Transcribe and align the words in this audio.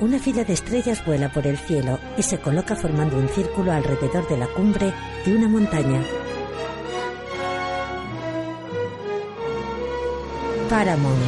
Una 0.00 0.18
fila 0.18 0.42
de 0.42 0.52
estrellas 0.52 1.04
vuela 1.06 1.28
por 1.28 1.46
el 1.46 1.56
cielo 1.56 2.00
y 2.18 2.22
se 2.22 2.38
coloca 2.38 2.74
formando 2.74 3.16
un 3.16 3.28
círculo 3.28 3.70
alrededor 3.70 4.28
de 4.28 4.36
la 4.36 4.48
cumbre 4.48 4.92
de 5.24 5.36
una 5.36 5.48
montaña. 5.48 6.02
Paramount. 10.68 11.22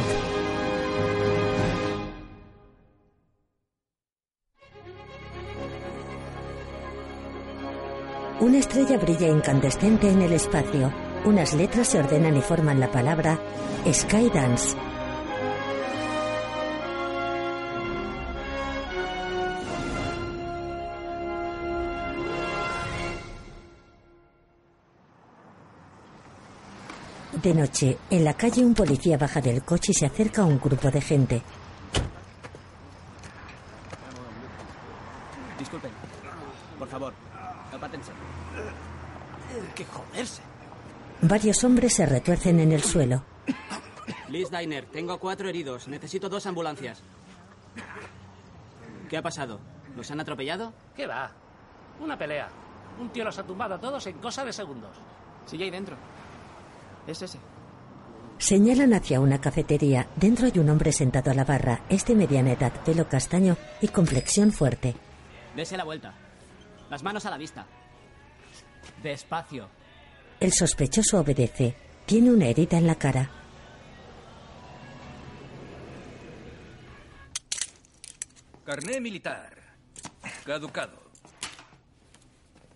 Una 8.41 8.57
estrella 8.57 8.97
brilla 8.97 9.29
incandescente 9.29 10.09
en 10.09 10.21
el 10.21 10.33
espacio. 10.33 10.93
Unas 11.23 11.53
letras 11.53 11.87
se 11.87 11.99
ordenan 11.99 12.35
y 12.35 12.41
forman 12.41 12.81
la 12.81 12.91
palabra 12.91 13.39
Skydance. 13.91 14.75
De 27.41 27.53
noche, 27.53 27.97
en 28.09 28.23
la 28.23 28.33
calle 28.33 28.65
un 28.65 28.73
policía 28.73 29.15
baja 29.15 29.39
del 29.41 29.63
coche 29.63 29.91
y 29.91 29.93
se 29.93 30.07
acerca 30.07 30.41
a 30.41 30.45
un 30.45 30.59
grupo 30.59 30.89
de 30.89 31.01
gente. 31.01 31.43
Disculpen. 35.59 35.91
Por 36.79 36.87
favor, 36.87 37.13
apátense. 37.71 38.11
¡Qué 39.75 39.85
joderse! 39.85 40.41
Varios 41.21 41.63
hombres 41.63 41.93
se 41.93 42.07
retuercen 42.07 42.59
en 42.59 42.71
el 42.71 42.81
suelo. 42.81 43.23
Liz 44.29 44.49
Diner, 44.49 44.85
tengo 44.85 45.19
cuatro 45.19 45.47
heridos. 45.47 45.87
Necesito 45.87 46.29
dos 46.29 46.45
ambulancias. 46.47 47.03
¿Qué 49.09 49.17
ha 49.17 49.21
pasado? 49.21 49.59
¿Los 49.95 50.09
han 50.09 50.19
atropellado? 50.19 50.73
¿Qué 50.95 51.05
va? 51.05 51.31
Una 51.99 52.17
pelea. 52.17 52.49
Un 52.99 53.09
tío 53.09 53.23
los 53.23 53.37
ha 53.37 53.43
tumbado 53.43 53.75
a 53.75 53.79
todos 53.79 54.07
en 54.07 54.17
cosa 54.17 54.43
de 54.43 54.53
segundos. 54.53 54.97
Sigue 55.45 55.65
ahí 55.65 55.71
dentro. 55.71 55.95
Es 57.07 57.21
ese. 57.21 57.39
Señalan 58.37 58.93
hacia 58.93 59.19
una 59.19 59.41
cafetería. 59.41 60.07
Dentro 60.15 60.45
hay 60.45 60.59
un 60.59 60.69
hombre 60.69 60.91
sentado 60.91 61.31
a 61.31 61.33
la 61.33 61.45
barra. 61.45 61.81
Es 61.89 62.05
de 62.05 62.15
mediana 62.15 62.51
edad, 62.51 62.73
pelo 62.83 63.09
castaño 63.09 63.57
y 63.81 63.87
complexión 63.87 64.51
fuerte. 64.51 64.95
Dese 65.55 65.75
la 65.77 65.83
vuelta. 65.85 66.13
Las 66.89 67.01
manos 67.01 67.25
a 67.25 67.31
la 67.31 67.37
vista. 67.37 67.65
Despacio. 69.01 69.69
El 70.39 70.53
sospechoso 70.53 71.19
obedece. 71.19 71.75
Tiene 72.05 72.31
una 72.31 72.45
herida 72.45 72.77
en 72.77 72.87
la 72.87 72.95
cara. 72.95 73.29
Carné 78.63 79.01
militar. 79.01 79.55
Caducado. 80.45 81.07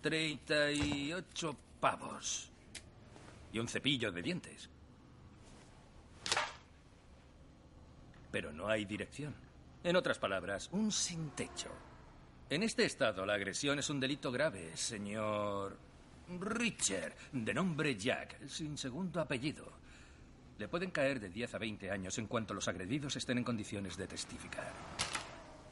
38 0.00 1.56
pavos. 1.80 2.51
Y 3.52 3.58
un 3.58 3.68
cepillo 3.68 4.10
de 4.10 4.22
dientes. 4.22 4.70
Pero 8.30 8.52
no 8.52 8.68
hay 8.68 8.84
dirección. 8.84 9.34
En 9.84 9.96
otras 9.96 10.18
palabras, 10.18 10.68
un 10.72 10.90
sin 10.90 11.30
techo. 11.30 11.70
En 12.48 12.62
este 12.62 12.84
estado, 12.84 13.26
la 13.26 13.34
agresión 13.34 13.78
es 13.78 13.90
un 13.90 14.00
delito 14.00 14.30
grave, 14.30 14.76
señor 14.76 15.76
Richard, 16.40 17.14
de 17.32 17.54
nombre 17.54 17.96
Jack, 17.96 18.46
sin 18.46 18.78
segundo 18.78 19.20
apellido. 19.20 19.72
Le 20.58 20.68
pueden 20.68 20.90
caer 20.90 21.18
de 21.18 21.28
10 21.28 21.54
a 21.54 21.58
20 21.58 21.90
años 21.90 22.18
en 22.18 22.26
cuanto 22.26 22.54
los 22.54 22.68
agredidos 22.68 23.16
estén 23.16 23.38
en 23.38 23.44
condiciones 23.44 23.96
de 23.96 24.06
testificar. 24.06 24.72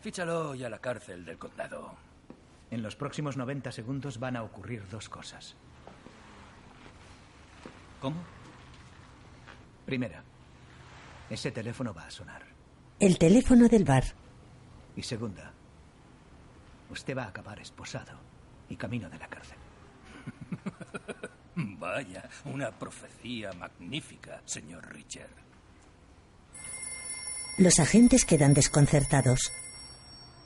Fíchalo 0.00 0.54
y 0.54 0.64
a 0.64 0.70
la 0.70 0.80
cárcel 0.80 1.24
del 1.24 1.38
condado. 1.38 1.94
En 2.70 2.82
los 2.82 2.96
próximos 2.96 3.36
90 3.36 3.72
segundos 3.72 4.18
van 4.18 4.36
a 4.36 4.42
ocurrir 4.42 4.88
dos 4.88 5.08
cosas. 5.08 5.56
¿Cómo? 8.00 8.22
Primera, 9.84 10.22
ese 11.28 11.50
teléfono 11.50 11.92
va 11.92 12.06
a 12.06 12.10
sonar. 12.10 12.42
El 12.98 13.18
teléfono 13.18 13.68
del 13.68 13.84
bar. 13.84 14.04
Y 14.96 15.02
segunda, 15.02 15.52
usted 16.90 17.16
va 17.16 17.24
a 17.24 17.28
acabar 17.28 17.60
esposado 17.60 18.18
y 18.68 18.76
camino 18.76 19.08
de 19.08 19.18
la 19.18 19.28
cárcel. 19.28 19.58
Vaya, 21.54 22.28
una 22.44 22.70
profecía 22.70 23.52
magnífica, 23.52 24.42
señor 24.44 24.92
Richard. 24.92 25.30
Los 27.58 27.78
agentes 27.78 28.24
quedan 28.24 28.54
desconcertados. 28.54 29.52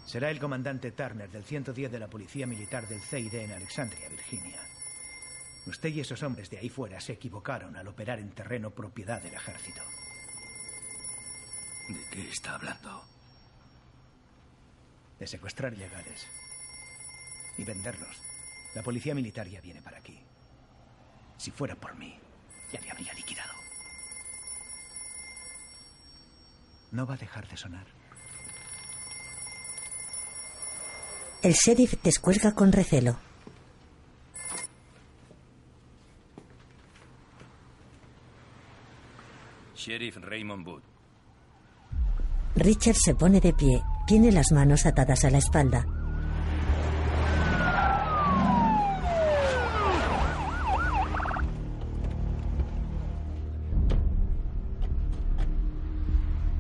Será 0.05 0.31
el 0.31 0.41
comandante 0.41 0.93
Turner 0.93 1.31
del 1.31 1.45
110 1.45 1.93
de 1.93 1.99
la 1.99 2.09
Policía 2.09 2.47
Militar 2.47 2.89
del 2.89 3.01
CID 3.01 3.35
en 3.35 3.53
Alexandria, 3.53 4.09
Virginia. 4.09 4.64
Usted 5.67 5.89
y 5.89 6.01
esos 6.01 6.23
hombres 6.23 6.51
de 6.51 6.59
ahí 6.59 6.69
fuera 6.69 7.01
se 7.01 7.13
equivocaron 7.13 7.77
al 7.77 7.89
operar 7.89 8.19
en 8.19 8.31
terreno 8.33 8.71
propiedad 8.71 9.23
del 9.23 9.35
ejército. 9.35 9.83
¿De 11.89 12.05
qué 12.11 12.29
está 12.31 12.55
hablando? 12.55 13.05
De 15.19 15.27
secuestrar 15.27 15.73
ilegales 15.73 16.27
y 17.57 17.65
venderlos. 17.65 18.21
La 18.75 18.83
policía 18.83 19.15
militar 19.15 19.49
ya 19.49 19.61
viene 19.61 19.81
para 19.81 19.99
aquí. 19.99 20.21
Si 21.39 21.51
fuera 21.51 21.77
por 21.77 21.95
mí, 21.97 22.19
ya 22.73 22.81
le 22.81 22.91
habría 22.91 23.13
liquidado. 23.15 23.53
No 26.93 27.07
va 27.07 27.15
a 27.15 27.19
dejar 27.19 27.49
de 27.49 27.57
sonar. 27.57 27.87
El 31.43 31.53
sheriff 31.53 31.95
descuelga 32.03 32.55
con 32.55 32.73
recelo. 32.73 33.19
Sheriff 39.85 40.17
Raymond 40.17 40.67
Wood. 40.67 40.83
Richard 42.57 42.97
se 42.97 43.15
pone 43.15 43.39
de 43.39 43.53
pie. 43.53 43.83
Tiene 44.07 44.33
las 44.33 44.51
manos 44.51 44.87
atadas 44.87 45.27
a 45.27 45.31
la 45.31 45.37
espalda. 45.37 45.85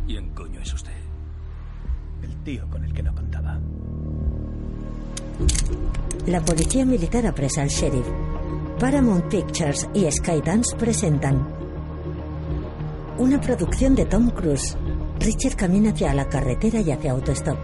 ¿Quién 0.06 0.34
coño 0.34 0.60
es 0.60 0.74
usted? 0.74 0.92
El 2.22 2.36
tío 2.44 2.68
con 2.68 2.84
el 2.84 2.92
que 2.92 3.02
no 3.02 3.14
contaba. 3.14 3.58
La 6.26 6.42
policía 6.42 6.84
militar 6.84 7.26
apresa 7.26 7.62
al 7.62 7.68
sheriff. 7.68 8.06
Paramount 8.78 9.24
Pictures 9.30 9.88
y 9.94 10.10
Skydance 10.10 10.76
presentan 10.76 11.53
una 13.18 13.40
producción 13.40 13.94
de 13.94 14.06
Tom 14.06 14.30
Cruise. 14.30 14.76
Richard 15.20 15.56
camina 15.56 15.90
hacia 15.90 16.14
la 16.14 16.28
carretera 16.28 16.80
y 16.80 16.90
hacia 16.90 17.12
autostop. 17.12 17.56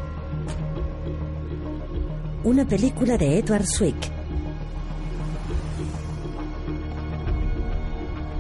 Una 2.45 2.65
película 2.65 3.19
de 3.19 3.39
Edward 3.39 3.67
Swick. 3.67 3.97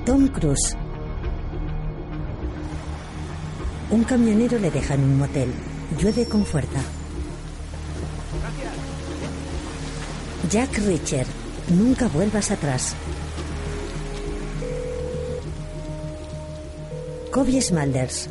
Tom 0.06 0.28
Cruise. 0.28 0.76
Un 3.90 4.04
camionero 4.04 4.58
le 4.58 4.70
deja 4.70 4.94
en 4.94 5.02
un 5.02 5.18
motel. 5.18 5.52
Llueve 5.98 6.26
con 6.26 6.44
fuerza. 6.44 6.80
Jack 10.48 10.78
Richard. 10.78 11.26
Nunca 11.70 12.08
vuelvas 12.08 12.50
atrás. 12.50 12.94
Kobe 17.32 17.60
Smulders. 17.60 18.28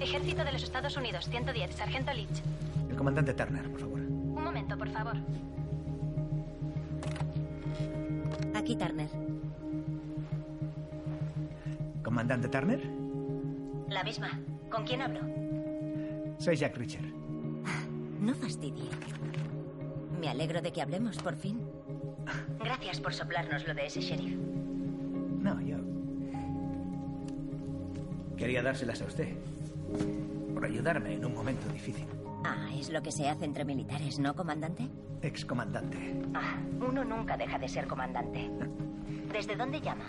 Ejército 0.00 0.44
de 0.44 0.52
los 0.52 0.62
Estados 0.62 0.96
Unidos, 0.96 1.28
110, 1.28 1.74
Sargento 1.74 2.12
Leach. 2.12 2.42
El 2.88 2.96
comandante 2.96 3.34
Turner, 3.34 3.68
por 3.70 3.80
favor. 3.80 3.98
Un 4.00 4.44
momento, 4.44 4.78
por 4.78 4.88
favor. 4.90 5.16
Aquí, 8.54 8.76
Turner. 8.76 9.08
¿Comandante 12.04 12.48
Turner? 12.48 12.80
La 13.88 14.04
misma. 14.04 14.38
¿Con 14.70 14.84
quién 14.84 15.02
hablo? 15.02 15.20
Soy 16.38 16.56
Jack 16.56 16.76
Richard. 16.76 17.06
No 18.20 18.32
fastidie. 18.34 18.88
Me 20.20 20.28
alegro 20.28 20.62
de 20.62 20.72
que 20.72 20.82
hablemos, 20.82 21.16
por 21.18 21.34
fin. 21.34 21.60
Gracias 22.62 23.00
por 23.00 23.12
soplarnos 23.12 23.66
lo 23.66 23.74
de 23.74 23.86
ese 23.86 24.00
sheriff. 24.00 24.38
Quería 28.36 28.62
dárselas 28.62 29.00
a 29.02 29.04
usted. 29.04 29.28
Por 30.52 30.64
ayudarme 30.64 31.14
en 31.14 31.24
un 31.24 31.34
momento 31.34 31.68
difícil. 31.68 32.06
Ah, 32.44 32.68
es 32.78 32.90
lo 32.90 33.02
que 33.02 33.12
se 33.12 33.28
hace 33.28 33.44
entre 33.44 33.64
militares, 33.64 34.18
¿no, 34.18 34.34
comandante? 34.34 34.88
Excomandante. 35.22 35.96
Ah, 36.34 36.58
uno 36.86 37.04
nunca 37.04 37.36
deja 37.36 37.58
de 37.58 37.68
ser 37.68 37.86
comandante. 37.86 38.50
¿Desde 39.32 39.56
dónde 39.56 39.80
llama? 39.80 40.04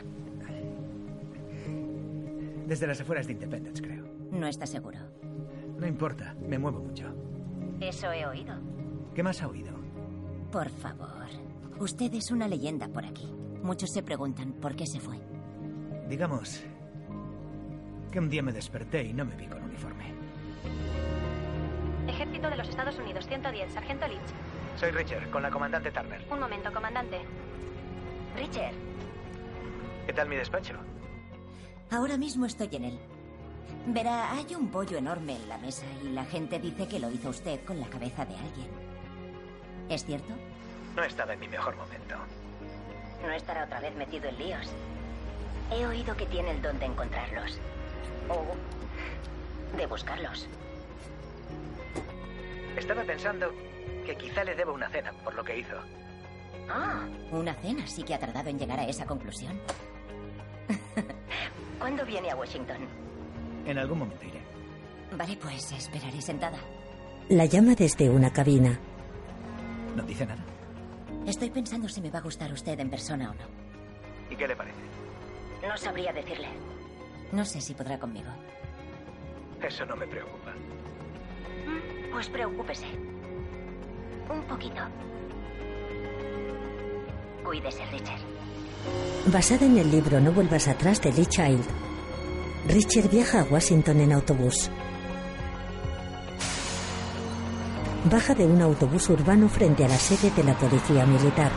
Desde 2.67 2.87
las 2.87 2.99
afueras 2.99 3.27
de 3.27 3.33
Independence, 3.33 3.81
creo. 3.81 4.05
No 4.31 4.47
está 4.47 4.65
seguro. 4.65 4.97
No 5.79 5.87
importa, 5.87 6.35
me 6.47 6.57
muevo 6.57 6.79
mucho. 6.79 7.13
Eso 7.79 8.11
he 8.11 8.25
oído. 8.25 8.55
¿Qué 9.13 9.23
más 9.23 9.41
ha 9.41 9.47
oído? 9.47 9.71
Por 10.51 10.69
favor. 10.69 11.27
Usted 11.79 12.13
es 12.13 12.31
una 12.31 12.47
leyenda 12.47 12.87
por 12.87 13.05
aquí. 13.05 13.31
Muchos 13.61 13.91
se 13.91 14.03
preguntan 14.03 14.53
por 14.53 14.75
qué 14.75 14.85
se 14.87 14.99
fue. 14.99 15.19
Digamos 16.09 16.63
que 18.15 18.19
un 18.19 18.29
día 18.29 18.41
me 18.41 18.53
desperté 18.53 19.03
y 19.03 19.11
no 19.11 19.25
me 19.25 19.35
vi 19.35 19.45
con 19.45 19.61
uniforme. 19.61 20.05
Ejército 22.07 22.49
de 22.49 22.55
los 22.55 22.69
Estados 22.69 22.97
Unidos, 22.97 23.27
110, 23.27 23.73
Sargento 23.73 24.07
Leach. 24.07 24.21
Soy 24.77 24.91
Richard, 24.91 25.29
con 25.31 25.43
la 25.43 25.51
comandante 25.51 25.91
Turner. 25.91 26.25
Un 26.31 26.39
momento, 26.39 26.71
comandante. 26.71 27.19
Richard, 28.37 28.73
¿Qué 30.05 30.13
tal 30.13 30.29
mi 30.29 30.37
despacho? 30.37 30.75
Ahora 31.91 32.15
mismo 32.15 32.45
estoy 32.45 32.69
en 32.71 32.85
él. 32.85 32.99
Verá, 33.87 34.31
hay 34.31 34.55
un 34.55 34.69
pollo 34.69 34.97
enorme 34.97 35.35
en 35.35 35.49
la 35.49 35.57
mesa 35.57 35.85
y 36.01 36.07
la 36.13 36.23
gente 36.23 36.57
dice 36.57 36.87
que 36.87 37.01
lo 37.01 37.11
hizo 37.11 37.31
usted 37.31 37.65
con 37.65 37.81
la 37.81 37.87
cabeza 37.87 38.23
de 38.23 38.37
alguien. 38.37 38.69
¿Es 39.89 40.05
cierto? 40.05 40.33
No 40.95 41.03
estaba 41.03 41.33
en 41.33 41.41
mi 41.41 41.49
mejor 41.49 41.75
momento. 41.75 42.15
no 43.21 43.31
estará 43.33 43.65
otra 43.65 43.81
vez 43.81 43.93
metido 43.97 44.29
en 44.29 44.37
líos. 44.37 44.71
He 45.69 45.85
oído 45.85 46.15
que 46.15 46.27
tiene 46.27 46.51
el 46.51 46.61
don 46.61 46.79
de 46.79 46.85
encontrarlos. 46.85 47.59
O 48.29 49.77
de 49.77 49.85
buscarlos. 49.87 50.47
Estaba 52.77 53.03
pensando 53.03 53.51
que 54.05 54.15
quizá 54.15 54.43
le 54.43 54.55
debo 54.55 54.73
una 54.73 54.89
cena 54.89 55.11
por 55.23 55.33
lo 55.35 55.43
que 55.43 55.59
hizo. 55.59 55.75
Ah, 56.69 57.05
Una 57.31 57.53
cena 57.55 57.85
sí 57.87 58.03
que 58.03 58.13
ha 58.15 58.19
tardado 58.19 58.49
en 58.49 58.57
llegar 58.57 58.79
a 58.79 58.85
esa 58.87 59.05
conclusión. 59.05 59.59
¿cuándo 61.79 62.05
viene 62.05 62.31
a 62.31 62.35
Washington? 62.35 62.77
En 63.65 63.77
algún 63.77 63.99
momento 63.99 64.25
iré. 64.25 64.41
Vale, 65.15 65.37
pues 65.37 65.71
esperaré 65.71 66.21
sentada. 66.21 66.57
La 67.29 67.45
llama 67.45 67.75
desde 67.75 68.09
una 68.09 68.31
cabina. 68.31 68.79
¿No 69.95 70.03
dice 70.03 70.25
nada? 70.25 70.43
Estoy 71.27 71.49
pensando 71.49 71.87
si 71.87 72.01
me 72.01 72.09
va 72.09 72.19
a 72.19 72.21
gustar 72.23 72.51
usted 72.51 72.79
en 72.79 72.89
persona 72.89 73.31
o 73.31 73.33
no. 73.33 73.45
¿Y 74.29 74.35
qué 74.35 74.47
le 74.47 74.55
parece? 74.55 74.79
No 75.67 75.77
sabría 75.77 76.11
decirle. 76.13 76.47
No 77.31 77.45
sé 77.45 77.61
si 77.61 77.73
podrá 77.73 77.99
conmigo. 77.99 78.29
Eso 79.61 79.85
no 79.85 79.95
me 79.95 80.07
preocupa. 80.07 80.53
Pues 82.11 82.29
preocúpese. 82.29 82.85
Un 84.29 84.41
poquito. 84.43 84.81
Cuídese, 87.43 87.85
Richard. 87.87 88.21
Basada 89.27 89.65
en 89.65 89.77
el 89.77 89.91
libro 89.91 90.19
No 90.19 90.31
vuelvas 90.31 90.67
atrás 90.67 91.01
de 91.01 91.11
Lee 91.11 91.25
Child. 91.25 91.65
Richard 92.67 93.09
viaja 93.09 93.41
a 93.41 93.43
Washington 93.43 93.99
en 94.01 94.13
autobús. 94.13 94.69
Baja 98.09 98.35
de 98.35 98.45
un 98.45 98.61
autobús 98.61 99.09
urbano 99.09 99.49
frente 99.49 99.83
a 99.83 99.87
la 99.87 99.97
sede 99.97 100.31
de 100.31 100.43
la 100.43 100.53
policía 100.57 101.05
militar. 101.05 101.51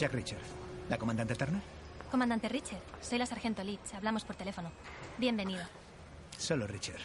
Jack 0.00 0.14
Richard. 0.14 0.40
¿La 0.88 0.96
comandante 0.96 1.34
Turner? 1.34 1.60
Comandante 2.10 2.48
Richard, 2.48 2.80
soy 3.02 3.18
la 3.18 3.26
Sargento 3.26 3.62
Leach. 3.62 3.92
Hablamos 3.94 4.24
por 4.24 4.34
teléfono. 4.34 4.72
Bienvenido. 5.18 5.62
Solo 6.38 6.66
Richard. 6.66 7.02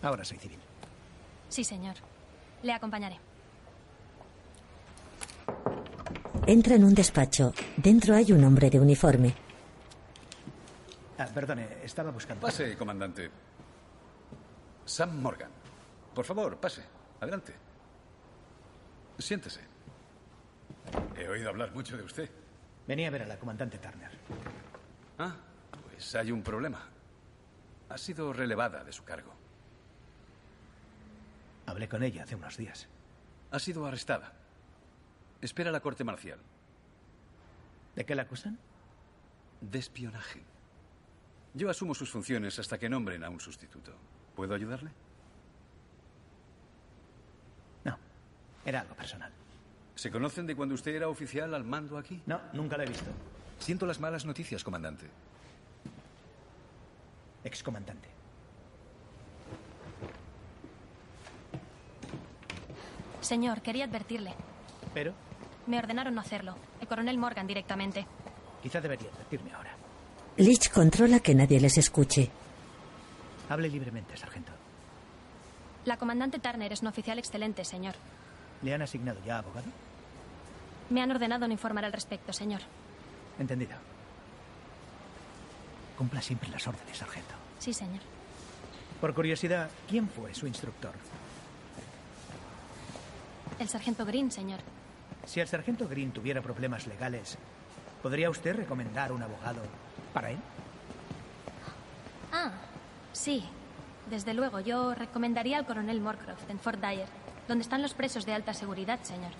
Ahora 0.00 0.24
soy 0.24 0.38
civil. 0.38 0.60
Sí, 1.48 1.64
señor. 1.64 1.96
Le 2.62 2.72
acompañaré. 2.72 3.18
Entra 6.46 6.76
en 6.76 6.84
un 6.84 6.94
despacho. 6.94 7.52
Dentro 7.76 8.14
hay 8.14 8.30
un 8.30 8.44
hombre 8.44 8.70
de 8.70 8.78
uniforme. 8.78 9.34
Ah, 11.18 11.26
perdone, 11.34 11.66
estaba 11.82 12.12
buscando. 12.12 12.46
Pase, 12.46 12.76
comandante. 12.76 13.28
Sam 14.84 15.20
Morgan. 15.20 15.50
Por 16.14 16.24
favor, 16.24 16.56
pase. 16.58 16.84
Adelante. 17.20 17.52
Siéntese. 19.18 19.71
He 21.32 21.36
oído 21.36 21.48
hablar 21.48 21.72
mucho 21.72 21.96
de 21.96 22.02
usted. 22.02 22.30
Venía 22.86 23.08
a 23.08 23.10
ver 23.10 23.22
a 23.22 23.26
la 23.26 23.38
comandante 23.38 23.78
Turner. 23.78 24.10
Ah, 25.18 25.34
pues 25.82 26.14
hay 26.14 26.30
un 26.30 26.42
problema. 26.42 26.86
Ha 27.88 27.96
sido 27.96 28.34
relevada 28.34 28.84
de 28.84 28.92
su 28.92 29.02
cargo. 29.02 29.32
Hablé 31.64 31.88
con 31.88 32.02
ella 32.02 32.24
hace 32.24 32.34
unos 32.34 32.58
días. 32.58 32.86
Ha 33.50 33.58
sido 33.58 33.86
arrestada. 33.86 34.34
Espera 35.40 35.72
la 35.72 35.80
corte 35.80 36.04
marcial. 36.04 36.38
¿De 37.96 38.04
qué 38.04 38.14
la 38.14 38.22
acusan? 38.22 38.58
De 39.62 39.78
espionaje. 39.78 40.42
Yo 41.54 41.70
asumo 41.70 41.94
sus 41.94 42.10
funciones 42.10 42.58
hasta 42.58 42.78
que 42.78 42.90
nombren 42.90 43.24
a 43.24 43.30
un 43.30 43.40
sustituto. 43.40 43.96
¿Puedo 44.36 44.54
ayudarle? 44.54 44.90
No, 47.84 47.96
era 48.66 48.80
algo 48.80 48.94
personal. 48.94 49.32
¿Se 50.02 50.10
conocen 50.10 50.48
de 50.48 50.56
cuando 50.56 50.74
usted 50.74 50.96
era 50.96 51.08
oficial 51.08 51.54
al 51.54 51.62
mando 51.62 51.96
aquí? 51.96 52.20
No, 52.26 52.40
nunca 52.54 52.76
la 52.76 52.82
he 52.82 52.88
visto. 52.88 53.08
Siento 53.60 53.86
las 53.86 54.00
malas 54.00 54.26
noticias, 54.26 54.64
comandante. 54.64 55.06
Excomandante. 57.44 58.08
Señor, 63.20 63.62
quería 63.62 63.84
advertirle. 63.84 64.34
Pero 64.92 65.14
Me 65.68 65.78
ordenaron 65.78 66.16
no 66.16 66.20
hacerlo. 66.20 66.56
El 66.80 66.88
coronel 66.88 67.16
Morgan 67.16 67.46
directamente. 67.46 68.04
quizá 68.60 68.80
debería 68.80 69.08
advertirme 69.08 69.52
ahora. 69.52 69.70
Leach 70.36 70.68
controla 70.72 71.20
que 71.20 71.36
nadie 71.36 71.60
les 71.60 71.78
escuche. 71.78 72.28
Hable 73.48 73.68
libremente, 73.68 74.16
sargento. 74.16 74.50
La 75.84 75.96
comandante 75.96 76.40
Turner 76.40 76.72
es 76.72 76.82
un 76.82 76.88
oficial 76.88 77.20
excelente, 77.20 77.64
señor. 77.64 77.94
¿Le 78.62 78.74
han 78.74 78.82
asignado 78.82 79.20
ya 79.24 79.38
abogado? 79.38 79.66
Me 80.92 81.00
han 81.00 81.10
ordenado 81.10 81.46
no 81.46 81.52
informar 81.54 81.86
al 81.86 81.92
respecto, 81.92 82.34
señor. 82.34 82.60
Entendido. 83.38 83.72
Cumpla 85.96 86.20
siempre 86.20 86.50
las 86.50 86.66
órdenes, 86.68 86.98
sargento. 86.98 87.34
Sí, 87.58 87.72
señor. 87.72 88.00
Por 89.00 89.14
curiosidad, 89.14 89.70
¿quién 89.88 90.06
fue 90.06 90.34
su 90.34 90.46
instructor? 90.46 90.92
El 93.58 93.68
sargento 93.70 94.04
Green, 94.04 94.30
señor. 94.30 94.60
Si 95.24 95.40
el 95.40 95.48
sargento 95.48 95.88
Green 95.88 96.12
tuviera 96.12 96.42
problemas 96.42 96.86
legales, 96.86 97.38
¿podría 98.02 98.28
usted 98.28 98.54
recomendar 98.54 99.12
un 99.12 99.22
abogado 99.22 99.62
para 100.12 100.30
él? 100.30 100.38
Ah, 102.34 102.50
sí. 103.14 103.42
Desde 104.10 104.34
luego, 104.34 104.60
yo 104.60 104.94
recomendaría 104.94 105.56
al 105.56 105.64
coronel 105.64 106.02
Morcroft 106.02 106.50
en 106.50 106.58
Fort 106.58 106.80
Dyer, 106.80 107.08
donde 107.48 107.62
están 107.62 107.80
los 107.80 107.94
presos 107.94 108.26
de 108.26 108.34
alta 108.34 108.52
seguridad, 108.52 109.00
señor. 109.02 109.32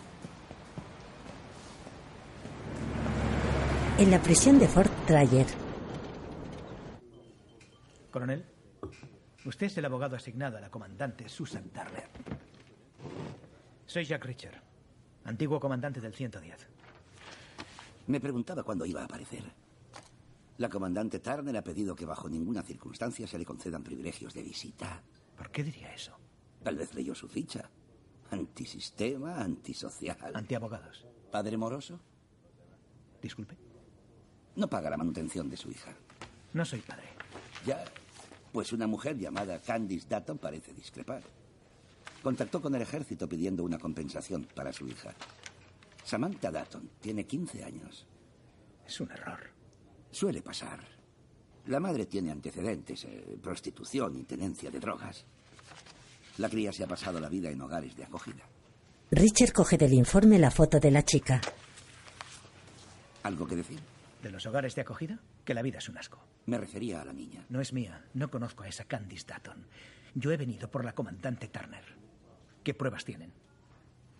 En 4.02 4.10
la 4.10 4.20
prisión 4.20 4.58
de 4.58 4.66
Fort 4.66 4.90
Dyer, 5.06 5.46
Coronel, 8.10 8.44
usted 9.44 9.66
es 9.66 9.78
el 9.78 9.84
abogado 9.84 10.16
asignado 10.16 10.56
a 10.56 10.60
la 10.60 10.72
comandante 10.72 11.28
Susan 11.28 11.68
Turner. 11.68 12.10
Soy 13.86 14.04
Jack 14.04 14.24
Richard, 14.24 14.60
antiguo 15.22 15.60
comandante 15.60 16.00
del 16.00 16.12
110. 16.12 16.66
Me 18.08 18.18
preguntaba 18.18 18.64
cuándo 18.64 18.84
iba 18.84 19.02
a 19.02 19.04
aparecer. 19.04 19.44
La 20.58 20.68
comandante 20.68 21.20
Turner 21.20 21.56
ha 21.56 21.62
pedido 21.62 21.94
que 21.94 22.04
bajo 22.04 22.28
ninguna 22.28 22.64
circunstancia 22.64 23.28
se 23.28 23.38
le 23.38 23.44
concedan 23.44 23.84
privilegios 23.84 24.34
de 24.34 24.42
visita. 24.42 25.00
¿Por 25.36 25.52
qué 25.52 25.62
diría 25.62 25.94
eso? 25.94 26.18
Tal 26.64 26.74
vez 26.74 26.92
leyó 26.92 27.14
su 27.14 27.28
ficha. 27.28 27.70
Antisistema, 28.32 29.40
antisocial. 29.40 30.32
Antiabogados. 30.34 31.06
¿Padre 31.30 31.56
moroso? 31.56 32.00
Disculpe. 33.22 33.61
No 34.56 34.68
paga 34.68 34.90
la 34.90 34.96
manutención 34.96 35.48
de 35.48 35.56
su 35.56 35.70
hija. 35.70 35.92
No 36.52 36.64
soy 36.64 36.80
padre. 36.80 37.08
Ya, 37.64 37.82
pues 38.52 38.72
una 38.72 38.86
mujer 38.86 39.16
llamada 39.16 39.60
Candice 39.60 40.08
Datton 40.08 40.38
parece 40.38 40.74
discrepar. 40.74 41.22
Contactó 42.22 42.60
con 42.60 42.74
el 42.74 42.82
ejército 42.82 43.28
pidiendo 43.28 43.64
una 43.64 43.78
compensación 43.78 44.46
para 44.54 44.72
su 44.72 44.86
hija. 44.86 45.14
Samantha 46.04 46.50
Datton 46.50 46.90
tiene 47.00 47.24
15 47.24 47.64
años. 47.64 48.06
Es 48.86 49.00
un 49.00 49.10
error. 49.10 49.40
Suele 50.10 50.42
pasar. 50.42 50.80
La 51.66 51.80
madre 51.80 52.06
tiene 52.06 52.30
antecedentes, 52.30 53.04
eh, 53.04 53.38
prostitución 53.40 54.16
y 54.18 54.24
tenencia 54.24 54.70
de 54.70 54.80
drogas. 54.80 55.24
La 56.38 56.48
cría 56.48 56.72
se 56.72 56.84
ha 56.84 56.86
pasado 56.86 57.20
la 57.20 57.28
vida 57.28 57.50
en 57.50 57.60
hogares 57.60 57.96
de 57.96 58.04
acogida. 58.04 58.44
Richard 59.10 59.52
coge 59.52 59.78
del 59.78 59.92
informe 59.92 60.38
la 60.38 60.50
foto 60.50 60.80
de 60.80 60.90
la 60.90 61.04
chica. 61.04 61.40
¿Algo 63.22 63.46
que 63.46 63.56
decir? 63.56 63.78
¿De 64.22 64.30
los 64.30 64.46
hogares 64.46 64.76
de 64.76 64.82
acogida? 64.82 65.18
Que 65.44 65.52
la 65.52 65.62
vida 65.62 65.78
es 65.78 65.88
un 65.88 65.98
asco. 65.98 66.20
Me 66.46 66.56
refería 66.56 67.02
a 67.02 67.04
la 67.04 67.12
niña. 67.12 67.44
No 67.48 67.60
es 67.60 67.72
mía. 67.72 68.04
No 68.14 68.30
conozco 68.30 68.62
a 68.62 68.68
esa 68.68 68.84
Candice 68.84 69.26
Datton. 69.26 69.66
Yo 70.14 70.30
he 70.30 70.36
venido 70.36 70.70
por 70.70 70.84
la 70.84 70.94
comandante 70.94 71.48
Turner. 71.48 71.84
¿Qué 72.62 72.72
pruebas 72.72 73.04
tienen? 73.04 73.32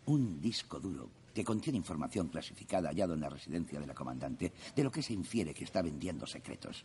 Un 0.07 0.41
disco 0.41 0.81
duro 0.81 1.09
que 1.33 1.45
contiene 1.45 1.79
información 1.79 2.29
clasificada 2.29 2.89
hallado 2.89 3.15
en 3.15 3.21
la 3.21 3.29
residencia 3.29 3.79
de 3.79 3.87
la 3.87 3.95
comandante, 3.95 4.53
de 4.75 4.85
lo 4.85 4.91
que 4.91 5.03
se 5.03 5.13
infiere 5.13 5.55
que 5.55 5.65
está 5.65 5.81
vendiendo 5.81 6.27
secretos. 6.27 6.85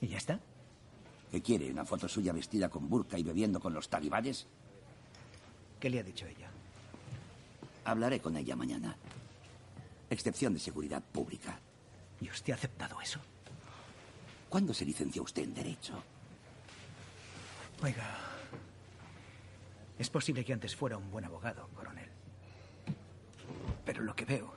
¿Y 0.00 0.08
ya 0.08 0.16
está? 0.16 0.40
¿Qué 1.30 1.42
quiere? 1.42 1.70
¿Una 1.70 1.84
foto 1.84 2.08
suya 2.08 2.32
vestida 2.32 2.70
con 2.70 2.88
burka 2.88 3.18
y 3.18 3.22
bebiendo 3.22 3.60
con 3.60 3.74
los 3.74 3.88
talibanes? 3.88 4.46
¿Qué 5.78 5.90
le 5.90 6.00
ha 6.00 6.02
dicho 6.02 6.26
ella? 6.26 6.50
Hablaré 7.84 8.20
con 8.20 8.36
ella 8.36 8.56
mañana. 8.56 8.96
Excepción 10.08 10.54
de 10.54 10.60
seguridad 10.60 11.02
pública. 11.02 11.60
¿Y 12.22 12.30
usted 12.30 12.52
ha 12.52 12.56
aceptado 12.56 13.00
eso? 13.00 13.18
¿Cuándo 14.48 14.72
se 14.72 14.84
licenció 14.84 15.24
usted 15.24 15.42
en 15.42 15.54
Derecho? 15.54 16.00
Oiga, 17.82 18.16
es 19.98 20.08
posible 20.08 20.44
que 20.44 20.52
antes 20.52 20.76
fuera 20.76 20.96
un 20.96 21.10
buen 21.10 21.24
abogado, 21.24 21.68
coronel. 21.74 22.08
Pero 23.84 24.02
lo 24.02 24.14
que 24.14 24.24
veo 24.24 24.54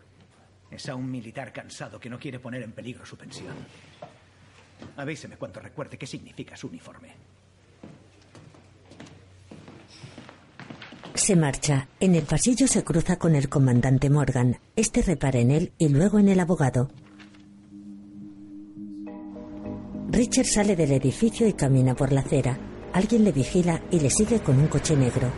es 0.69 0.87
a 0.89 0.95
un 0.95 1.09
militar 1.09 1.51
cansado 1.51 1.99
que 1.99 2.09
no 2.09 2.19
quiere 2.19 2.39
poner 2.39 2.61
en 2.61 2.71
peligro 2.71 3.03
su 3.03 3.17
pensión. 3.17 3.55
Avíseme 4.97 5.37
cuando 5.37 5.59
recuerde 5.59 5.97
qué 5.97 6.05
significa 6.05 6.55
su 6.55 6.67
uniforme. 6.67 7.13
Se 11.15 11.35
marcha. 11.35 11.87
En 11.99 12.13
el 12.13 12.23
pasillo 12.25 12.67
se 12.67 12.83
cruza 12.83 13.17
con 13.17 13.33
el 13.33 13.49
comandante 13.49 14.11
Morgan. 14.11 14.59
Este 14.75 15.01
repara 15.01 15.39
en 15.39 15.49
él 15.49 15.71
y 15.79 15.89
luego 15.89 16.19
en 16.19 16.27
el 16.27 16.39
abogado. 16.39 16.91
Richard 20.15 20.45
sale 20.45 20.77
del 20.77 20.93
edificio 20.93 21.45
y 21.45 21.51
camina 21.51 21.93
por 21.93 22.13
la 22.13 22.21
acera. 22.21 22.57
Alguien 22.93 23.25
le 23.25 23.33
vigila 23.33 23.81
y 23.91 23.99
le 23.99 24.09
sigue 24.09 24.39
con 24.39 24.57
un 24.57 24.67
coche 24.67 24.95
negro. 24.95 25.29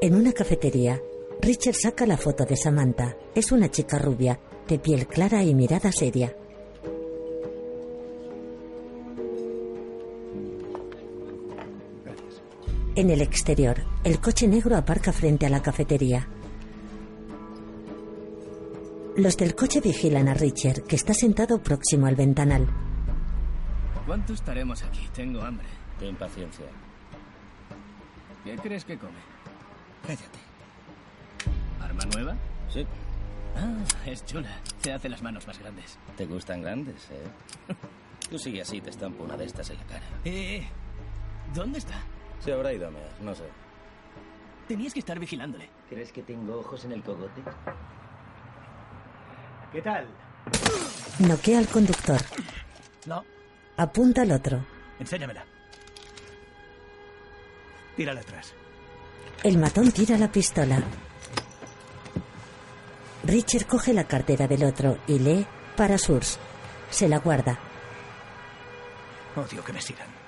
En 0.00 0.14
una 0.14 0.32
cafetería, 0.32 1.00
Richard 1.40 1.74
saca 1.74 2.06
la 2.06 2.16
foto 2.16 2.44
de 2.44 2.56
Samantha. 2.56 3.16
Es 3.34 3.50
una 3.50 3.68
chica 3.68 3.98
rubia, 3.98 4.38
de 4.68 4.78
piel 4.78 5.08
clara 5.08 5.42
y 5.42 5.56
mirada 5.56 5.90
seria. 5.90 6.36
En 13.00 13.08
el 13.08 13.22
exterior, 13.22 13.82
el 14.04 14.20
coche 14.20 14.46
negro 14.46 14.76
aparca 14.76 15.10
frente 15.10 15.46
a 15.46 15.48
la 15.48 15.62
cafetería. 15.62 16.28
Los 19.16 19.38
del 19.38 19.54
coche 19.54 19.80
vigilan 19.80 20.28
a 20.28 20.34
Richard, 20.34 20.82
que 20.82 20.96
está 20.96 21.14
sentado 21.14 21.62
próximo 21.62 22.04
al 22.04 22.14
ventanal. 22.14 22.68
¿Cuánto 24.04 24.34
estaremos 24.34 24.82
aquí? 24.82 25.08
Tengo 25.14 25.40
hambre. 25.40 25.66
Qué 25.98 26.08
impaciencia. 26.08 26.66
¿Qué 28.44 28.54
crees 28.56 28.84
que 28.84 28.98
come? 28.98 29.20
Cállate. 30.06 30.38
¿Arma 31.80 32.04
nueva? 32.04 32.36
Sí. 32.68 32.84
Ah, 33.56 33.78
es 34.04 34.26
chula. 34.26 34.60
Se 34.82 34.92
hace 34.92 35.08
las 35.08 35.22
manos 35.22 35.46
más 35.46 35.58
grandes. 35.58 35.96
¿Te 36.18 36.26
gustan 36.26 36.60
grandes, 36.60 37.10
eh? 37.10 37.72
Tú 38.30 38.38
sigue 38.38 38.60
así, 38.60 38.82
te 38.82 38.90
estampo 38.90 39.24
una 39.24 39.38
de 39.38 39.46
estas 39.46 39.70
en 39.70 39.78
la 39.78 39.84
cara. 39.84 40.06
Eh, 40.26 40.68
¿dónde 41.54 41.78
está? 41.78 41.94
Se 42.40 42.52
habrá 42.52 42.72
ido 42.72 42.88
a 42.88 42.90
mear, 42.90 43.10
no 43.20 43.34
sé. 43.34 43.44
Tenías 44.66 44.94
que 44.94 45.00
estar 45.00 45.18
vigilándole. 45.18 45.68
¿Crees 45.88 46.12
que 46.12 46.22
tengo 46.22 46.58
ojos 46.60 46.84
en 46.84 46.92
el 46.92 47.02
cogote? 47.02 47.42
¿Qué 49.72 49.82
tal? 49.82 50.06
Noquea 51.18 51.58
al 51.58 51.66
conductor. 51.68 52.20
No. 53.06 53.24
Apunta 53.76 54.22
al 54.22 54.32
otro. 54.32 54.64
Enséñamela. 54.98 55.44
Tírala 57.96 58.20
atrás. 58.20 58.54
El 59.42 59.58
matón 59.58 59.90
tira 59.92 60.16
la 60.16 60.30
pistola. 60.30 60.82
Richard 63.24 63.66
coge 63.66 63.92
la 63.92 64.04
cartera 64.04 64.46
del 64.46 64.64
otro 64.64 64.98
y 65.06 65.18
lee 65.18 65.46
para 65.76 65.98
Surs. 65.98 66.38
Se 66.90 67.08
la 67.08 67.18
guarda. 67.18 67.58
Odio 69.36 69.62
que 69.64 69.72
me 69.72 69.80
sigan. 69.80 70.19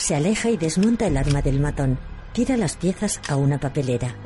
Se 0.00 0.16
aleja 0.16 0.48
y 0.48 0.56
desmonta 0.56 1.06
el 1.06 1.18
arma 1.18 1.42
del 1.42 1.60
matón. 1.60 1.98
Tira 2.32 2.56
las 2.56 2.74
piezas 2.74 3.20
a 3.28 3.36
una 3.36 3.60
papelera. 3.60 4.16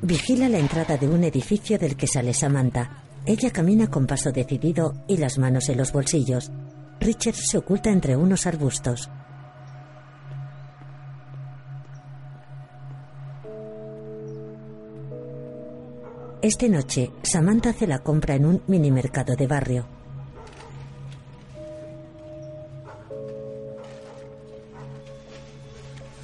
Vigila 0.00 0.48
la 0.48 0.58
entrada 0.58 0.96
de 0.96 1.06
un 1.06 1.22
edificio 1.22 1.78
del 1.78 1.96
que 1.96 2.06
sale 2.06 2.32
Samantha. 2.32 3.04
Ella 3.26 3.50
camina 3.50 3.90
con 3.90 4.06
paso 4.06 4.32
decidido 4.32 4.94
y 5.06 5.18
las 5.18 5.36
manos 5.36 5.68
en 5.68 5.76
los 5.76 5.92
bolsillos. 5.92 6.50
Richard 6.98 7.34
se 7.34 7.58
oculta 7.58 7.90
entre 7.90 8.16
unos 8.16 8.46
arbustos. 8.46 9.10
Esta 16.40 16.68
noche, 16.68 17.10
Samantha 17.22 17.70
hace 17.70 17.86
la 17.86 17.98
compra 17.98 18.34
en 18.34 18.46
un 18.46 18.62
minimercado 18.66 19.36
de 19.36 19.46
barrio. 19.46 19.93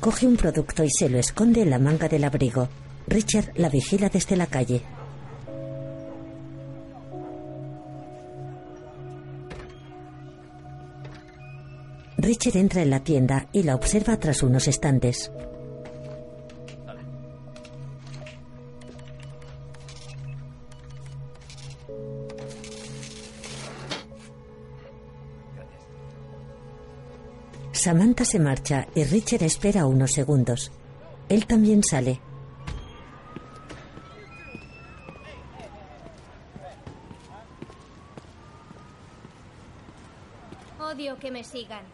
Coge 0.01 0.27
un 0.27 0.37
producto 0.39 0.83
y 0.83 0.91
se 0.91 1.11
lo 1.11 1.19
esconde 1.19 1.61
en 1.61 1.69
la 1.69 1.79
manga 1.79 2.09
del 2.09 2.25
abrigo. 2.25 2.69
Richard 3.07 3.53
la 3.57 3.69
vigila 3.69 4.09
desde 4.09 4.35
la 4.35 4.47
calle. 4.47 4.83
Richard 12.17 12.57
entra 12.57 12.81
en 12.81 12.91
la 12.91 13.01
tienda 13.01 13.49
y 13.53 13.63
la 13.63 13.75
observa 13.75 14.17
tras 14.19 14.43
unos 14.43 14.69
estantes. 14.69 15.31
Samantha 27.83 28.27
se 28.27 28.39
marcha 28.39 28.87
y 28.95 29.05
Richard 29.05 29.43
espera 29.43 29.87
unos 29.87 30.13
segundos. 30.13 30.71
Él 31.31 31.47
también 31.47 31.83
sale. 31.83 32.21
Odio 40.79 41.19
que 41.19 41.31
me 41.31 41.43
sigan. 41.43 41.85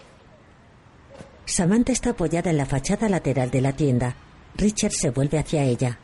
Samantha 1.44 1.92
está 1.92 2.10
apoyada 2.10 2.50
en 2.50 2.56
la 2.56 2.66
fachada 2.66 3.08
lateral 3.08 3.52
de 3.52 3.60
la 3.60 3.72
tienda. 3.72 4.16
Richard 4.56 4.90
se 4.90 5.10
vuelve 5.10 5.38
hacia 5.38 5.62
ella. 5.62 6.00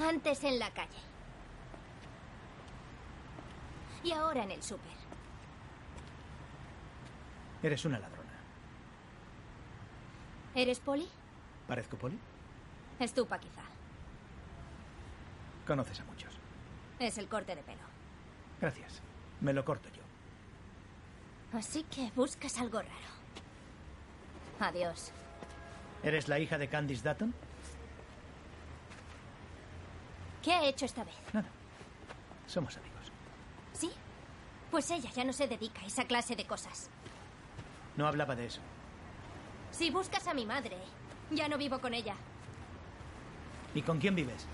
Antes 0.00 0.42
en 0.44 0.58
la 0.58 0.70
calle. 0.70 1.02
Y 4.02 4.12
ahora 4.12 4.44
en 4.44 4.52
el 4.52 4.62
súper. 4.62 5.01
Eres 7.62 7.84
una 7.84 7.98
ladrona. 7.98 8.30
¿Eres 10.54 10.80
Poli? 10.80 11.08
¿Parezco 11.66 11.96
poli? 11.96 12.18
Estupa, 12.98 13.38
quizá. 13.38 13.62
Conoces 15.66 16.00
a 16.00 16.04
muchos. 16.04 16.34
Es 16.98 17.18
el 17.18 17.28
corte 17.28 17.54
de 17.54 17.62
pelo. 17.62 17.82
Gracias. 18.60 19.00
Me 19.40 19.52
lo 19.52 19.64
corto 19.64 19.88
yo. 19.90 20.02
Así 21.58 21.84
que 21.84 22.10
buscas 22.14 22.58
algo 22.58 22.78
raro. 22.80 23.12
Adiós. 24.60 25.12
¿Eres 26.02 26.28
la 26.28 26.38
hija 26.38 26.58
de 26.58 26.68
Candice 26.68 27.08
Dutton? 27.08 27.34
¿Qué 30.42 30.52
ha 30.52 30.64
hecho 30.64 30.84
esta 30.84 31.04
vez? 31.04 31.14
Nada. 31.32 31.48
Somos 32.46 32.76
amigos. 32.76 33.12
¿Sí? 33.72 33.90
Pues 34.70 34.90
ella 34.90 35.10
ya 35.10 35.24
no 35.24 35.32
se 35.32 35.46
dedica 35.46 35.80
a 35.82 35.86
esa 35.86 36.04
clase 36.04 36.34
de 36.34 36.46
cosas. 36.46 36.90
No 37.96 38.06
hablaba 38.06 38.34
de 38.34 38.46
eso. 38.46 38.60
Si 39.70 39.90
buscas 39.90 40.26
a 40.26 40.34
mi 40.34 40.46
madre, 40.46 40.76
ya 41.30 41.48
no 41.48 41.58
vivo 41.58 41.80
con 41.80 41.94
ella. 41.94 42.14
¿Y 43.74 43.82
con 43.82 43.98
quién 43.98 44.14
vives? 44.14 44.46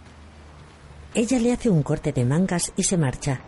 Ella 1.15 1.39
le 1.39 1.53
hace 1.53 1.71
un 1.71 1.83
corte 1.83 2.13
de 2.13 2.25
mangas 2.25 2.73
y 2.77 2.83
se 2.83 2.97
marcha. 2.97 3.41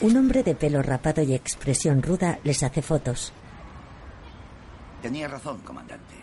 Un 0.00 0.16
hombre 0.16 0.42
de 0.42 0.54
pelo 0.54 0.82
rapado 0.82 1.22
y 1.22 1.34
expresión 1.34 2.02
ruda 2.02 2.38
les 2.44 2.62
hace 2.62 2.82
fotos. 2.82 3.32
Tenía 5.02 5.28
razón, 5.28 5.58
comandante. 5.60 6.14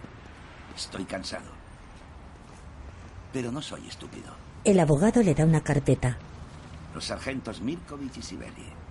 Estoy 0.76 1.06
cansado. 1.06 1.52
Pero 3.32 3.52
no 3.52 3.62
soy 3.62 3.88
estúpido. 3.88 4.34
El 4.64 4.80
abogado 4.80 5.22
le 5.22 5.36
da 5.36 5.46
una 5.46 5.62
carpeta. 5.62 6.18
Los 6.94 7.06
sargentos 7.06 7.62
Mirkovich 7.62 8.18
y 8.18 8.22
Sibeli. 8.22 8.85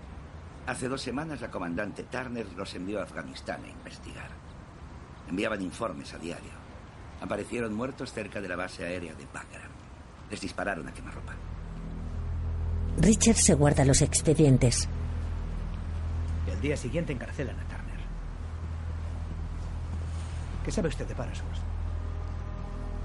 Hace 0.66 0.88
dos 0.88 1.02
semanas 1.02 1.42
la 1.42 1.50
comandante 1.50 2.04
Turner 2.04 2.47
los 2.56 2.75
envió 2.75 3.00
a 3.00 3.02
Afganistán 3.02 3.62
a 3.64 3.68
investigar. 3.68 4.30
Enviaban 5.28 5.61
informes 5.61 6.14
a 6.14 6.18
diario. 6.18 6.52
Aparecieron 7.21 7.75
muertos 7.75 8.12
cerca 8.12 8.40
de 8.40 8.49
la 8.49 8.56
base 8.56 8.85
aérea 8.85 9.14
de 9.14 9.26
Bagram. 9.26 9.71
Les 10.30 10.40
dispararon 10.40 10.88
a 10.88 10.94
quemarropa. 10.94 11.35
Richard 12.99 13.37
se 13.37 13.54
guarda 13.54 13.85
los 13.85 14.00
expedientes. 14.00 14.88
El 16.47 16.61
día 16.61 16.76
siguiente 16.76 17.12
encarcelan 17.12 17.59
a 17.59 17.64
Turner. 17.64 18.00
¿Qué 20.64 20.71
sabe 20.71 20.88
usted 20.88 21.06
de 21.06 21.14
Parasurs? 21.14 21.61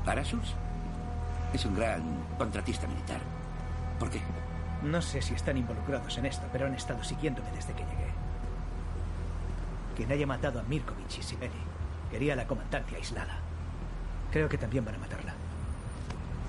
¿Parasurs? 0.06 0.56
Es 1.54 1.66
un 1.66 1.76
gran 1.76 2.26
contratista 2.38 2.88
militar. 2.88 3.20
¿Por 4.00 4.10
qué? 4.10 4.22
No 4.84 5.02
sé 5.02 5.22
si 5.22 5.34
están 5.34 5.58
involucrados 5.58 6.18
en 6.18 6.26
esto, 6.26 6.46
pero 6.52 6.66
han 6.66 6.76
estado 6.76 7.04
siguiéndome 7.04 7.52
desde 7.52 7.74
que 7.74 7.84
llegué. 7.84 8.10
Quien 9.96 10.12
haya 10.12 10.26
matado 10.26 10.60
a 10.60 10.64
Mirkovich 10.64 11.20
y 11.20 11.24
Sibeli 11.24 11.52
quería 12.10 12.36
la 12.36 12.48
comandancia 12.48 12.98
aislada. 12.98 13.38
Creo 14.32 14.48
que 14.48 14.58
también 14.58 14.86
van 14.86 14.96
a 14.96 15.00
matarla. 15.00 15.34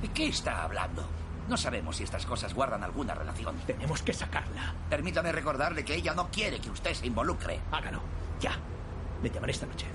¿De 0.00 0.08
qué 0.08 0.28
está 0.28 0.62
hablando? 0.62 1.04
No 1.48 1.56
sabemos 1.56 1.96
si 1.96 2.04
estas 2.04 2.24
cosas 2.26 2.54
guardan 2.54 2.84
alguna 2.84 3.14
relación. 3.14 3.56
Tenemos 3.66 4.02
que 4.02 4.12
sacarla. 4.12 4.72
Permítame 4.88 5.32
recordarle 5.32 5.84
que 5.84 5.96
ella 5.96 6.14
no 6.14 6.28
quiere 6.30 6.60
que 6.60 6.70
usted 6.70 6.94
se 6.94 7.06
involucre. 7.06 7.58
Hágalo. 7.72 8.00
Ya. 8.40 8.52
Le 9.22 9.30
llamaré 9.30 9.52
esta 9.52 9.66
noche. 9.66 9.86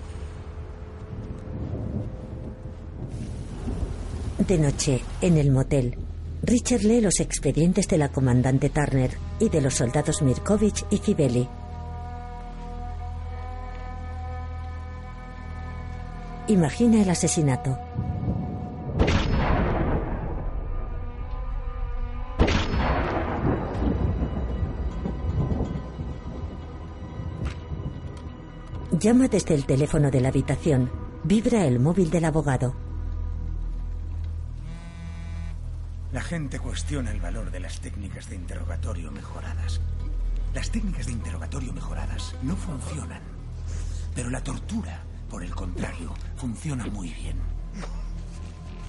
De 4.37 4.57
noche, 4.57 5.01
en 5.21 5.37
el 5.37 5.49
motel, 5.49 5.97
Richard 6.47 6.83
lee 6.83 7.01
los 7.01 7.21
expedientes 7.21 7.87
de 7.87 7.97
la 7.97 8.09
comandante 8.09 8.69
Turner 8.69 9.17
y 9.39 9.49
de 9.49 9.61
los 9.61 9.73
soldados 9.73 10.21
Mirkovich 10.21 10.85
y 10.91 10.99
Fibeli. 10.99 11.49
Imagina 16.47 17.01
el 17.01 17.09
asesinato. 17.09 17.79
Llama 28.91 29.27
desde 29.29 29.55
el 29.55 29.65
teléfono 29.65 30.11
de 30.11 30.21
la 30.21 30.27
habitación. 30.27 30.91
Vibra 31.23 31.65
el 31.65 31.79
móvil 31.79 32.11
del 32.11 32.25
abogado. 32.25 32.84
La 36.15 36.21
gente 36.21 36.59
cuestiona 36.59 37.11
el 37.11 37.19
valor 37.19 37.51
de 37.51 37.59
las 37.59 37.81
técnicas 37.81 38.29
de 38.29 38.37
interrogatorio 38.37 39.11
mejoradas. 39.11 39.81
Las 40.53 40.69
técnicas 40.69 41.07
de 41.07 41.11
interrogatorio 41.11 41.73
mejoradas 41.73 42.33
no 42.41 42.55
funcionan. 42.55 43.19
Pero 44.15 44.29
la 44.29 44.41
tortura, 44.41 45.03
por 45.29 45.43
el 45.43 45.53
contrario, 45.53 46.13
funciona 46.37 46.85
muy 46.85 47.09
bien. 47.09 47.35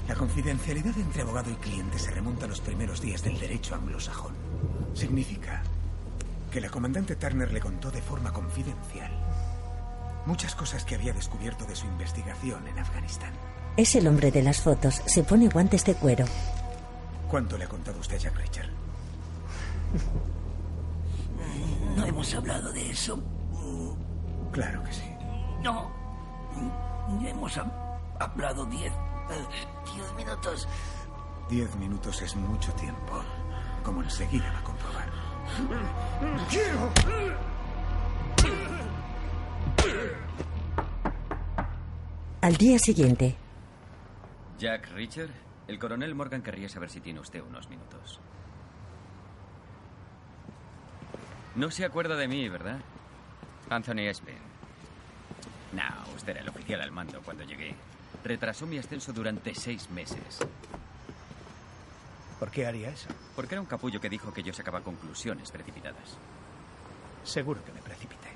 La 0.06 0.14
confidencialidad 0.14 0.96
entre 0.98 1.22
abogado 1.22 1.50
y 1.50 1.56
cliente 1.56 1.98
se 1.98 2.12
remonta 2.12 2.44
a 2.44 2.48
los 2.48 2.60
primeros 2.60 3.00
días 3.00 3.24
del 3.24 3.40
derecho 3.40 3.74
anglosajón. 3.74 4.34
Significa 4.94 5.64
que 6.52 6.60
la 6.60 6.68
comandante 6.68 7.16
Turner 7.16 7.50
le 7.50 7.58
contó 7.58 7.90
de 7.90 8.02
forma 8.02 8.32
confidencial 8.32 9.10
muchas 10.26 10.54
cosas 10.54 10.84
que 10.84 10.94
había 10.94 11.12
descubierto 11.12 11.64
de 11.64 11.74
su 11.74 11.86
investigación 11.86 12.68
en 12.68 12.78
Afganistán. 12.78 13.32
Es 13.76 13.96
el 13.96 14.06
hombre 14.06 14.30
de 14.30 14.42
las 14.42 14.60
fotos. 14.60 15.02
Se 15.06 15.24
pone 15.24 15.48
guantes 15.48 15.84
de 15.84 15.94
cuero. 15.94 16.24
¿Cuánto 17.28 17.58
le 17.58 17.64
ha 17.64 17.68
contado 17.68 17.98
usted 17.98 18.16
a 18.16 18.18
Jack 18.18 18.36
Richard? 18.36 18.70
No 21.96 22.04
hemos 22.06 22.34
hablado 22.34 22.72
de 22.72 22.90
eso. 22.90 23.22
Claro 24.52 24.82
que 24.84 24.92
sí. 24.92 25.04
No. 25.62 25.90
Hemos 27.22 27.58
hablado 28.18 28.64
diez. 28.66 28.92
diez 29.94 30.14
minutos. 30.16 30.68
Diez 31.50 31.74
minutos 31.76 32.22
es 32.22 32.36
mucho 32.36 32.72
tiempo. 32.74 33.22
Como 33.84 34.02
enseguida 34.02 34.50
va 34.52 34.58
a 34.58 34.64
comprobar. 34.64 35.10
¡Quiero! 36.48 36.92
Al 42.40 42.56
día 42.56 42.78
siguiente, 42.78 43.36
Jack 44.58 44.88
Richard, 44.92 45.30
el 45.68 45.78
coronel 45.78 46.14
Morgan 46.14 46.42
querría 46.42 46.68
saber 46.68 46.90
si 46.90 47.00
tiene 47.00 47.20
usted 47.20 47.42
unos 47.42 47.68
minutos. 47.68 48.20
No 51.54 51.70
se 51.70 51.84
acuerda 51.84 52.16
de 52.16 52.28
mí, 52.28 52.48
¿verdad? 52.48 52.80
Anthony 53.70 54.08
Espin. 54.08 54.36
No, 55.72 56.14
usted 56.14 56.32
era 56.32 56.42
el 56.42 56.48
oficial 56.48 56.80
al 56.80 56.92
mando 56.92 57.20
cuando 57.22 57.44
llegué. 57.44 57.74
Retrasó 58.22 58.66
mi 58.66 58.78
ascenso 58.78 59.12
durante 59.12 59.54
seis 59.54 59.90
meses. 59.90 60.40
¿Por 62.38 62.50
qué 62.50 62.66
haría 62.66 62.90
eso? 62.90 63.08
Porque 63.34 63.54
era 63.54 63.62
un 63.62 63.66
capullo 63.66 64.00
que 64.00 64.10
dijo 64.10 64.32
que 64.32 64.42
yo 64.42 64.52
sacaba 64.52 64.82
conclusiones 64.82 65.50
precipitadas. 65.50 66.18
Seguro 67.24 67.64
que 67.64 67.72
me 67.72 67.80
precipité. 67.80 68.35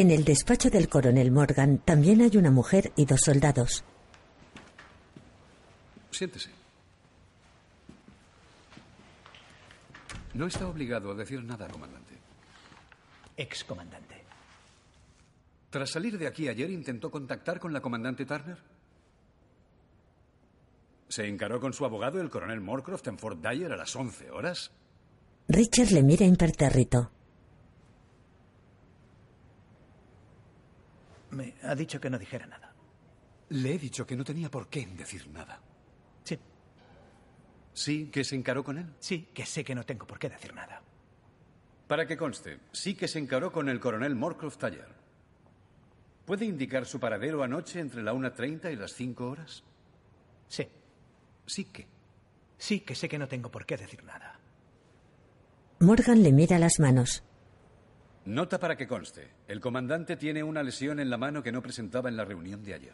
En 0.00 0.10
el 0.10 0.24
despacho 0.24 0.70
del 0.70 0.88
coronel 0.88 1.30
Morgan 1.30 1.78
también 1.78 2.22
hay 2.22 2.36
una 2.38 2.50
mujer 2.50 2.90
y 2.96 3.04
dos 3.04 3.20
soldados. 3.20 3.84
Siéntese. 6.10 6.50
No 10.32 10.46
está 10.46 10.66
obligado 10.66 11.10
a 11.10 11.14
decir 11.14 11.42
nada, 11.44 11.68
comandante. 11.68 12.14
Ex-comandante. 13.36 14.24
Tras 15.68 15.90
salir 15.90 16.16
de 16.18 16.26
aquí 16.26 16.48
ayer, 16.48 16.70
intentó 16.70 17.10
contactar 17.10 17.60
con 17.60 17.72
la 17.72 17.80
comandante 17.80 18.24
Turner. 18.24 18.58
¿Se 21.08 21.26
encaró 21.26 21.60
con 21.60 21.72
su 21.72 21.84
abogado, 21.84 22.20
el 22.20 22.30
coronel 22.30 22.60
Morcroft, 22.60 23.06
en 23.08 23.18
Fort 23.18 23.40
Dyer 23.40 23.72
a 23.72 23.76
las 23.76 23.94
11 23.94 24.30
horas? 24.30 24.70
Richard 25.48 25.90
le 25.90 26.02
mira 26.02 26.24
impertérrito. 26.24 27.10
Me 31.30 31.54
ha 31.62 31.74
dicho 31.74 32.00
que 32.00 32.10
no 32.10 32.18
dijera 32.18 32.46
nada. 32.46 32.74
Le 33.50 33.74
he 33.74 33.78
dicho 33.78 34.06
que 34.06 34.16
no 34.16 34.24
tenía 34.24 34.50
por 34.50 34.68
qué 34.68 34.86
decir 34.86 35.28
nada. 35.28 35.60
Sí. 36.24 36.38
¿Sí 37.72 38.10
que 38.10 38.24
se 38.24 38.36
encaró 38.36 38.62
con 38.62 38.78
él? 38.78 38.94
Sí, 38.98 39.28
que 39.34 39.46
sé 39.46 39.64
que 39.64 39.74
no 39.74 39.84
tengo 39.84 40.06
por 40.06 40.18
qué 40.18 40.28
decir 40.28 40.54
nada. 40.54 40.82
Para 41.86 42.06
que 42.06 42.16
conste, 42.16 42.60
sí 42.72 42.94
que 42.94 43.08
se 43.08 43.18
encaró 43.18 43.50
con 43.50 43.68
el 43.68 43.80
coronel 43.80 44.14
Morcroft 44.14 44.58
Taller. 44.58 44.88
¿Puede 46.24 46.44
indicar 46.44 46.86
su 46.86 47.00
paradero 47.00 47.42
anoche 47.42 47.80
entre 47.80 48.02
la 48.02 48.12
1.30 48.12 48.72
y 48.72 48.76
las 48.76 48.92
5 48.92 49.28
horas? 49.28 49.64
Sí. 50.46 50.68
Sí 51.46 51.64
que. 51.64 51.88
Sí 52.56 52.80
que 52.80 52.94
sé 52.94 53.08
que 53.08 53.18
no 53.18 53.26
tengo 53.26 53.50
por 53.50 53.66
qué 53.66 53.76
decir 53.76 54.04
nada. 54.04 54.38
Morgan 55.80 56.22
le 56.22 56.30
mira 56.30 56.58
las 56.58 56.78
manos. 56.78 57.24
Nota 58.30 58.60
para 58.60 58.76
que 58.76 58.86
conste. 58.86 59.28
El 59.48 59.60
comandante 59.60 60.16
tiene 60.16 60.44
una 60.44 60.62
lesión 60.62 61.00
en 61.00 61.10
la 61.10 61.16
mano 61.16 61.42
que 61.42 61.50
no 61.50 61.60
presentaba 61.60 62.08
en 62.08 62.16
la 62.16 62.24
reunión 62.24 62.62
de 62.62 62.74
ayer. 62.74 62.92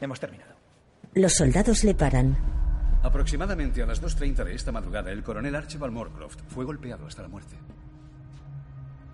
Hemos 0.00 0.18
terminado. 0.18 0.52
Los 1.14 1.34
soldados 1.34 1.84
le 1.84 1.94
paran. 1.94 2.36
Aproximadamente 3.04 3.82
a 3.82 3.86
las 3.86 4.02
2.30 4.02 4.42
de 4.42 4.54
esta 4.56 4.72
madrugada, 4.72 5.12
el 5.12 5.22
coronel 5.22 5.54
Archibald 5.54 5.92
Morcroft 5.92 6.40
fue 6.48 6.64
golpeado 6.64 7.06
hasta 7.06 7.22
la 7.22 7.28
muerte. 7.28 7.54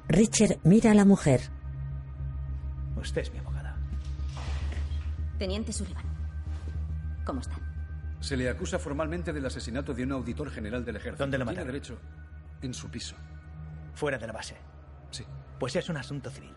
Richard 0.09 0.57
mira 0.65 0.93
a 0.93 0.95
la 0.95 1.05
mujer. 1.05 1.43
Usted 2.97 3.21
es 3.21 3.33
mi 3.35 3.39
abogada. 3.39 3.77
Teniente 5.39 5.75
Sullivan. 5.75 6.05
¿Cómo 7.27 7.41
está? 7.41 7.57
Se 8.21 8.35
le 8.35 8.49
acusa 8.49 8.79
formalmente 8.79 9.31
del 9.35 9.45
asesinato 9.45 9.93
de 9.93 10.05
un 10.05 10.13
auditor 10.13 10.51
general 10.51 10.87
del 10.87 10.97
ejército. 10.97 11.23
¿Dónde 11.23 11.37
lo 11.37 11.45
Tiene 11.45 11.53
mataron? 11.61 11.73
derecho 11.75 11.99
en 12.63 12.73
su 12.73 12.89
piso. 12.89 13.15
Fuera 13.95 14.19
de 14.19 14.27
la 14.27 14.33
base. 14.33 14.57
Sí. 15.11 15.25
Pues 15.59 15.77
es 15.77 15.89
un 15.89 15.97
asunto 15.97 16.31
civil. 16.31 16.55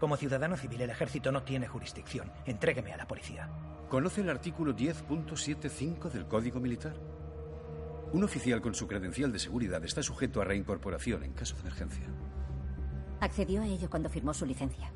Como 0.00 0.16
ciudadano 0.16 0.56
civil, 0.56 0.80
el 0.80 0.90
ejército 0.90 1.30
no 1.30 1.44
tiene 1.44 1.68
jurisdicción. 1.68 2.32
Entrégueme 2.44 2.92
a 2.92 2.96
la 2.96 3.06
policía. 3.06 3.48
¿Conoce 3.88 4.22
el 4.22 4.30
artículo 4.30 4.74
10.75 4.74 6.10
del 6.10 6.26
Código 6.26 6.58
Militar? 6.58 6.94
Un 8.12 8.24
oficial 8.24 8.60
con 8.60 8.74
su 8.74 8.86
credencial 8.86 9.32
de 9.32 9.38
seguridad 9.38 9.84
está 9.84 10.02
sujeto 10.02 10.40
a 10.40 10.44
reincorporación 10.44 11.22
en 11.22 11.32
caso 11.32 11.54
de 11.54 11.60
emergencia. 11.60 12.06
Accedió 13.20 13.62
a 13.62 13.66
ello 13.66 13.88
cuando 13.88 14.08
firmó 14.08 14.34
su 14.34 14.44
licencia. 14.44 14.90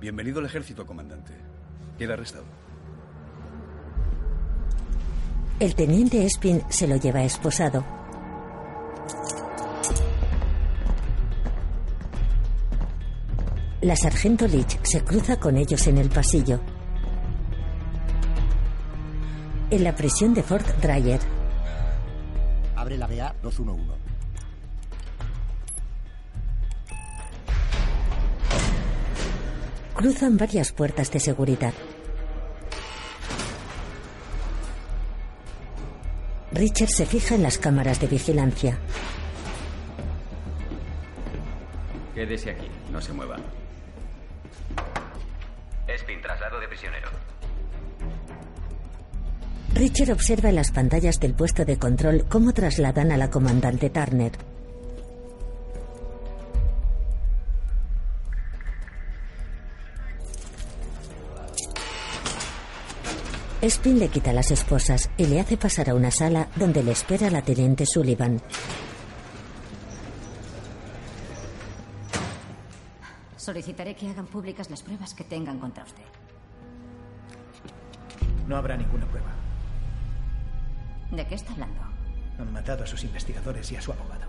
Bienvenido 0.00 0.38
al 0.38 0.46
ejército, 0.46 0.86
comandante. 0.86 1.34
Queda 1.98 2.14
arrestado. 2.14 2.44
El 5.58 5.74
teniente 5.74 6.24
Espin 6.24 6.62
se 6.70 6.86
lo 6.86 6.96
lleva 6.96 7.22
esposado. 7.22 7.99
La 13.82 13.96
sargento 13.96 14.46
Leach 14.46 14.78
se 14.82 15.02
cruza 15.02 15.40
con 15.40 15.56
ellos 15.56 15.86
en 15.86 15.96
el 15.96 16.10
pasillo. 16.10 16.60
En 19.70 19.84
la 19.84 19.94
prisión 19.94 20.34
de 20.34 20.42
Fort 20.42 20.66
Dryer. 20.82 21.18
Abre 22.76 22.98
la 22.98 23.06
BA 23.06 23.34
211. 23.42 23.94
Cruzan 29.94 30.36
varias 30.36 30.72
puertas 30.72 31.10
de 31.10 31.20
seguridad. 31.20 31.72
Richard 36.52 36.90
se 36.90 37.06
fija 37.06 37.34
en 37.34 37.44
las 37.44 37.56
cámaras 37.56 37.98
de 37.98 38.08
vigilancia. 38.08 38.78
Quédese 42.14 42.50
aquí, 42.50 42.66
no 42.92 43.00
se 43.00 43.14
mueva. 43.14 43.38
De 46.40 46.68
prisionero. 46.68 47.08
Richard 49.74 50.10
observa 50.10 50.48
en 50.48 50.56
las 50.56 50.72
pantallas 50.72 51.20
del 51.20 51.34
puesto 51.34 51.66
de 51.66 51.78
control 51.78 52.24
cómo 52.30 52.54
trasladan 52.54 53.12
a 53.12 53.18
la 53.18 53.28
comandante 53.28 53.90
Turner. 53.90 54.32
Spin 63.60 63.98
le 63.98 64.08
quita 64.08 64.32
las 64.32 64.50
esposas 64.50 65.10
y 65.18 65.26
le 65.26 65.40
hace 65.40 65.58
pasar 65.58 65.90
a 65.90 65.94
una 65.94 66.10
sala 66.10 66.48
donde 66.56 66.82
le 66.82 66.92
espera 66.92 67.28
la 67.28 67.42
teniente 67.42 67.84
Sullivan. 67.84 68.40
Solicitaré 73.36 73.94
que 73.94 74.08
hagan 74.08 74.26
públicas 74.26 74.70
las 74.70 74.82
pruebas 74.82 75.12
que 75.12 75.24
tengan 75.24 75.58
contra 75.58 75.84
usted. 75.84 76.29
No 78.50 78.56
habrá 78.56 78.76
ninguna 78.76 79.06
prueba. 79.06 79.28
¿De 81.12 81.24
qué 81.24 81.36
está 81.36 81.52
hablando? 81.52 81.80
Han 82.40 82.52
matado 82.52 82.82
a 82.82 82.86
sus 82.88 83.04
investigadores 83.04 83.70
y 83.70 83.76
a 83.76 83.80
su 83.80 83.92
abogado. 83.92 84.26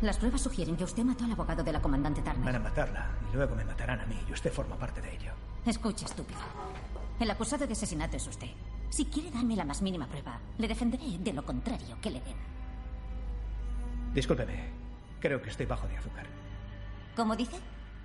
Las 0.00 0.16
pruebas 0.16 0.42
sugieren 0.42 0.76
que 0.76 0.84
usted 0.84 1.02
mató 1.02 1.24
al 1.24 1.32
abogado 1.32 1.64
de 1.64 1.72
la 1.72 1.82
comandante 1.82 2.20
Van 2.20 2.36
Turner. 2.36 2.54
a 2.54 2.60
matarla 2.60 3.08
y 3.32 3.34
luego 3.36 3.56
me 3.56 3.64
matarán 3.64 3.98
a 3.98 4.06
mí 4.06 4.16
y 4.28 4.32
usted 4.32 4.52
forma 4.52 4.76
parte 4.76 5.00
de 5.00 5.12
ello. 5.12 5.32
Escuche, 5.66 6.04
estúpido. 6.04 6.38
El 7.18 7.28
acusado 7.32 7.66
de 7.66 7.72
asesinato 7.72 8.16
es 8.16 8.28
usted. 8.28 8.50
Si 8.90 9.06
quiere 9.06 9.32
darme 9.32 9.56
la 9.56 9.64
más 9.64 9.82
mínima 9.82 10.06
prueba, 10.06 10.38
le 10.58 10.68
defenderé 10.68 11.18
de 11.18 11.32
lo 11.32 11.44
contrario 11.44 11.96
que 12.00 12.10
le 12.10 12.20
den. 12.20 12.36
Discúlpeme. 14.14 14.68
Creo 15.18 15.42
que 15.42 15.50
estoy 15.50 15.66
bajo 15.66 15.88
de 15.88 15.96
azúcar. 15.96 16.26
¿Cómo 17.16 17.34
dice? 17.34 17.56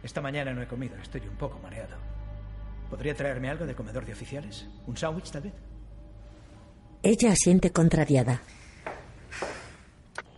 Esta 0.02 0.20
mañana 0.20 0.52
no 0.52 0.64
he 0.64 0.68
comido, 0.68 0.96
estoy 0.98 1.22
un 1.28 1.36
poco 1.36 1.60
mareado. 1.62 1.96
¿Podría 2.90 3.16
traerme 3.16 3.50
algo 3.50 3.66
del 3.66 3.76
comedor 3.76 4.06
de 4.06 4.14
oficiales? 4.14 4.68
¿Un 4.88 4.98
sándwich, 4.98 5.32
tal 5.32 5.44
vez? 5.44 5.54
Ella 7.04 7.32
asiente 7.32 7.72
contrariada. 7.72 8.42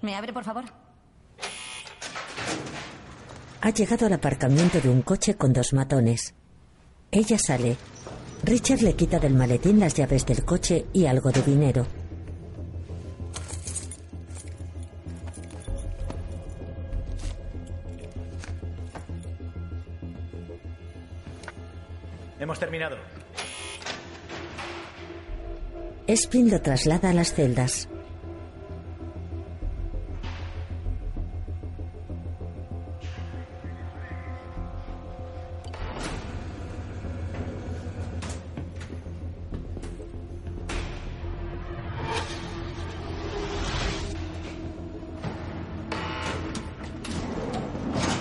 ¿Me 0.01 0.15
abre, 0.15 0.33
por 0.33 0.43
favor? 0.43 0.65
Ha 3.61 3.69
llegado 3.69 4.07
al 4.07 4.13
aparcamiento 4.13 4.81
de 4.81 4.89
un 4.89 5.01
coche 5.01 5.35
con 5.35 5.53
dos 5.53 5.73
matones. 5.73 6.33
Ella 7.11 7.37
sale. 7.37 7.77
Richard 8.43 8.81
le 8.81 8.95
quita 8.95 9.19
del 9.19 9.35
maletín 9.35 9.79
las 9.79 9.93
llaves 9.93 10.25
del 10.25 10.43
coche 10.43 10.87
y 10.93 11.05
algo 11.05 11.31
de 11.31 11.43
dinero. 11.43 11.85
Terminado. 22.71 22.97
Lo 26.07 26.61
traslada 26.61 27.09
a 27.09 27.13
las 27.13 27.33
celdas. 27.33 27.89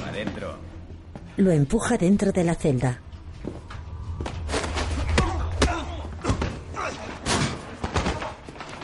Adentro. 0.08 0.58
Lo 1.36 1.52
empuja 1.52 1.96
dentro 1.96 2.32
de 2.32 2.44
la 2.44 2.54
celda. 2.56 3.00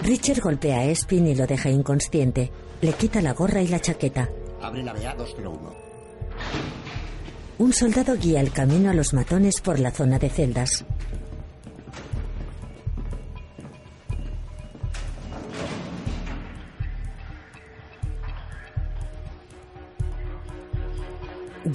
Richard 0.07 0.41
golpea 0.41 0.79
a 0.79 0.85
Spin 0.85 1.27
y 1.27 1.35
lo 1.35 1.49
deja 1.49 1.69
inconsciente. 1.69 2.53
Le 2.81 2.93
quita 2.93 3.21
la 3.21 3.33
gorra 3.33 3.61
y 3.61 3.67
la 3.67 3.81
chaqueta. 3.81 4.29
Abre 4.63 4.85
la 4.85 4.93
BA 4.93 5.17
201. 5.17 5.75
Un 7.59 7.73
soldado 7.73 8.17
guía 8.17 8.41
el 8.41 8.53
camino 8.53 8.91
a 8.91 8.95
los 8.95 9.13
matones 9.15 9.61
por 9.61 9.81
la 9.81 9.91
zona 9.91 10.21
de 10.21 10.31
celdas. 10.31 10.85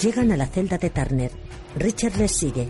Llegan 0.02 0.32
a 0.32 0.38
la 0.38 0.48
celda 0.48 0.78
de 0.78 0.90
Turner. 0.90 1.32
Richard 1.76 2.16
les 2.16 2.32
sigue. 2.32 2.70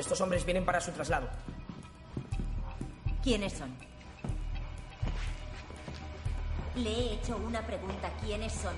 Estos 0.00 0.20
hombres 0.20 0.44
vienen 0.44 0.64
para 0.64 0.80
su 0.80 0.90
traslado. 0.92 1.28
¿Quiénes 3.22 3.52
son? 3.52 3.74
Le 6.76 6.90
he 6.90 7.14
hecho 7.14 7.36
una 7.36 7.60
pregunta. 7.66 8.10
¿Quiénes 8.22 8.52
son? 8.52 8.74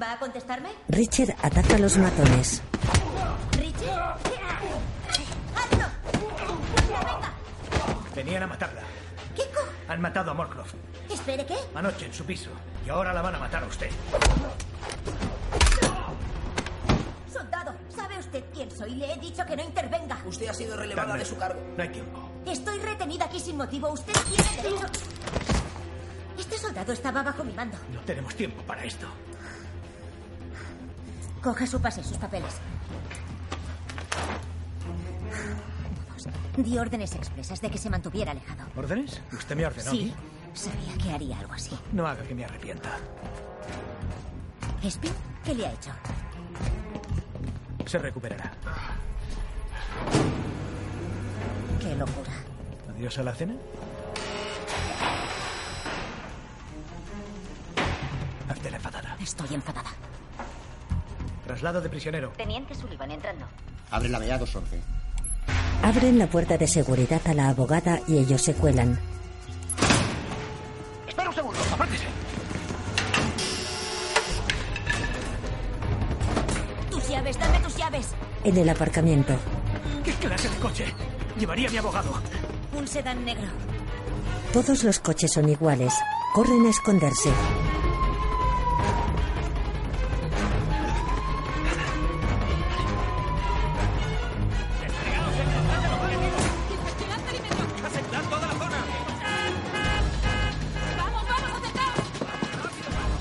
¿Va 0.00 0.12
a 0.12 0.18
contestarme? 0.18 0.70
Richard 0.88 1.36
ataca 1.42 1.76
a 1.76 1.78
los 1.78 1.98
matones. 1.98 2.62
¿Richard? 3.52 4.18
¡Hazlo! 5.54 5.86
¡Venga! 6.88 7.32
Venían 8.14 8.42
a 8.42 8.46
matarla. 8.46 8.82
¿Qué 9.36 9.42
co... 9.54 9.60
Han 9.88 10.00
matado 10.00 10.30
a 10.30 10.34
Morcroft. 10.34 10.74
Espere, 11.10 11.44
¿qué? 11.44 11.56
Anoche 11.74 12.06
en 12.06 12.14
su 12.14 12.24
piso. 12.24 12.50
Y 12.86 12.90
ahora 12.90 13.12
la 13.12 13.22
van 13.22 13.34
a 13.34 13.38
matar 13.38 13.62
a 13.62 13.66
usted. 13.66 13.90
Soldado, 17.30 17.74
¿sabe 17.94 18.18
usted 18.32 18.44
quién 18.54 18.70
soy? 18.70 18.94
Le 18.94 19.12
he 19.12 19.16
dicho 19.18 19.44
que 19.44 19.56
no 19.56 19.62
intervenga. 19.62 20.18
Usted 20.24 20.48
ha 20.48 20.54
sido 20.54 20.76
relevada 20.76 21.16
de 21.16 21.24
su 21.24 21.36
cargo. 21.36 21.60
No 21.76 21.82
hay 21.82 21.90
tiempo. 21.90 22.30
Estoy 22.46 22.78
retenida 22.78 23.26
aquí 23.26 23.38
sin 23.38 23.56
motivo. 23.58 23.90
Usted 23.90 24.12
tiene 24.12 24.62
derecho. 24.62 24.86
Este 26.38 26.58
soldado 26.58 26.92
estaba 26.92 27.22
bajo 27.22 27.44
mi 27.44 27.52
mando. 27.52 27.76
No 27.92 28.00
tenemos 28.00 28.34
tiempo 28.34 28.62
para 28.62 28.84
esto. 28.84 29.06
Coja 31.42 31.66
su 31.66 31.80
pase 31.80 32.00
y 32.00 32.04
sus 32.04 32.16
papeles. 32.16 32.54
Vamos. 36.08 36.28
Di 36.56 36.78
órdenes 36.78 37.14
expresas 37.14 37.60
de 37.60 37.70
que 37.70 37.78
se 37.78 37.90
mantuviera 37.90 38.30
alejado. 38.30 38.64
¿Órdenes? 38.76 39.20
¿Usted 39.32 39.56
me 39.56 39.66
ordenó? 39.66 39.90
Sí, 39.90 40.14
sabía 40.54 40.96
que 41.02 41.10
haría 41.12 41.38
algo 41.38 41.52
así. 41.52 41.76
No 41.92 42.06
haga 42.06 42.22
que 42.22 42.34
me 42.34 42.44
arrepienta. 42.44 42.96
¿Spin? 44.82 45.12
¿Qué 45.44 45.54
le 45.54 45.66
ha 45.66 45.72
hecho? 45.72 45.90
Se 47.86 47.98
recuperará. 47.98 48.52
Qué 51.80 51.94
locura. 51.96 52.32
¿Adiós 52.94 53.18
a 53.18 53.22
la 53.22 53.34
cena? 53.34 53.54
Hazte 58.48 58.70
la 58.70 58.76
enfadada. 58.76 59.16
Estoy 59.20 59.54
enfadada. 59.54 59.90
Traslado 61.46 61.80
de 61.80 61.88
prisionero. 61.88 62.30
Teniente 62.36 62.74
Sullivan 62.74 63.10
entrando. 63.10 63.46
Abre 63.90 64.08
la 64.08 64.18
BA 64.18 64.38
211. 64.38 64.80
Abren 65.82 66.18
la 66.18 66.28
puerta 66.28 66.56
de 66.56 66.68
seguridad 66.68 67.20
a 67.26 67.34
la 67.34 67.48
abogada 67.48 68.00
y 68.06 68.18
ellos 68.18 68.40
se 68.42 68.54
cuelan. 68.54 68.98
Llaves. 77.92 78.08
En 78.44 78.56
el 78.56 78.68
aparcamiento, 78.68 79.34
¿Qué 80.04 80.12
clase 80.12 80.48
de 80.48 80.56
coche? 80.56 80.84
Llevaría 81.38 81.68
a 81.68 81.70
mi 81.70 81.78
abogado. 81.78 82.12
Un 82.76 82.88
sedán 82.88 83.24
negro. 83.24 83.46
todos 84.52 84.82
los 84.84 84.98
coches 84.98 85.32
son 85.32 85.48
iguales. 85.48 85.94
Corren 86.34 86.66
a 86.66 86.70
esconderse. 86.70 87.30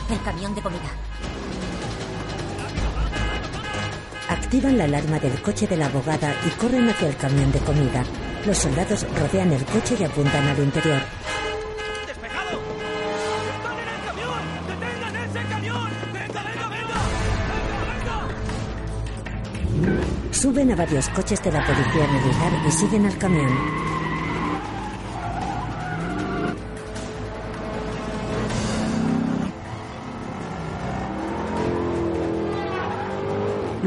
El 0.09 0.21
camión 0.23 0.55
de 0.55 0.61
comida. 0.61 1.10
Activan 4.51 4.77
la 4.77 4.83
alarma 4.83 5.17
del 5.17 5.41
coche 5.41 5.65
de 5.65 5.77
la 5.77 5.85
abogada 5.85 6.35
y 6.45 6.49
corren 6.59 6.89
hacia 6.89 7.07
el 7.07 7.15
camión 7.15 7.49
de 7.53 7.59
comida. 7.59 8.03
Los 8.45 8.57
soldados 8.57 9.07
rodean 9.17 9.53
el 9.53 9.63
coche 9.63 9.95
y 9.97 10.03
apuntan 10.03 10.45
al 10.45 10.59
interior. 10.59 11.01
Suben 20.31 20.71
a 20.73 20.75
varios 20.75 21.07
coches 21.07 21.41
de 21.41 21.51
la 21.53 21.65
policía 21.65 22.07
militar 22.09 22.51
y 22.67 22.71
siguen 22.71 23.05
al 23.05 23.17
camión. 23.17 24.00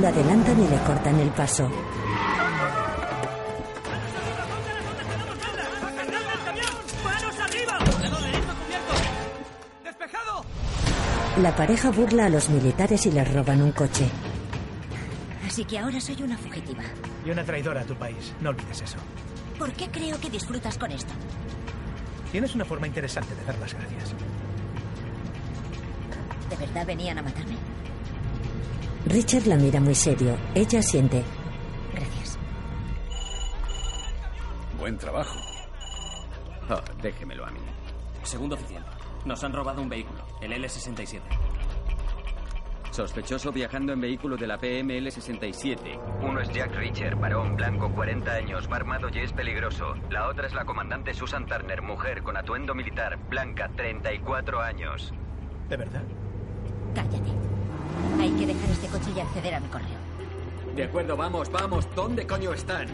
Lo 0.05 0.11
adelantan 0.11 0.62
y 0.62 0.69
le 0.69 0.77
cortan 0.81 1.19
el 1.19 1.31
paso. 1.31 1.67
¡Manos 7.03 7.40
arriba! 7.40 7.79
¡Despejado! 9.83 10.45
La 11.40 11.57
pareja 11.57 11.90
burla 11.90 12.27
a 12.27 12.29
los 12.29 12.51
militares 12.51 13.07
y 13.07 13.12
les 13.12 13.33
roban 13.33 13.62
un 13.62 13.73
coche. 13.73 14.11
Así 15.47 15.64
que 15.64 15.79
ahora 15.79 15.99
soy 15.99 16.23
una 16.23 16.37
fugitiva. 16.37 16.83
Y 17.25 17.31
una 17.31 17.43
traidora 17.43 17.81
a 17.81 17.85
tu 17.85 17.95
país. 17.95 18.35
No 18.43 18.51
olvides 18.51 18.83
eso. 18.83 18.99
¿Por 19.59 19.73
qué 19.73 19.88
creo 19.88 20.21
que 20.21 20.29
disfrutas 20.29 20.77
con 20.77 20.93
esto? 20.93 21.14
Tienes 22.31 22.55
una 22.55 22.67
forma 22.67 22.87
interesante 22.87 23.35
de 23.35 23.43
dar 23.47 23.57
las 23.57 23.73
gracias. 23.73 24.14
¿De 26.51 26.57
verdad 26.57 26.85
venían 26.87 27.17
a 27.17 27.23
matarme? 27.23 27.57
Richard 29.07 29.47
la 29.47 29.57
mira 29.57 29.81
muy 29.81 29.95
serio. 29.95 30.37
Ella 30.55 30.83
siente. 30.83 31.23
Gracias. 31.93 32.38
Buen 34.79 34.97
trabajo. 34.97 35.38
Oh, 36.71 36.81
déjemelo 37.03 37.45
a 37.45 37.51
mí. 37.51 37.61
Segundo 38.23 38.55
oficial. 38.55 38.85
Nos 39.27 39.45
han 39.45 39.53
robado 39.53 39.83
un 39.83 39.88
vehículo, 39.88 40.25
el 40.40 40.53
L-67. 40.53 41.21
Sospechoso 42.90 43.51
viajando 43.51 43.93
en 43.93 44.01
vehículo 44.01 44.37
de 44.37 44.47
la 44.47 44.59
PML-67. 44.59 45.99
Uno 46.23 46.40
es 46.40 46.49
Jack 46.51 46.75
Richard, 46.77 47.17
varón, 47.17 47.57
blanco, 47.57 47.90
40 47.90 48.31
años, 48.31 48.69
va 48.71 48.77
armado 48.77 49.09
y 49.12 49.19
es 49.19 49.33
peligroso. 49.33 49.95
La 50.11 50.29
otra 50.29 50.47
es 50.47 50.55
la 50.55 50.64
comandante 50.64 51.12
Susan 51.12 51.45
Turner, 51.45 51.83
mujer, 51.83 52.23
con 52.23 52.37
atuendo 52.37 52.75
militar, 52.75 53.19
blanca, 53.29 53.69
34 53.75 54.61
años. 54.61 55.12
¿De 55.69 55.77
verdad? 55.77 56.05
Cállate. 56.95 57.63
Hay 58.20 58.31
que 58.33 58.47
dejar 58.47 58.70
este 58.70 58.87
coche 58.88 59.11
y 59.16 59.20
acceder 59.20 59.55
a 59.55 59.61
mi 59.61 59.68
correo. 59.68 59.99
De 60.75 60.85
acuerdo, 60.85 61.16
vamos, 61.16 61.51
vamos. 61.53 61.87
¿Dónde 61.94 62.27
coño 62.27 62.53
están? 62.53 62.88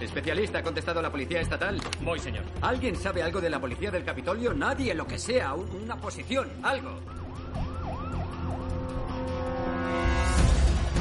Especialista, 0.00 0.58
ha 0.58 0.62
contestado 0.62 1.02
la 1.02 1.10
policía 1.10 1.40
estatal. 1.40 1.80
Voy, 2.02 2.18
señor. 2.18 2.44
¿Alguien 2.62 2.96
sabe 2.96 3.22
algo 3.22 3.40
de 3.40 3.50
la 3.50 3.60
policía 3.60 3.90
del 3.90 4.04
Capitolio? 4.04 4.54
Nadie, 4.54 4.94
lo 4.94 5.06
que 5.06 5.18
sea. 5.18 5.54
un- 5.54 5.68
Una 5.82 5.96
posición, 5.96 6.48
algo. 6.62 6.90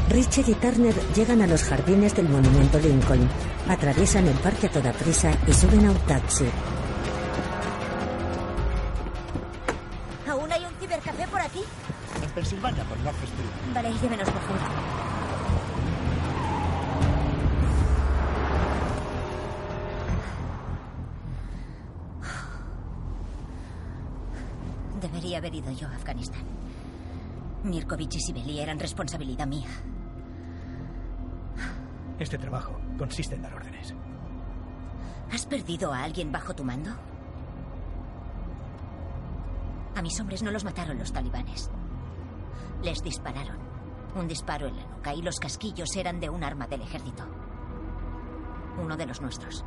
Richard 0.09 0.49
y 0.49 0.53
Turner 0.55 0.93
llegan 1.15 1.41
a 1.41 1.47
los 1.47 1.63
jardines 1.63 2.15
del 2.15 2.29
monumento 2.29 2.79
Lincoln. 2.79 3.27
Atraviesan 3.67 4.27
el 4.27 4.35
parque 4.35 4.67
a 4.67 4.71
toda 4.71 4.93
prisa 4.93 5.31
y 5.47 5.53
suben 5.53 5.85
a 5.87 5.91
un 5.91 5.97
taxi. 5.99 6.45
¿Aún 10.29 10.51
hay 10.51 10.63
un 10.65 10.73
cibercafé 10.79 11.27
por 11.27 11.41
aquí? 11.41 11.61
En 12.23 12.29
Pensilvania, 12.31 12.83
por 12.83 12.97
North. 12.99 13.15
Vale, 13.73 13.91
llévenos, 14.01 14.29
por 14.29 14.41
favor. 14.41 14.95
Debería 25.01 25.37
haber 25.37 25.53
ido 25.53 25.71
yo 25.71 25.87
a 25.87 25.95
Afganistán. 25.95 26.41
Mirkovich 27.63 28.15
y 28.15 28.19
Sibeli 28.19 28.59
eran 28.59 28.79
responsabilidad 28.79 29.47
mía. 29.47 29.67
Este 32.19 32.37
trabajo 32.37 32.79
consiste 32.97 33.35
en 33.35 33.41
dar 33.41 33.53
órdenes. 33.53 33.93
¿Has 35.31 35.45
perdido 35.45 35.91
a 35.91 36.03
alguien 36.03 36.31
bajo 36.31 36.55
tu 36.55 36.63
mando? 36.63 36.91
A 39.95 40.01
mis 40.01 40.19
hombres 40.19 40.43
no 40.43 40.51
los 40.51 40.63
mataron 40.63 40.97
los 40.97 41.11
talibanes. 41.11 41.69
Les 42.83 43.01
dispararon. 43.03 43.57
Un 44.15 44.27
disparo 44.27 44.67
en 44.67 44.77
la 44.77 44.85
nuca 44.85 45.13
y 45.13 45.21
los 45.21 45.39
casquillos 45.39 45.95
eran 45.95 46.19
de 46.19 46.29
un 46.29 46.43
arma 46.43 46.67
del 46.67 46.81
ejército. 46.81 47.23
Uno 48.81 48.95
de 48.95 49.05
los 49.05 49.21
nuestros. 49.21 49.65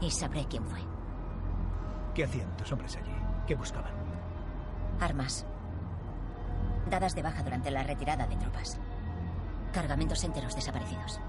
Y 0.00 0.10
sabré 0.10 0.46
quién 0.48 0.64
fue. 0.64 0.80
¿Qué 2.14 2.24
hacían 2.24 2.56
tus 2.56 2.72
hombres 2.72 2.96
allí? 2.96 3.14
¿Qué 3.46 3.54
buscaban? 3.54 3.92
Armas. 5.00 5.46
Dadas 6.90 7.14
de 7.14 7.22
baja 7.22 7.42
durante 7.42 7.70
la 7.70 7.82
retirada 7.82 8.26
de 8.26 8.36
tropas. 8.36 8.78
Cargamentos 9.72 10.22
enteros 10.24 10.54
desaparecidos. 10.54 11.20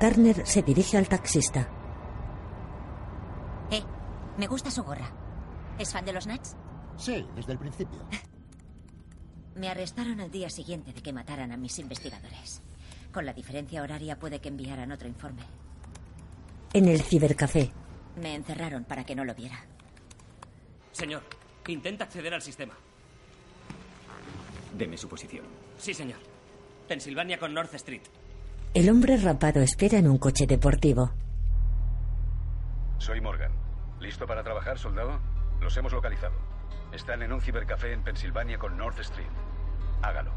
Turner 0.00 0.46
se 0.46 0.62
dirige 0.62 0.98
al 0.98 1.08
taxista. 1.08 1.68
Eh, 3.70 3.82
me 4.36 4.46
gusta 4.46 4.70
su 4.70 4.82
gorra. 4.82 5.23
¿Es 5.78 5.92
fan 5.92 6.04
de 6.04 6.12
los 6.12 6.26
Nats? 6.26 6.56
Sí, 6.96 7.26
desde 7.34 7.52
el 7.52 7.58
principio. 7.58 7.98
Me 9.56 9.68
arrestaron 9.68 10.20
al 10.20 10.30
día 10.30 10.50
siguiente 10.50 10.92
de 10.92 11.00
que 11.02 11.12
mataran 11.12 11.52
a 11.52 11.56
mis 11.56 11.78
investigadores. 11.78 12.62
Con 13.12 13.24
la 13.26 13.32
diferencia 13.32 13.82
horaria 13.82 14.18
puede 14.18 14.40
que 14.40 14.48
enviaran 14.48 14.90
otro 14.90 15.06
informe. 15.06 15.42
En 16.72 16.88
el 16.88 17.02
cibercafé, 17.02 17.70
Me 18.20 18.34
encerraron 18.34 18.84
para 18.84 19.04
que 19.04 19.14
no 19.14 19.24
lo 19.24 19.34
viera. 19.34 19.64
Señor, 20.92 21.22
intenta 21.68 22.04
acceder 22.04 22.34
al 22.34 22.42
sistema. 22.42 22.74
Deme 24.76 24.96
su 24.96 25.08
posición. 25.08 25.44
Sí, 25.78 25.94
señor. 25.94 26.18
Pensilvania 26.88 27.38
con 27.38 27.54
North 27.54 27.74
Street. 27.74 28.02
el 28.74 28.90
hombre 28.90 29.16
rapado 29.16 29.60
espera 29.60 29.98
en 29.98 30.08
un 30.08 30.18
coche 30.18 30.46
deportivo. 30.48 31.12
Soy 32.98 33.20
Morgan. 33.20 33.52
¿Listo 34.00 34.26
para 34.26 34.42
trabajar, 34.42 34.78
soldado? 34.78 35.20
Los 35.64 35.74
hemos 35.78 35.94
localizado. 35.94 36.34
Están 36.92 37.22
en 37.22 37.32
un 37.32 37.40
cibercafé 37.40 37.94
en 37.94 38.02
Pensilvania 38.02 38.58
con 38.58 38.76
North 38.76 38.98
Street. 39.00 39.30
Hágalo. 40.02 40.30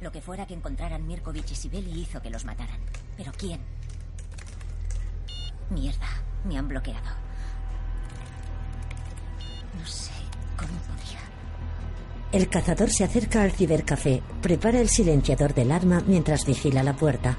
Lo 0.00 0.10
que 0.10 0.22
fuera 0.22 0.46
que 0.46 0.54
encontraran 0.54 1.06
Mirkovich 1.06 1.50
y 1.50 1.54
Sibeli 1.54 2.00
hizo 2.00 2.22
que 2.22 2.30
los 2.30 2.46
mataran. 2.46 2.80
¿Pero 3.18 3.32
quién? 3.36 3.60
Mierda, 5.68 6.08
me 6.46 6.56
han 6.56 6.68
bloqueado. 6.68 7.10
No 9.78 9.84
sé 9.84 10.12
cómo 10.56 10.72
podría. 10.88 11.20
El 12.32 12.48
cazador 12.48 12.88
se 12.88 13.04
acerca 13.04 13.42
al 13.42 13.52
cibercafé, 13.52 14.22
prepara 14.40 14.80
el 14.80 14.88
silenciador 14.88 15.52
del 15.52 15.70
arma 15.70 16.02
mientras 16.06 16.46
vigila 16.46 16.82
la 16.82 16.96
puerta. 16.96 17.36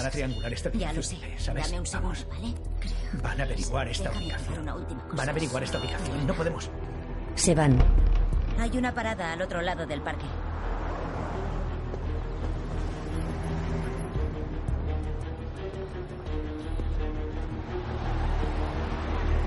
Van 0.00 0.04
a 0.04 0.08
es 0.08 0.12
triangular 0.12 0.52
esta 0.52 0.70
Ya 0.72 0.92
lo 0.92 1.02
sé. 1.02 1.16
¿sabes? 1.38 1.64
Dame 1.66 1.80
un 1.80 1.86
segundo, 1.86 2.08
Vamos. 2.18 2.26
¿vale? 2.30 2.54
Creo. 2.80 3.22
Van 3.22 3.40
a 3.40 3.44
averiguar 3.44 3.88
esta 3.88 4.04
Déjame 4.10 4.26
hacer 4.26 4.38
ubicación. 4.40 4.62
una 4.62 4.74
última 4.76 5.02
cosa. 5.02 5.16
Van 5.16 5.28
a 5.28 5.30
averiguar 5.30 5.62
esta 5.62 5.78
ubicación. 5.78 6.26
No 6.26 6.34
podemos. 6.34 6.70
Se 7.34 7.54
van. 7.54 7.78
Hay 8.58 8.76
una 8.76 8.94
parada 8.94 9.32
al 9.32 9.42
otro 9.42 9.60
lado 9.62 9.86
del 9.86 10.00
parque. 10.02 10.26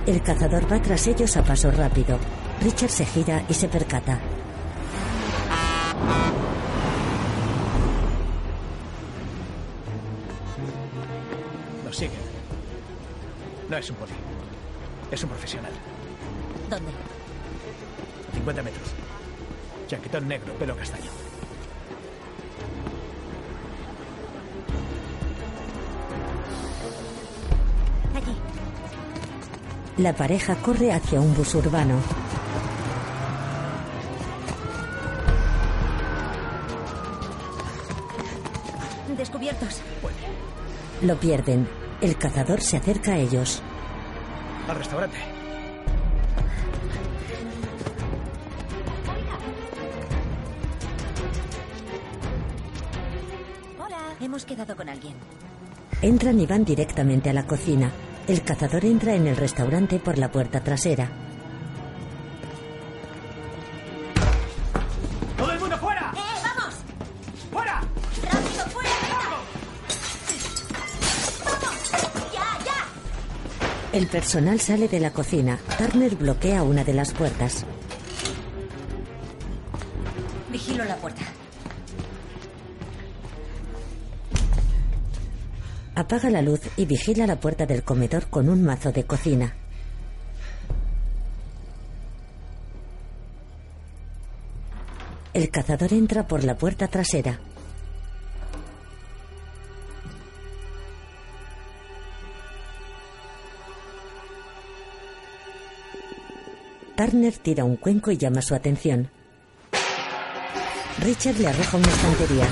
El 0.06 0.22
cazador 0.22 0.70
va 0.72 0.82
tras 0.82 1.08
ellos 1.08 1.36
a 1.38 1.44
paso 1.44 1.72
rápido. 1.72 2.18
Richard 2.62 2.90
se 2.90 3.06
gira 3.06 3.44
y 3.50 3.54
se 3.54 3.68
percata. 3.70 4.20
No 13.74 13.80
es 13.80 13.90
un 13.90 13.96
poli. 13.96 14.12
Es 15.10 15.24
un 15.24 15.30
profesional. 15.30 15.72
¿Dónde? 16.70 16.92
50 18.36 18.62
metros. 18.62 18.88
Chaquetón 19.88 20.28
negro, 20.28 20.54
pelo 20.54 20.78
castaño. 20.78 21.10
Allí. 28.14 28.38
La 29.98 30.14
pareja 30.14 30.54
corre 30.58 30.92
hacia 30.92 31.20
un 31.20 31.34
bus 31.34 31.56
urbano. 31.56 31.96
Descubiertos. 39.18 39.82
Lo 41.02 41.16
pierden. 41.16 41.83
El 42.04 42.18
cazador 42.18 42.60
se 42.60 42.76
acerca 42.76 43.14
a 43.14 43.18
ellos. 43.18 43.62
Al 44.68 44.76
restaurante. 44.76 45.16
Hola. 53.80 53.98
Hemos 54.20 54.44
quedado 54.44 54.76
con 54.76 54.90
alguien. 54.90 55.14
Entran 56.02 56.42
y 56.42 56.46
van 56.46 56.66
directamente 56.66 57.30
a 57.30 57.34
la 57.34 57.48
cocina. 57.48 57.90
El 58.28 58.42
cazador 58.42 58.84
entra 58.84 59.16
en 59.16 59.28
el 59.28 59.38
restaurante 59.38 59.98
por 60.00 60.18
la 60.18 60.30
puerta 60.30 60.62
trasera. 60.62 61.23
El 74.04 74.10
personal 74.10 74.60
sale 74.60 74.90
de 74.90 75.00
la 75.00 75.14
cocina. 75.14 75.58
Turner 75.78 76.14
bloquea 76.18 76.62
una 76.64 76.84
de 76.84 76.94
las 76.94 77.14
puertas. 77.14 77.66
Vigilo 80.52 80.84
la 80.84 80.98
puerta. 80.98 81.22
Apaga 85.96 86.30
la 86.30 86.42
luz 86.42 86.60
y 86.76 86.86
vigila 86.86 87.26
la 87.26 87.40
puerta 87.40 87.66
del 87.66 87.84
comedor 87.84 88.28
con 88.28 88.50
un 88.50 88.62
mazo 88.62 88.92
de 88.92 89.06
cocina. 89.06 89.56
El 95.34 95.50
cazador 95.50 95.94
entra 95.94 96.28
por 96.28 96.44
la 96.44 96.58
puerta 96.58 96.90
trasera. 96.90 97.40
Turner 106.96 107.34
tira 107.34 107.64
un 107.64 107.76
cuenco 107.76 108.12
y 108.12 108.18
llama 108.18 108.44
su 108.44 108.54
atención. 108.54 109.10
Richard 111.00 111.38
le 111.40 111.48
arroja 111.48 111.78
una 111.78 111.88
estantería. 111.88 112.48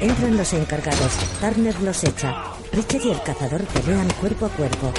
Entran 0.00 0.36
los 0.36 0.52
encargados. 0.54 1.12
Turner 1.40 1.80
los 1.82 2.02
echa. 2.02 2.59
Richard 2.72 3.02
y 3.04 3.10
el 3.10 3.22
cazador 3.22 3.64
pelean 3.64 4.08
cuerpo 4.20 4.46
a 4.46 4.48
cuerpo. 4.50 4.92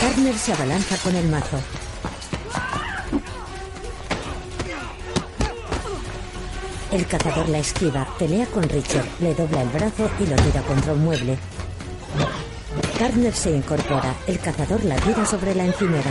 Turner 0.00 0.34
se 0.36 0.52
abalanza 0.52 0.96
con 0.98 1.14
el 1.14 1.28
mazo. 1.28 1.60
El 6.90 7.06
cazador 7.06 7.48
la 7.48 7.58
esquiva, 7.58 8.08
pelea 8.18 8.46
con 8.46 8.64
Richard, 8.64 9.06
le 9.20 9.34
dobla 9.34 9.62
el 9.62 9.68
brazo 9.68 10.10
y 10.18 10.26
lo 10.26 10.34
tira 10.36 10.60
contra 10.62 10.92
un 10.92 11.04
mueble. 11.04 11.38
Turner 12.98 13.32
se 13.32 13.52
incorpora, 13.52 14.14
el 14.26 14.40
cazador 14.40 14.84
la 14.84 14.96
tira 14.96 15.24
sobre 15.24 15.54
la 15.54 15.66
encimera. 15.66 16.10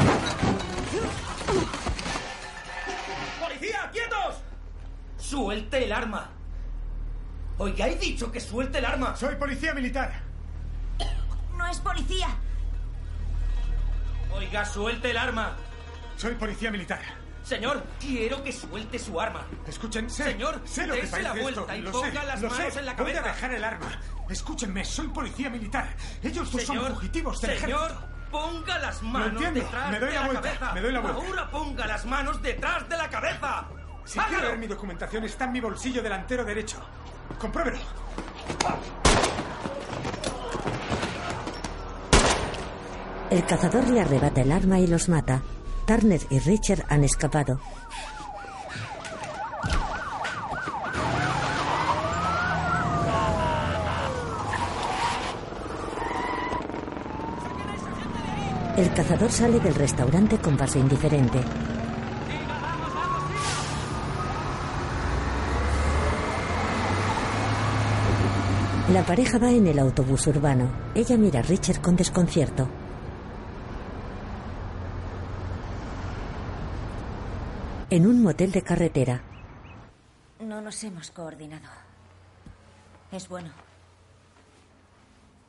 ¡Policía, 3.42 3.90
quietos! 3.92 4.36
¡Suelte 5.18 5.84
el 5.84 5.92
arma! 5.92 6.39
Oiga, 7.60 7.88
he 7.88 7.96
dicho 7.96 8.32
que 8.32 8.40
suelte 8.40 8.78
el 8.80 8.86
arma. 8.86 9.16
Soy 9.16 9.36
policía 9.36 9.74
militar. 9.74 10.22
No 11.58 11.68
es 11.68 11.78
policía. 11.80 12.30
Oiga, 14.34 14.66
suelte 14.66 15.12
el 15.12 15.18
arma. 15.18 15.56
Soy 16.18 16.36
policía 16.36 16.72
militar. 16.72 17.00
Señor, 17.44 17.84
quiero 18.00 18.44
que 18.44 18.52
suelte 18.52 19.00
su 19.00 19.20
arma. 19.20 19.46
Escuchen, 19.68 20.10
sé, 20.10 20.24
Señor, 20.26 20.62
sé 20.66 20.86
lo 20.86 20.94
que 20.94 21.02
dése 21.02 21.22
la 21.22 21.34
vuelta 21.34 21.62
esto, 21.62 21.76
y 21.76 21.82
lo 21.82 21.92
ponga 21.92 22.22
sé, 22.22 22.28
las 22.28 22.42
lo 22.42 22.50
manos 22.50 22.74
sé. 22.74 22.80
en 22.80 22.86
la 22.86 22.94
Voy 22.94 23.12
a 23.12 23.16
cabeza. 23.16 23.34
dejar 23.34 23.54
el 23.54 23.64
arma. 23.64 24.02
Escúchenme, 24.30 24.86
soy 24.86 25.08
policía 25.08 25.50
militar. 25.50 25.88
Ellos 26.22 26.52
dos 26.52 26.64
son 26.64 26.86
fugitivos 26.94 27.42
del 27.42 27.58
señor, 27.60 27.82
ejército. 27.92 28.08
ponga 28.30 28.78
las 28.80 29.02
manos 29.02 29.30
entiendo, 29.32 29.60
detrás 29.62 29.92
me 29.92 30.00
doy 30.00 30.10
de 30.10 30.16
la 30.16 30.22
la, 30.22 30.28
vuelta, 30.28 30.42
cabeza. 30.44 30.74
me 30.74 30.82
doy 30.82 30.92
la 30.92 31.00
vuelta. 31.00 31.22
Ahora 31.28 31.50
ponga 31.52 31.88
las 31.88 32.06
manos 32.06 32.42
detrás 32.42 32.88
de 32.90 32.98
la 32.98 33.10
cabeza. 33.10 33.66
Si 34.10 34.18
quiere 34.18 34.38
¡Hágalo! 34.38 34.50
ver 34.50 34.58
mi 34.58 34.66
documentación, 34.66 35.24
está 35.24 35.46
en 35.46 35.52
mi 35.52 35.62
bolsillo 35.62 36.02
delantero 36.02 36.44
derecho. 36.44 36.80
Compruébelo. 37.38 37.78
El 43.30 43.46
cazador 43.46 43.88
le 43.88 44.02
arrebata 44.02 44.42
el 44.42 44.52
arma 44.52 44.80
y 44.80 44.88
los 44.88 45.10
mata. 45.10 45.44
Turner 45.86 46.22
y 46.32 46.40
Richard 46.40 46.86
han 46.90 47.04
escapado. 47.04 47.60
El 58.76 58.92
cazador 58.92 59.32
sale 59.32 59.60
del 59.60 59.76
restaurante 59.76 60.40
con 60.40 60.58
paso 60.58 60.80
indiferente. 60.80 61.44
La 68.92 69.06
pareja 69.06 69.38
va 69.38 69.52
en 69.52 69.68
el 69.68 69.78
autobús 69.78 70.26
urbano. 70.26 70.68
Ella 70.96 71.16
mira 71.16 71.42
a 71.42 71.44
Richard 71.44 71.80
con 71.80 71.96
desconcierto. 71.96 72.68
En 77.92 78.08
un 78.08 78.24
motel 78.24 78.52
de 78.52 78.64
carretera, 78.64 79.22
No 80.40 80.60
nos 80.60 80.84
hemos 80.84 81.12
coordinado. 81.12 81.70
Es 83.12 83.30
bueno. 83.30 83.52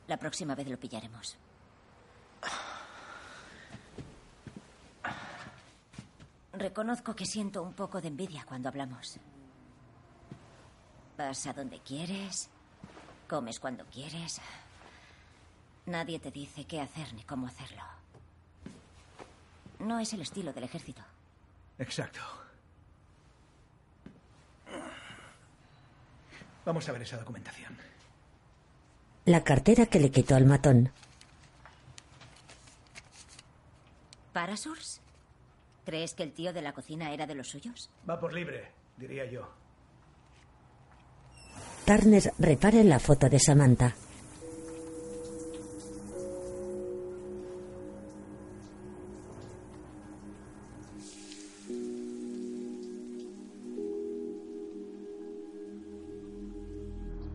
La 0.07 0.17
próxima 0.17 0.53
vez 0.53 0.67
lo 0.67 0.77
pillaremos. 0.77 1.35
Reconozco 6.53 7.15
que 7.15 7.25
siento 7.25 7.63
un 7.63 7.73
poco 7.73 7.99
de 8.01 8.09
envidia 8.09 8.45
cuando 8.47 8.69
hablamos. 8.69 9.17
Vas 11.17 11.47
a 11.47 11.53
donde 11.53 11.79
quieres, 11.79 12.51
comes 13.31 13.61
cuando 13.61 13.85
quieres. 13.85 14.41
Nadie 15.85 16.19
te 16.19 16.31
dice 16.31 16.65
qué 16.65 16.81
hacer 16.81 17.13
ni 17.13 17.23
cómo 17.23 17.47
hacerlo. 17.47 17.81
No 19.79 19.99
es 19.99 20.11
el 20.11 20.19
estilo 20.19 20.51
del 20.51 20.65
ejército. 20.65 21.01
Exacto. 21.79 22.19
Vamos 26.65 26.87
a 26.89 26.91
ver 26.91 27.01
esa 27.03 27.17
documentación. 27.17 27.77
la 29.25 29.43
cartera 29.45 29.85
que 29.85 30.01
le 30.01 30.11
quitó 30.11 30.35
al 30.35 30.45
matón. 30.45 30.91
¿Parasurs? 34.33 34.99
¿Crees 35.85 36.13
que 36.13 36.23
el 36.23 36.33
tío 36.33 36.51
de 36.51 36.61
la 36.61 36.73
cocina 36.73 37.13
era 37.13 37.25
de 37.27 37.35
los 37.35 37.47
suyos? 37.47 37.89
Va 38.09 38.19
por 38.19 38.33
libre, 38.33 38.71
diría 38.97 39.25
yo. 39.25 39.60
Turner 41.91 42.33
repara 42.39 42.79
en 42.79 42.87
la 42.87 42.99
foto 42.99 43.27
de 43.27 43.37
Samantha. 43.37 43.93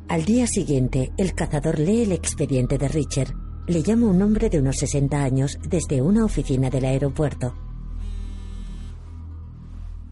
Al 0.09 0.25
día 0.25 0.47
siguiente, 0.47 1.13
el 1.19 1.35
cazador 1.35 1.79
lee 1.79 2.05
el 2.05 2.13
expediente 2.13 2.79
de 2.79 2.89
Richard. 2.89 3.35
Le 3.67 3.83
llama 3.83 4.07
un 4.07 4.23
hombre 4.23 4.49
de 4.49 4.61
unos 4.61 4.77
60 4.79 5.23
años 5.23 5.59
desde 5.69 6.01
una 6.01 6.25
oficina 6.25 6.71
del 6.71 6.87
aeropuerto. 6.87 7.55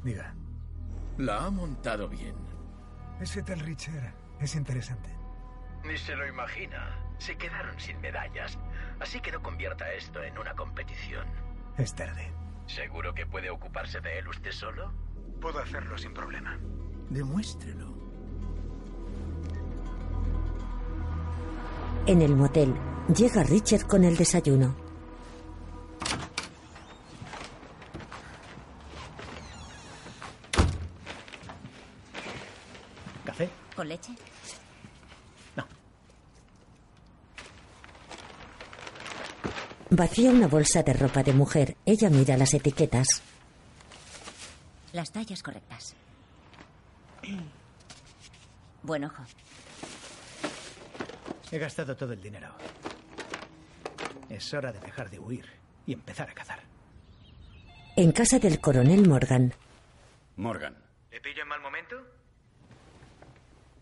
Diga. 0.05 0.35
La 1.16 1.47
ha 1.47 1.51
montado 1.51 2.11
bien. 2.11 2.35
Ese 3.23 3.43
tal 3.43 3.61
Richard 3.61 4.24
es 4.41 4.55
interesante. 4.55 5.11
Ni 5.85 5.97
se 5.97 6.16
lo 6.16 6.26
imagina. 6.26 6.99
Se 7.18 7.37
quedaron 7.37 7.78
sin 7.78 8.01
medallas. 8.01 8.59
Así 9.01 9.20
que 9.20 9.32
no 9.32 9.43
convierta 9.43 9.93
esto 9.93 10.22
en 10.22 10.37
una 10.39 10.55
competición. 10.55 11.26
Es 11.76 11.95
tarde. 11.95 12.32
¿Seguro 12.66 13.14
que 13.14 13.26
puede 13.26 13.51
ocuparse 13.51 14.01
de 14.01 14.18
él 14.18 14.28
usted 14.28 14.53
solo? 14.53 14.93
Puedo 15.41 15.59
hacerlo 15.59 15.99
sin 15.99 16.14
problema. 16.14 16.59
Demuéstrelo. 17.11 17.95
En 22.07 22.22
el 22.22 22.35
motel, 22.37 22.74
llega 23.14 23.43
Richard 23.43 23.87
con 23.87 24.05
el 24.05 24.16
desayuno. 24.16 24.84
¿Con 33.77 33.89
leche? 33.89 34.12
Vacía 39.91 40.31
una 40.31 40.49
bolsa 40.49 40.83
de 40.83 40.93
ropa 40.93 41.22
de 41.22 41.33
mujer. 41.33 41.77
Ella 41.87 42.11
mira 42.11 42.37
las 42.37 42.53
etiquetas. 42.53 43.22
Las 44.93 45.12
tallas 45.12 45.41
correctas. 45.41 45.95
Buen 48.83 49.05
ojo. 49.05 49.22
He 51.53 51.59
gastado 51.59 51.97
todo 51.97 52.12
el 52.12 52.20
dinero. 52.20 52.49
Es 54.29 54.53
hora 54.53 54.72
de 54.72 54.81
dejar 54.81 55.11
de 55.11 55.20
huir 55.20 55.47
y 55.87 55.93
empezar 55.93 56.29
a 56.29 56.35
cazar. 56.35 56.61
En 57.95 58.11
casa 58.11 58.41
del 58.41 58.61
coronel 58.61 59.09
Morgan. 59.09 59.55
Morgan, 60.37 60.77
¿Le 61.12 61.20
pillo 61.20 61.43
en 61.43 61.49
mal 61.49 61.61
momento? 61.61 61.97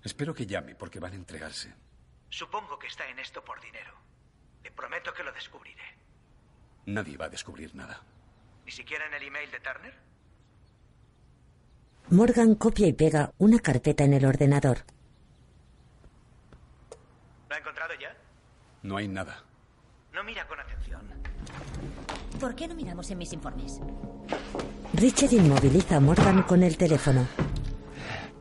Espero 0.05 0.35
que 0.35 0.47
llame 0.47 0.75
porque 0.75 1.01
van 1.01 1.13
a 1.13 1.17
entregarse. 1.17 1.73
Supongo 2.29 2.79
que 2.79 2.87
está 2.87 3.09
en 3.09 3.19
esto 3.19 3.45
por 3.45 3.61
dinero. 3.61 3.93
Le 4.65 4.71
prometo 4.71 5.13
que 5.13 5.23
lo 5.23 5.33
descubriré. 5.33 5.83
Nadie 6.87 7.17
va 7.17 7.27
a 7.27 7.29
descubrir 7.29 7.75
nada. 7.75 8.03
¿Ni 8.65 8.73
siquiera 8.73 9.07
en 9.07 9.15
el 9.15 9.23
email 9.25 9.51
de 9.51 9.61
Turner? 9.61 9.95
Morgan 12.11 12.55
copia 12.55 12.87
y 12.87 12.93
pega 12.93 13.33
una 13.39 13.59
carpeta 13.59 14.05
en 14.05 14.15
el 14.15 14.25
ordenador. 14.25 14.79
¿Lo 17.49 17.55
ha 17.55 17.59
encontrado 17.59 17.95
ya? 18.01 18.17
No 18.83 18.97
hay 18.97 19.09
nada. 19.09 19.45
No 20.13 20.25
mira 20.25 20.47
con 20.47 20.59
atención. 20.59 21.03
¿Por 22.41 22.55
qué 22.55 22.67
no 22.67 22.75
miramos 22.75 23.11
en 23.11 23.19
mis 23.19 23.33
informes? 23.33 23.81
Richard 24.95 25.33
inmoviliza 25.33 25.97
a 25.97 26.01
Morgan 26.01 26.43
con 26.43 26.63
el 26.63 26.77
teléfono. 26.77 27.27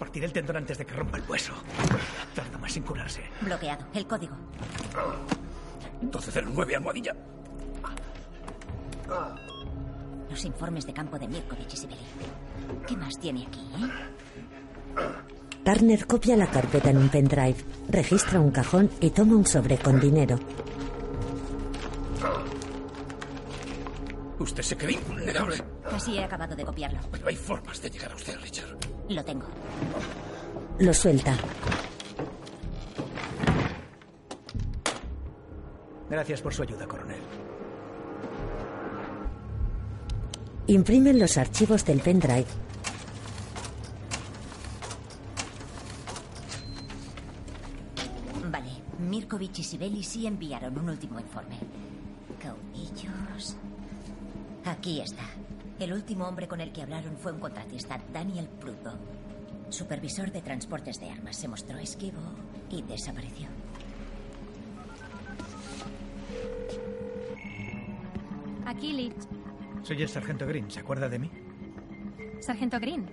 Partiré 0.02 0.26
el 0.26 0.34
tendón 0.34 0.58
antes 0.58 0.80
de 0.80 0.84
que 0.84 0.95
rompa 0.95 1.20
el 1.20 1.24
hueso. 1.30 1.54
Tarda 2.34 2.58
más 2.58 2.76
en 2.76 2.82
curarse. 2.82 3.22
Bloqueado. 3.39 3.86
El 3.93 4.08
código. 4.08 4.36
1209, 6.02 6.76
almohadilla. 6.76 7.16
Los 10.28 10.43
informes 10.43 10.88
de 10.88 10.93
campo 10.93 11.20
de 11.20 11.28
Mirkovich 11.28 11.76
y 11.76 11.78
Sibeli. 11.78 12.02
¿Qué 12.88 12.97
más 12.97 13.20
tiene 13.20 13.45
aquí, 13.45 13.60
eh? 13.60 13.91
Turner 15.64 16.08
copia 16.08 16.36
la 16.36 16.47
carpeta 16.47 16.89
en 16.89 16.97
un 16.97 17.10
pendrive, 17.10 17.58
registra 17.88 18.39
un 18.39 18.49
cajón 18.49 18.89
y 19.02 19.12
toma 19.12 19.36
un 19.36 19.45
sobre 19.45 19.78
con 19.78 19.99
dinero. 19.99 20.39
Usted 24.39 24.64
se 24.64 24.76
cree 24.76 24.95
invulnerable. 24.95 25.58
Casi 25.88 26.18
he 26.18 26.24
acabado 26.24 26.56
de 26.56 26.66
copiarlo. 26.66 27.02
Pero 27.12 27.28
hay 27.28 27.36
formas 27.36 27.80
de 27.80 27.91
llegar 27.91 28.12
a 28.12 28.16
usted, 28.16 28.36
Richard. 28.41 28.91
Lo 29.10 29.24
tengo. 29.24 29.45
Lo 30.80 30.93
suelta. 30.93 31.38
Gracias 36.10 36.41
por 36.41 36.54
su 36.54 36.64
ayuda, 36.64 36.88
coronel. 36.88 37.20
Imprimen 40.68 41.20
los 41.20 41.38
archivos 41.38 41.86
del 41.86 41.99
pendrive. 42.02 42.45
Vale. 48.49 48.72
Mirkovich 48.99 49.60
y 49.60 49.64
Sibeli 49.64 50.04
sí 50.04 50.28
enviaron 50.28 50.78
un 50.78 50.89
último 50.89 51.20
informe. 51.20 51.58
Caudillos. 52.41 53.56
Aquí 54.66 55.02
está. 55.02 55.24
El 55.82 55.94
último 55.94 56.28
hombre 56.28 56.48
con 56.48 56.62
el 56.62 56.72
que 56.72 56.84
hablaron 56.84 57.18
fue 57.18 57.32
un 57.32 57.40
contratista, 57.40 58.00
Daniel 58.14 58.48
Prudo. 58.48 59.00
Supervisor 59.70 60.32
de 60.32 60.44
transportes 60.44 61.00
de 61.00 61.10
armas. 61.10 61.36
Se 61.36 61.48
mostró 61.48 61.80
esquivo 61.80 62.22
y 62.70 62.84
desapareció. 62.84 63.48
Aquí, 68.68 68.94
Lee. 68.94 69.12
Soy 69.82 70.04
el 70.04 70.08
sargento 70.08 70.46
Green. 70.46 70.70
¿Se 70.70 70.82
acuerda 70.82 71.10
de 71.10 71.18
mí? 71.18 71.32
Sargento 72.42 72.80
Green. 72.80 73.10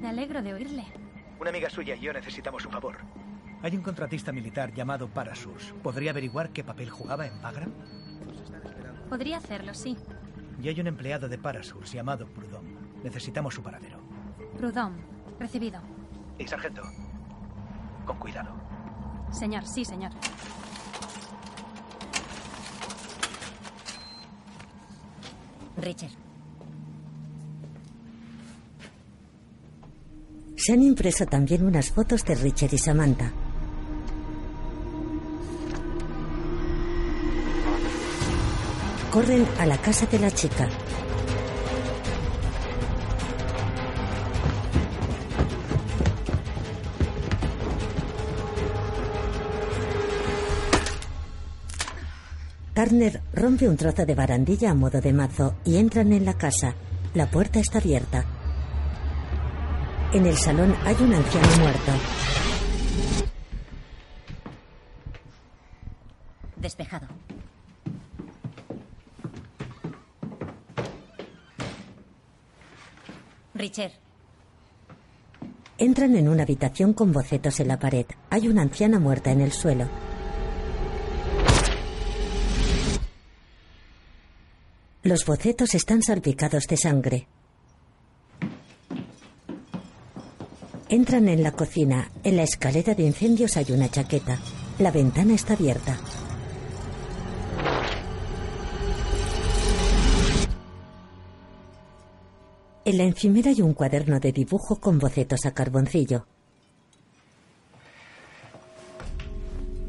Me 0.00 0.10
alegro 0.10 0.42
de 0.42 0.54
oírle. 0.54 0.84
Una 1.40 1.50
amiga 1.50 1.68
suya 1.68 1.96
y 1.96 2.02
yo 2.02 2.12
necesitamos 2.12 2.62
su 2.62 2.70
favor. 2.70 2.98
Hay 3.62 3.74
un 3.74 3.82
contratista 3.82 4.30
militar 4.30 4.72
llamado 4.72 5.08
Parasurs. 5.08 5.74
¿Podría 5.82 6.12
averiguar 6.12 6.50
qué 6.50 6.62
papel 6.62 6.88
jugaba 6.88 7.26
en 7.26 7.42
Bagram? 7.42 7.72
Podría 9.08 9.38
hacerlo, 9.38 9.74
sí. 9.74 9.96
Y 10.62 10.68
hay 10.68 10.80
un 10.80 10.86
empleado 10.86 11.28
de 11.28 11.38
Parasurs 11.38 11.92
llamado 11.92 12.26
Prudhomme. 12.26 12.76
Necesitamos 13.02 13.54
su 13.54 13.62
paradero. 13.62 13.98
Prudhomme. 14.56 14.98
Recibido. 15.38 15.80
Y 16.38 16.46
sargento, 16.46 16.82
con 18.04 18.18
cuidado. 18.18 18.50
Señor, 19.30 19.66
sí, 19.66 19.84
señor. 19.84 20.12
Richard. 25.78 26.10
Se 30.56 30.74
han 30.74 30.82
impreso 30.82 31.24
también 31.24 31.64
unas 31.64 31.90
fotos 31.90 32.22
de 32.24 32.34
Richard 32.34 32.74
y 32.74 32.78
Samantha. 32.78 33.32
Corren 39.10 39.44
a 39.58 39.66
la 39.66 39.76
casa 39.76 40.06
de 40.06 40.20
la 40.20 40.30
chica. 40.30 40.68
Turner 52.72 53.20
rompe 53.34 53.68
un 53.68 53.76
trozo 53.76 54.06
de 54.06 54.14
barandilla 54.14 54.70
a 54.70 54.74
modo 54.74 55.00
de 55.00 55.12
mazo 55.12 55.56
y 55.64 55.76
entran 55.76 56.12
en 56.12 56.24
la 56.24 56.34
casa. 56.34 56.76
La 57.14 57.28
puerta 57.28 57.58
está 57.58 57.78
abierta. 57.78 58.24
En 60.12 60.24
el 60.24 60.36
salón 60.36 60.74
hay 60.84 60.94
un 61.00 61.12
anciano 61.12 61.56
muerto. 61.58 61.92
Despejado. 66.56 67.08
Richard. 73.60 73.92
Entran 75.78 76.16
en 76.16 76.28
una 76.28 76.42
habitación 76.42 76.92
con 76.92 77.12
bocetos 77.12 77.60
en 77.60 77.68
la 77.68 77.78
pared. 77.78 78.06
Hay 78.30 78.48
una 78.48 78.62
anciana 78.62 78.98
muerta 78.98 79.30
en 79.30 79.40
el 79.40 79.52
suelo. 79.52 79.88
Los 85.02 85.24
bocetos 85.24 85.74
están 85.74 86.02
salpicados 86.02 86.66
de 86.66 86.76
sangre. 86.76 87.26
Entran 90.90 91.28
en 91.28 91.42
la 91.42 91.52
cocina. 91.52 92.10
En 92.24 92.36
la 92.36 92.42
escalera 92.42 92.94
de 92.94 93.04
incendios 93.04 93.56
hay 93.56 93.72
una 93.72 93.88
chaqueta. 93.88 94.38
La 94.78 94.90
ventana 94.90 95.34
está 95.34 95.54
abierta. 95.54 95.98
En 102.90 102.98
la 102.98 103.04
encimera 103.04 103.50
hay 103.50 103.62
un 103.62 103.72
cuaderno 103.72 104.18
de 104.18 104.32
dibujo 104.32 104.80
con 104.80 104.98
bocetos 104.98 105.46
a 105.46 105.52
carboncillo. 105.52 106.26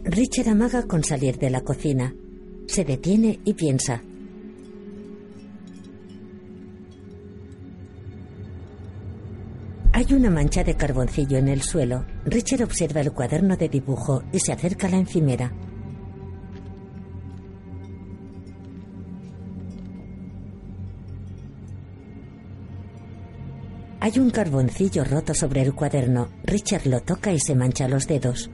Richard 0.03 0.49
amaga 0.49 0.85
con 0.85 1.03
salir 1.03 1.39
de 1.39 1.49
la 1.49 1.61
cocina. 1.61 2.13
Se 2.67 2.85
detiene 2.85 3.39
y 3.43 3.55
piensa. 3.55 4.03
Hay 9.93 10.13
una 10.13 10.29
mancha 10.29 10.63
de 10.63 10.75
carboncillo 10.75 11.39
en 11.39 11.47
el 11.47 11.63
suelo. 11.63 12.05
Richard 12.25 12.61
observa 12.61 13.01
el 13.01 13.13
cuaderno 13.13 13.57
de 13.57 13.67
dibujo 13.67 14.21
y 14.31 14.39
se 14.39 14.51
acerca 14.51 14.85
a 14.85 14.91
la 14.91 14.97
encimera. 14.97 15.51
Hay 24.03 24.17
un 24.17 24.31
carboncillo 24.31 25.03
roto 25.03 25.35
sobre 25.35 25.61
el 25.61 25.75
cuaderno. 25.75 26.29
Richard 26.43 26.87
lo 26.87 27.01
toca 27.01 27.31
y 27.31 27.39
se 27.39 27.53
mancha 27.53 27.87
los 27.87 28.07
dedos. 28.07 28.49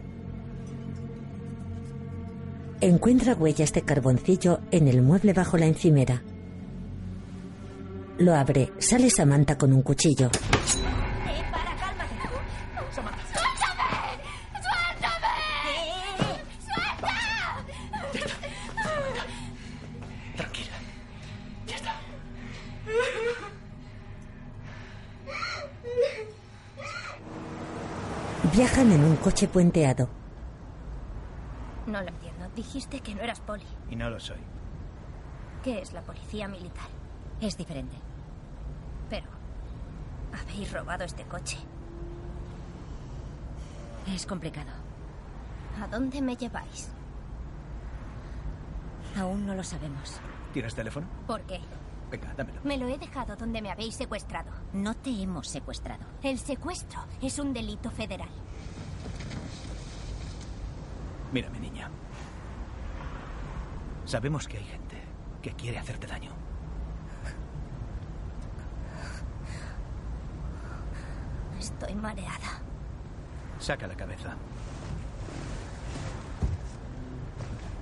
Encuentra 2.81 3.33
huellas 3.33 3.71
de 3.71 3.81
carboncillo 3.83 4.59
en 4.71 4.89
el 4.89 5.01
mueble 5.01 5.31
bajo 5.31 5.57
la 5.57 5.65
encimera. 5.65 6.21
Lo 8.17 8.35
abre. 8.35 8.73
Sale 8.77 9.09
Samantha 9.09 9.57
con 9.57 9.71
un 9.71 9.83
cuchillo. 9.83 10.29
Coche 29.27 29.49
puenteado. 29.49 30.07
No 31.85 32.01
lo 32.01 32.07
entiendo. 32.07 32.47
Dijiste 32.55 33.01
que 33.01 33.13
no 33.13 33.21
eras 33.21 33.41
poli. 33.41 33.65
Y 33.89 33.97
no 33.97 34.09
lo 34.09 34.21
soy. 34.21 34.37
¿Qué 35.65 35.81
es 35.81 35.91
la 35.91 36.01
policía 36.01 36.47
militar? 36.47 36.87
Es 37.41 37.57
diferente. 37.57 37.97
Pero 39.09 39.27
Habéis 40.31 40.71
robado 40.71 41.03
este 41.03 41.25
coche. 41.25 41.57
Es 44.15 44.25
complicado. 44.25 44.71
¿A 45.81 45.87
dónde 45.87 46.21
me 46.21 46.37
lleváis? 46.37 46.89
Aún 49.17 49.45
no 49.45 49.55
lo 49.55 49.63
sabemos. 49.63 50.21
¿Tienes 50.53 50.73
teléfono? 50.73 51.05
¿Por 51.27 51.41
qué? 51.41 51.59
Venga, 52.09 52.33
dámelo. 52.37 52.61
Me 52.63 52.77
lo 52.77 52.87
he 52.87 52.97
dejado 52.97 53.35
donde 53.35 53.61
me 53.61 53.71
habéis 53.71 53.95
secuestrado. 53.95 54.51
No 54.71 54.93
te 54.93 55.09
hemos 55.21 55.49
secuestrado. 55.49 56.05
El 56.23 56.39
secuestro 56.39 57.01
es 57.21 57.39
un 57.39 57.51
delito 57.51 57.91
federal. 57.91 58.29
Mira, 61.31 61.49
mi 61.49 61.59
niña. 61.59 61.89
Sabemos 64.05 64.47
que 64.47 64.57
hay 64.57 64.63
gente 64.63 64.95
que 65.41 65.51
quiere 65.53 65.77
hacerte 65.77 66.07
daño. 66.07 66.31
Estoy 71.59 71.95
mareada. 71.95 72.61
Saca 73.59 73.87
la 73.87 73.95
cabeza. 73.95 74.35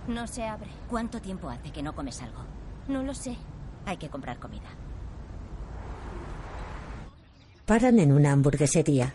No 0.07 0.27
se 0.27 0.43
abre. 0.45 0.69
¿Cuánto 0.89 1.21
tiempo 1.21 1.49
hace 1.49 1.71
que 1.71 1.83
no 1.83 1.93
comes 1.93 2.21
algo? 2.21 2.41
No 2.87 3.03
lo 3.03 3.13
sé. 3.13 3.37
Hay 3.85 3.97
que 3.97 4.09
comprar 4.09 4.39
comida. 4.39 4.69
Paran 7.65 7.99
en 7.99 8.11
una 8.11 8.31
hamburguesería. 8.31 9.13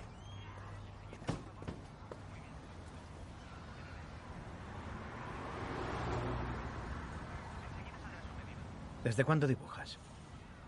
¿Desde 9.05 9.24
cuándo 9.24 9.46
dibujas? 9.46 9.98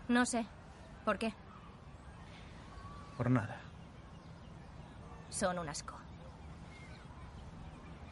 No 0.07 0.25
sé. 0.25 0.45
¿Por 1.05 1.17
qué? 1.17 1.33
Por 3.17 3.29
nada. 3.29 3.59
Son 5.29 5.57
un 5.59 5.69
asco. 5.69 5.95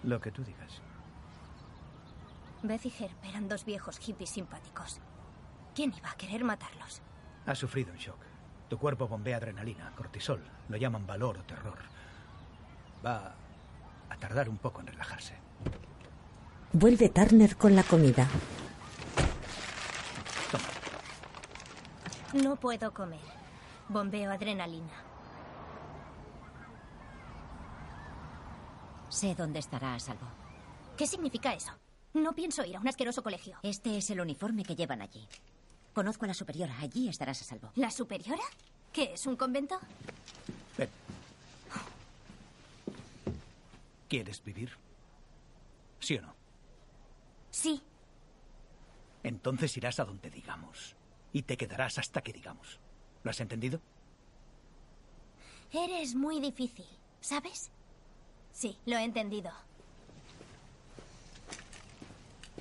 Lo 0.04 0.20
que 0.20 0.32
tú 0.32 0.44
digas. 0.44 0.82
Beth 2.64 2.86
y 2.86 2.94
Herb 3.00 3.16
eran 3.24 3.48
dos 3.48 3.66
viejos 3.66 3.98
hippies 3.98 4.30
simpáticos. 4.32 5.00
¿Quién 5.74 5.94
iba 5.98 6.12
a 6.12 6.16
querer 6.16 6.44
matarlos? 6.44 7.02
Has 7.46 7.58
sufrido 7.58 7.92
un 7.92 7.98
shock. 7.98 8.20
Tu 8.70 8.78
cuerpo 8.78 9.08
bombea 9.08 9.38
adrenalina, 9.38 9.92
cortisol. 9.96 10.44
Lo 10.70 10.78
llaman 10.78 11.08
valor 11.08 11.40
o 11.40 11.44
terror. 11.44 11.80
Va 13.06 13.34
a 14.10 14.18
tardar 14.18 14.48
un 14.48 14.58
poco 14.58 14.82
en 14.82 14.88
relajarse. 14.88 15.36
Vuelve 16.74 17.10
Turner 17.10 17.58
con 17.58 17.76
la 17.76 17.84
comida. 17.84 18.28
No 22.34 22.56
puedo 22.56 22.94
comer. 22.94 23.20
Bombeo 23.90 24.32
adrenalina. 24.32 24.94
Sé 29.10 29.36
dónde 29.36 29.60
estará 29.60 29.96
a 29.96 30.00
salvo. 30.00 30.28
¿Qué 30.98 31.06
significa 31.06 31.54
eso? 31.54 31.72
No 32.14 32.34
pienso 32.34 32.64
ir 32.66 32.78
a 32.78 32.80
un 32.80 32.88
asqueroso 32.88 33.22
colegio. 33.24 33.58
Este 33.64 33.98
es 33.98 34.10
el 34.10 34.22
uniforme 34.22 34.64
que 34.64 34.76
llevan 34.76 35.02
allí. 35.02 35.28
Conozco 35.94 36.26
a 36.26 36.30
la 36.30 36.34
superiora. 36.34 36.78
Allí 36.80 37.10
estarás 37.10 37.42
a 37.42 37.46
salvo. 37.46 37.72
¿La 37.76 37.92
superiora? 37.92 38.44
¿Qué 38.94 39.14
es, 39.14 39.26
un 39.26 39.36
convento? 39.36 39.80
Ven. 40.78 40.90
¿Quieres 44.08 44.44
vivir? 44.44 44.72
¿Sí 46.00 46.18
o 46.18 46.22
no? 46.22 46.34
Sí. 47.50 47.82
Entonces 49.24 49.76
irás 49.78 50.00
a 50.00 50.06
donde 50.06 50.30
digamos. 50.30 50.96
Y 51.34 51.44
te 51.44 51.58
quedarás 51.58 51.98
hasta 51.98 52.22
que 52.22 52.34
digamos. 52.34 52.80
¿Lo 53.24 53.32
has 53.32 53.40
entendido? 53.40 53.80
Eres 55.72 56.16
muy 56.16 56.40
difícil, 56.40 56.86
¿sabes? 57.22 57.72
Sí, 58.52 58.78
lo 58.86 58.98
he 58.98 59.04
entendido. 59.04 59.52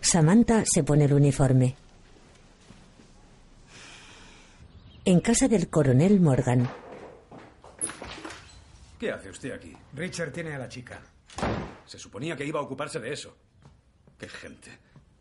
Samantha 0.01 0.65
se 0.65 0.85
pone 0.85 1.05
el 1.05 1.13
uniforme. 1.13 1.75
En 5.05 5.21
casa 5.21 5.49
del 5.49 5.69
coronel 5.69 6.21
Morgan. 6.21 6.69
¿Qué 8.99 9.11
hace 9.11 9.31
usted 9.31 9.53
aquí? 9.53 9.75
Richard 9.95 10.31
tiene 10.31 10.55
a 10.55 10.59
la 10.59 10.69
chica. 10.69 11.03
Se 11.87 11.99
suponía 11.99 12.37
que 12.37 12.45
iba 12.45 12.61
a 12.61 12.63
ocuparse 12.63 13.01
de 13.01 13.13
eso. 13.13 13.37
Qué 14.19 14.29
gente. 14.29 14.71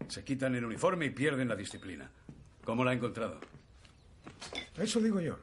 Se 0.10 0.24
quitan 0.24 0.56
el 0.56 0.66
uniforme 0.66 1.06
y 1.06 1.12
pierden 1.12 1.48
la 1.48 1.56
disciplina. 1.56 2.10
¿Cómo 2.66 2.84
la 2.84 2.92
ha 2.92 2.94
encontrado? 2.96 3.40
Eso 4.76 5.00
digo 5.00 5.22
yo. 5.22 5.38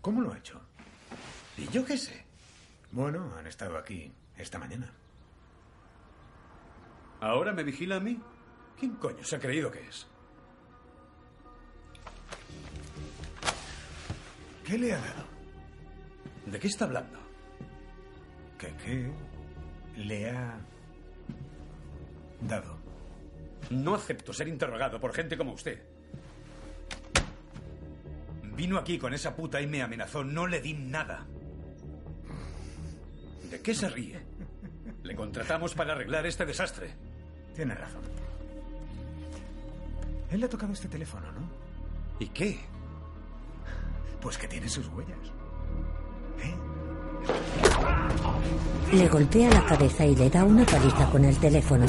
¿Cómo 0.00 0.20
lo 0.20 0.32
ha 0.32 0.38
hecho? 0.38 0.60
¿Y 1.56 1.68
yo 1.68 1.84
qué 1.84 1.96
sé? 1.96 2.24
Bueno, 2.90 3.32
han 3.38 3.46
estado 3.46 3.78
aquí 3.78 4.10
esta 4.36 4.58
mañana. 4.58 4.92
¿Ahora 7.20 7.52
me 7.52 7.62
vigila 7.62 7.96
a 7.96 8.00
mí? 8.00 8.20
¿Quién 8.78 8.96
coño 8.96 9.22
se 9.22 9.36
ha 9.36 9.38
creído 9.38 9.70
que 9.70 9.86
es? 9.86 10.08
¿Qué 14.66 14.76
le 14.76 14.92
ha 14.92 14.98
dado? 14.98 15.24
¿De 16.46 16.58
qué 16.58 16.66
está 16.66 16.86
hablando? 16.86 17.18
¿Qué 18.58 18.74
qué 18.84 19.12
le 19.96 20.30
ha 20.30 20.58
dado? 22.40 22.81
No 23.72 23.94
acepto 23.94 24.34
ser 24.34 24.48
interrogado 24.48 25.00
por 25.00 25.14
gente 25.14 25.36
como 25.36 25.52
usted. 25.52 25.82
Vino 28.54 28.76
aquí 28.76 28.98
con 28.98 29.14
esa 29.14 29.34
puta 29.34 29.62
y 29.62 29.66
me 29.66 29.82
amenazó. 29.82 30.22
No 30.22 30.46
le 30.46 30.60
di 30.60 30.74
nada. 30.74 31.26
¿De 33.50 33.60
qué 33.62 33.74
se 33.74 33.88
ríe? 33.88 34.20
Le 35.02 35.16
contratamos 35.16 35.74
para 35.74 35.94
arreglar 35.94 36.26
este 36.26 36.44
desastre. 36.44 36.94
Tiene 37.56 37.74
razón. 37.74 38.02
Él 40.30 40.40
le 40.40 40.46
ha 40.46 40.50
tocado 40.50 40.74
este 40.74 40.88
teléfono, 40.88 41.32
¿no? 41.32 41.40
¿Y 42.18 42.26
qué? 42.28 42.60
Pues 44.20 44.36
que 44.36 44.48
tiene 44.48 44.68
sus 44.68 44.86
huellas. 44.88 45.18
¿Eh? 46.42 46.54
Le 48.96 49.08
golpea 49.08 49.50
la 49.50 49.64
cabeza 49.64 50.04
y 50.04 50.14
le 50.14 50.28
da 50.28 50.44
una 50.44 50.66
paliza 50.66 51.10
con 51.10 51.24
el 51.24 51.38
teléfono. 51.38 51.86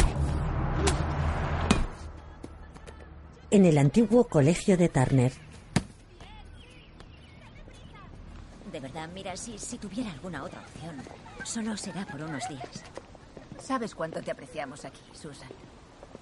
En 3.53 3.65
el 3.65 3.77
antiguo 3.77 4.23
colegio 4.23 4.75
de 4.77 4.89
Turner. 4.89 5.31
De 8.71 8.79
verdad, 8.79 9.07
mira, 9.13 9.37
si, 9.37 9.59
si 9.59 9.77
tuviera 9.77 10.11
alguna 10.11 10.43
otra 10.43 10.59
opción, 10.61 10.95
solo 11.43 11.77
será 11.77 12.03
por 12.03 12.23
unos 12.23 12.49
días. 12.49 12.83
Sabes 13.59 13.93
cuánto 13.93 14.23
te 14.23 14.31
apreciamos 14.31 14.85
aquí, 14.85 15.01
Susan. 15.11 15.49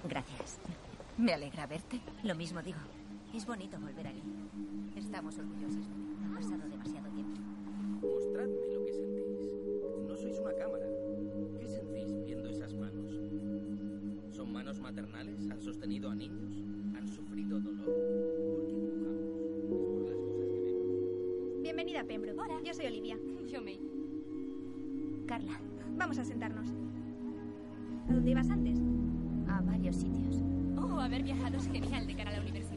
Gracias. 0.06 0.58
Me 1.16 1.32
alegra 1.32 1.66
verte. 1.66 2.02
Lo 2.22 2.34
mismo 2.34 2.60
digo. 2.60 2.80
Es 3.34 3.46
bonito 3.46 3.80
volver 3.80 4.08
aquí. 4.08 4.22
Estamos 4.94 5.38
orgullosos. 5.38 5.86
Ha 6.26 6.34
pasado 6.34 6.68
demasiado 6.68 7.08
tiempo. 7.14 7.40
Mostradme 8.02 8.74
lo 8.74 8.84
que 8.84 8.92
sentís. 8.92 10.06
No 10.06 10.16
sois 10.18 10.38
una 10.38 10.52
cámara. 10.52 10.84
¿Qué 11.58 11.66
sentís 11.66 12.24
viendo 12.26 12.50
esas 12.50 12.74
manos? 12.74 14.36
¿Son 14.36 14.52
manos 14.52 14.78
maternales? 14.80 15.50
¿Han 15.50 15.62
sostenido 15.62 16.10
a 16.10 16.14
niños? 16.14 16.51
¿Han 17.52 17.62
sufrido 17.62 18.00
dolor? 18.08 18.46
¿Por 18.54 18.66
qué 18.66 18.72
dibujamos? 18.80 19.20
Es 19.58 19.66
por 19.66 20.00
las 20.00 20.16
cosas 20.16 20.16
que 20.16 20.72
vemos. 20.72 21.62
Bienvenida 21.62 22.00
a 22.00 22.04
Pembroke. 22.04 22.38
Hola, 22.40 22.54
yo 22.64 22.72
soy 22.72 22.86
Olivia. 22.86 23.18
Yo 23.46 23.60
May. 23.60 23.78
Carla, 25.26 25.60
vamos 25.98 26.18
a 26.18 26.24
sentarnos. 26.24 26.68
¿A 28.08 28.12
dónde 28.14 28.30
ibas 28.30 28.48
antes? 28.48 28.78
A 29.48 29.60
varios 29.60 29.96
sitios. 29.96 30.42
Oh, 30.78 30.98
haber 30.98 31.22
viajado 31.24 31.58
es 31.58 31.66
genial 31.66 32.06
de 32.06 32.16
cara 32.16 32.30
a 32.30 32.36
la 32.36 32.40
universidad. 32.40 32.71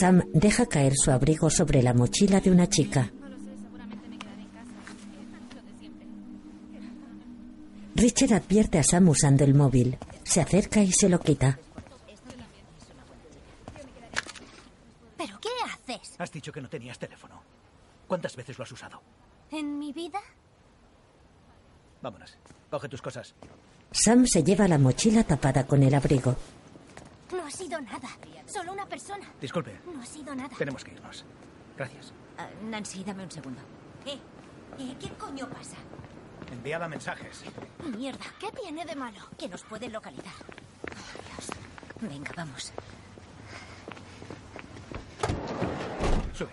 Sam 0.00 0.22
deja 0.32 0.64
caer 0.64 0.94
su 0.96 1.10
abrigo 1.10 1.50
sobre 1.50 1.82
la 1.82 1.92
mochila 1.92 2.40
de 2.40 2.50
una 2.50 2.66
chica. 2.70 3.12
No 3.20 3.28
lo 3.28 3.36
sé, 3.36 3.54
seguramente 3.60 4.08
me 4.08 4.18
quedaré 4.18 4.40
en 4.40 4.48
casa. 4.48 4.72
Lo 5.54 5.62
de 5.62 5.78
siempre. 5.78 6.06
Richard 7.96 8.32
advierte 8.32 8.78
a 8.78 8.82
Sam 8.82 9.10
usando 9.10 9.44
el 9.44 9.52
móvil. 9.52 9.98
Se 10.24 10.40
acerca 10.40 10.80
y 10.80 10.90
se 10.90 11.10
lo 11.10 11.20
quita. 11.20 11.58
¿Pero 15.18 15.38
qué 15.38 15.50
haces? 15.66 16.14
Has 16.18 16.32
dicho 16.32 16.50
que 16.50 16.62
no 16.62 16.70
tenías 16.70 16.98
teléfono. 16.98 17.42
¿Cuántas 18.08 18.34
veces 18.36 18.56
lo 18.56 18.64
has 18.64 18.72
usado? 18.72 19.02
¿En 19.50 19.78
mi 19.78 19.92
vida? 19.92 20.20
Vámonos. 22.00 22.38
Coge 22.70 22.88
tus 22.88 23.02
cosas. 23.02 23.34
Sam 23.90 24.26
se 24.26 24.42
lleva 24.42 24.66
la 24.66 24.78
mochila 24.78 25.24
tapada 25.24 25.66
con 25.66 25.82
el 25.82 25.92
abrigo. 25.92 26.36
No 27.32 27.44
ha 27.44 27.50
sido 27.50 27.80
nada. 27.80 28.08
Solo 28.46 28.72
una 28.72 28.86
persona. 28.86 29.26
Disculpe. 29.40 29.80
No 29.92 30.02
ha 30.02 30.06
sido 30.06 30.34
nada. 30.34 30.54
Tenemos 30.56 30.84
que 30.84 30.92
irnos. 30.92 31.24
Gracias. 31.76 32.12
Ah, 32.38 32.48
Nancy, 32.64 33.04
dame 33.04 33.24
un 33.24 33.30
segundo. 33.30 33.60
Eh, 34.04 34.18
eh, 34.78 34.96
¿qué 34.98 35.10
coño 35.10 35.48
pasa? 35.48 35.76
Enviaba 36.50 36.88
mensajes. 36.88 37.44
Mierda, 37.96 38.24
¿qué 38.40 38.50
tiene 38.52 38.84
de 38.84 38.96
malo? 38.96 39.20
Que 39.38 39.48
nos 39.48 39.62
pueden 39.62 39.92
localizar. 39.92 40.32
Oh, 40.42 41.22
Dios. 41.28 42.10
Venga, 42.10 42.32
vamos. 42.36 42.72
Sube. 46.32 46.50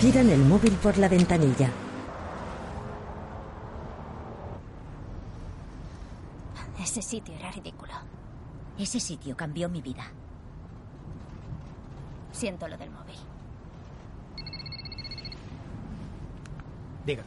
Tiran 0.00 0.28
el 0.28 0.40
móvil 0.40 0.72
por 0.74 0.98
la 0.98 1.08
ventanilla. 1.08 1.70
Ese 6.94 7.02
sitio 7.02 7.34
era 7.34 7.50
ridículo. 7.50 7.92
Ese 8.78 9.00
sitio 9.00 9.36
cambió 9.36 9.68
mi 9.68 9.82
vida. 9.82 10.04
Siento 12.30 12.68
lo 12.68 12.78
del 12.78 12.88
móvil. 12.88 13.16
Diga. 17.04 17.24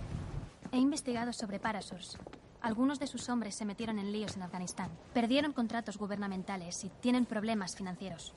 He 0.72 0.78
investigado 0.78 1.34
sobre 1.34 1.60
Parasource. 1.60 2.18
Algunos 2.62 2.98
de 2.98 3.08
sus 3.08 3.28
hombres 3.28 3.56
se 3.56 3.66
metieron 3.66 4.00
en 4.00 4.14
líos 4.14 4.38
en 4.38 4.44
Afganistán. 4.44 4.90
Perdieron 5.14 5.52
contratos 5.52 5.98
gubernamentales 5.98 6.86
y 6.86 6.90
tienen 7.02 7.26
problemas 7.26 7.76
financieros. 7.76 8.34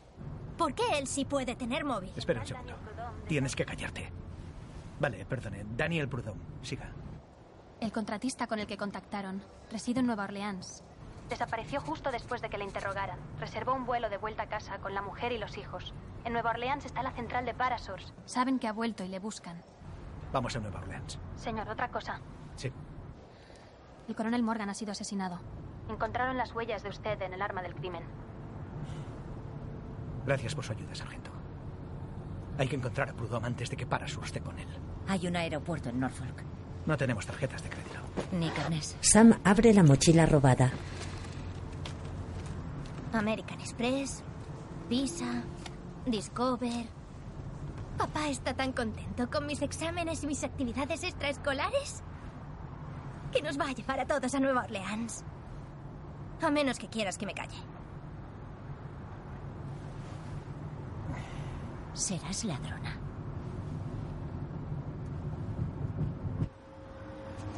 ¿Por 0.58 0.74
qué 0.74 0.98
él 0.98 1.06
sí 1.06 1.24
puede 1.24 1.54
tener 1.54 1.84
móvil? 1.84 2.10
Espera 2.16 2.40
un 2.40 2.46
segundo. 2.48 2.74
Tienes 3.28 3.54
que 3.54 3.64
callarte. 3.64 4.10
Vale, 4.98 5.24
perdone. 5.26 5.64
Daniel 5.76 6.08
Prudhomme. 6.08 6.42
Siga. 6.62 6.90
El 7.78 7.92
contratista 7.92 8.48
con 8.48 8.58
el 8.58 8.66
que 8.66 8.76
contactaron 8.76 9.40
reside 9.70 10.00
en 10.00 10.06
Nueva 10.06 10.24
Orleans. 10.24 10.82
Desapareció 11.30 11.80
justo 11.80 12.10
después 12.10 12.42
de 12.42 12.50
que 12.50 12.58
le 12.58 12.64
interrogaran. 12.64 13.18
Reservó 13.38 13.72
un 13.72 13.86
vuelo 13.86 14.10
de 14.10 14.18
vuelta 14.18 14.42
a 14.42 14.48
casa 14.48 14.78
con 14.78 14.94
la 14.94 15.00
mujer 15.00 15.30
y 15.30 15.38
los 15.38 15.56
hijos. 15.56 15.94
En 16.24 16.32
Nueva 16.32 16.50
Orleans 16.50 16.84
está 16.84 17.04
la 17.04 17.12
central 17.12 17.46
de 17.46 17.54
Parasource. 17.54 18.12
Saben 18.24 18.58
que 18.58 18.66
ha 18.66 18.72
vuelto 18.72 19.04
y 19.04 19.08
le 19.08 19.20
buscan. 19.20 19.62
Vamos 20.32 20.56
a 20.56 20.60
Nueva 20.60 20.80
Orleans. 20.80 21.20
Señor, 21.36 21.68
otra 21.68 21.88
cosa. 21.88 22.20
Sí. 22.56 22.72
El 24.08 24.16
coronel 24.16 24.42
Morgan 24.42 24.70
ha 24.70 24.74
sido 24.74 24.90
asesinado. 24.90 25.38
Encontraron 25.88 26.36
las 26.36 26.52
huellas 26.52 26.82
de 26.82 26.88
usted 26.88 27.22
en 27.22 27.32
el 27.32 27.42
arma 27.42 27.62
del 27.62 27.76
crimen. 27.76 28.02
Gracias 30.26 30.54
por 30.56 30.64
su 30.64 30.72
ayuda, 30.72 30.94
sargento. 30.96 31.30
Hay 32.58 32.66
que 32.66 32.76
encontrar 32.76 33.08
a 33.08 33.12
Prudhomme 33.12 33.46
antes 33.46 33.70
de 33.70 33.76
que 33.76 33.86
Parasur 33.86 34.24
esté 34.24 34.40
con 34.40 34.58
él. 34.58 34.68
Hay 35.06 35.28
un 35.28 35.36
aeropuerto 35.36 35.88
en 35.90 36.00
Norfolk. 36.00 36.42
No 36.86 36.96
tenemos 36.96 37.24
tarjetas 37.24 37.62
de 37.62 37.70
crédito. 37.70 38.00
Ni 38.32 38.50
carnés. 38.50 38.96
Sam 39.00 39.38
abre 39.44 39.72
la 39.72 39.84
mochila 39.84 40.26
robada. 40.26 40.72
American 43.18 43.60
Express, 43.60 44.22
Visa, 44.88 45.44
Discover. 46.06 46.86
Papá 47.98 48.28
está 48.28 48.54
tan 48.54 48.72
contento 48.72 49.28
con 49.30 49.46
mis 49.46 49.62
exámenes 49.62 50.22
y 50.24 50.26
mis 50.26 50.42
actividades 50.44 51.02
extraescolares 51.04 52.02
que 53.32 53.42
nos 53.42 53.58
va 53.58 53.68
a 53.68 53.72
llevar 53.72 54.00
a 54.00 54.06
todos 54.06 54.34
a 54.34 54.40
Nueva 54.40 54.64
Orleans. 54.64 55.24
A 56.40 56.50
menos 56.50 56.78
que 56.78 56.88
quieras 56.88 57.18
que 57.18 57.26
me 57.26 57.34
calle. 57.34 57.58
Serás 61.92 62.44
ladrona. 62.44 62.98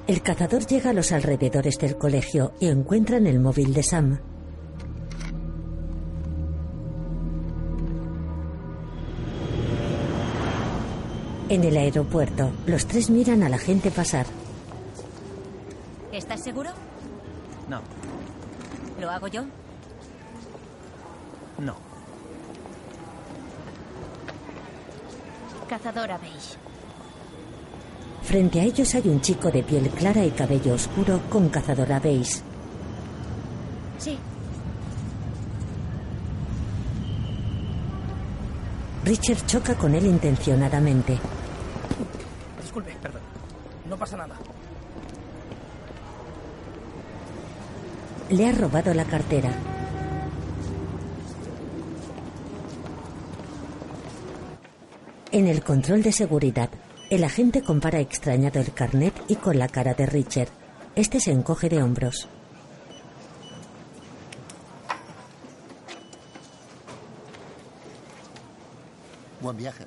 El 0.07 0.21
cazador 0.21 0.67
llega 0.67 0.91
a 0.91 0.93
los 0.93 1.13
alrededores 1.13 1.79
del 1.79 1.97
colegio 1.97 2.53
y 2.59 2.67
encuentran 2.67 3.27
el 3.29 3.39
móvil 3.39 3.73
de 3.73 3.85
Sam. 3.85 4.32
En 11.53 11.65
el 11.65 11.77
aeropuerto, 11.77 12.51
los 12.65 12.87
tres 12.87 13.11
miran 13.11 13.43
a 13.43 13.49
la 13.51 13.59
gente 13.59 13.91
pasar. 13.91 14.25
¿Estás 16.11 16.43
seguro? 16.43 16.71
No, 17.69 17.83
¿Lo 18.99 19.11
hago 19.11 19.27
yo? 19.27 19.43
no. 21.59 21.77
Cazadora 25.69 26.17
beige. 26.17 26.57
Frente 28.23 28.59
a 28.61 28.65
ellos 28.65 28.95
hay 28.95 29.09
un 29.09 29.21
chico 29.21 29.51
de 29.51 29.63
piel 29.63 29.91
clara 29.91 30.25
y 30.25 30.31
cabello 30.31 30.73
oscuro 30.73 31.21
con 31.29 31.51
cazadora 31.51 32.01
beige. 32.01 32.41
Sí. 33.99 34.19
Richard 39.05 39.45
choca 39.45 39.75
con 39.75 39.95
él 39.95 40.07
intencionadamente. 40.07 41.19
Disculpe, 42.73 42.97
perdón. 43.03 43.21
No 43.87 43.99
pasa 43.99 44.17
nada. 44.17 44.35
Le 48.31 48.49
ha 48.49 48.53
robado 48.53 48.95
la 48.95 49.05
cartera. 49.05 49.51
En 55.33 55.49
el 55.49 55.63
control 55.63 56.03
de 56.03 56.13
seguridad, 56.13 56.71
el 57.11 57.25
agente 57.25 57.61
compara 57.61 58.01
extrañado 58.01 58.59
el 58.59 58.73
carnet 58.73 59.23
y 59.29 59.37
con 59.37 59.59
la 59.59 59.69
cara 59.69 59.93
de 59.93 60.07
Richard. 60.07 60.49
Este 60.95 61.21
se 61.21 61.31
encoge 61.31 61.69
de 61.69 61.83
hombros. 61.83 62.27
Buen 69.43 69.59
viaje. 69.59 69.85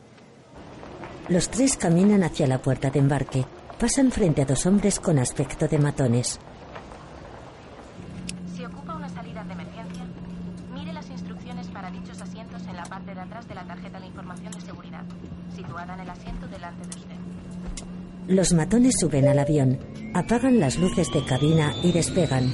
Los 1.28 1.50
tres 1.50 1.76
caminan 1.76 2.24
hacia 2.24 2.46
la 2.46 2.60
puerta 2.62 2.92
de 2.92 3.00
embarque. 3.00 3.46
Pasan 3.80 4.12
frente 4.12 4.44
a 4.44 4.46
dos 4.46 4.66
hombres 4.68 5.00
con 5.00 5.18
aspecto 5.18 5.68
de 5.68 5.80
matones. 5.80 6.40
Si 8.56 8.64
ocupa 8.64 8.96
una 8.96 9.10
salida 9.10 9.44
de 9.44 9.54
emergencia, 9.54 10.04
mire 10.72 10.94
las 10.94 11.10
instrucciones 11.10 11.68
para 11.68 11.90
dichos 11.90 12.22
asientos 12.22 12.62
en 12.68 12.76
la 12.76 12.84
parte 12.84 13.16
de 13.16 13.22
atrás 13.22 13.48
de 13.48 13.56
la 13.56 13.64
tarjeta 13.64 14.00
de 14.00 14.06
información 14.06 14.52
de 14.54 14.62
seguridad, 14.62 15.04
situada 15.56 15.96
en 15.96 16.00
el 16.02 16.10
asiento 16.12 16.48
delante 16.48 16.88
de 16.88 16.96
usted. 16.96 17.16
Los 18.28 18.54
matones 18.54 19.00
suben 19.00 19.28
al 19.28 19.40
avión, 19.40 19.80
apagan 20.14 20.60
las 20.60 20.78
luces 20.78 21.12
de 21.12 21.26
cabina 21.26 21.74
y 21.84 21.92
despegan. 21.92 22.52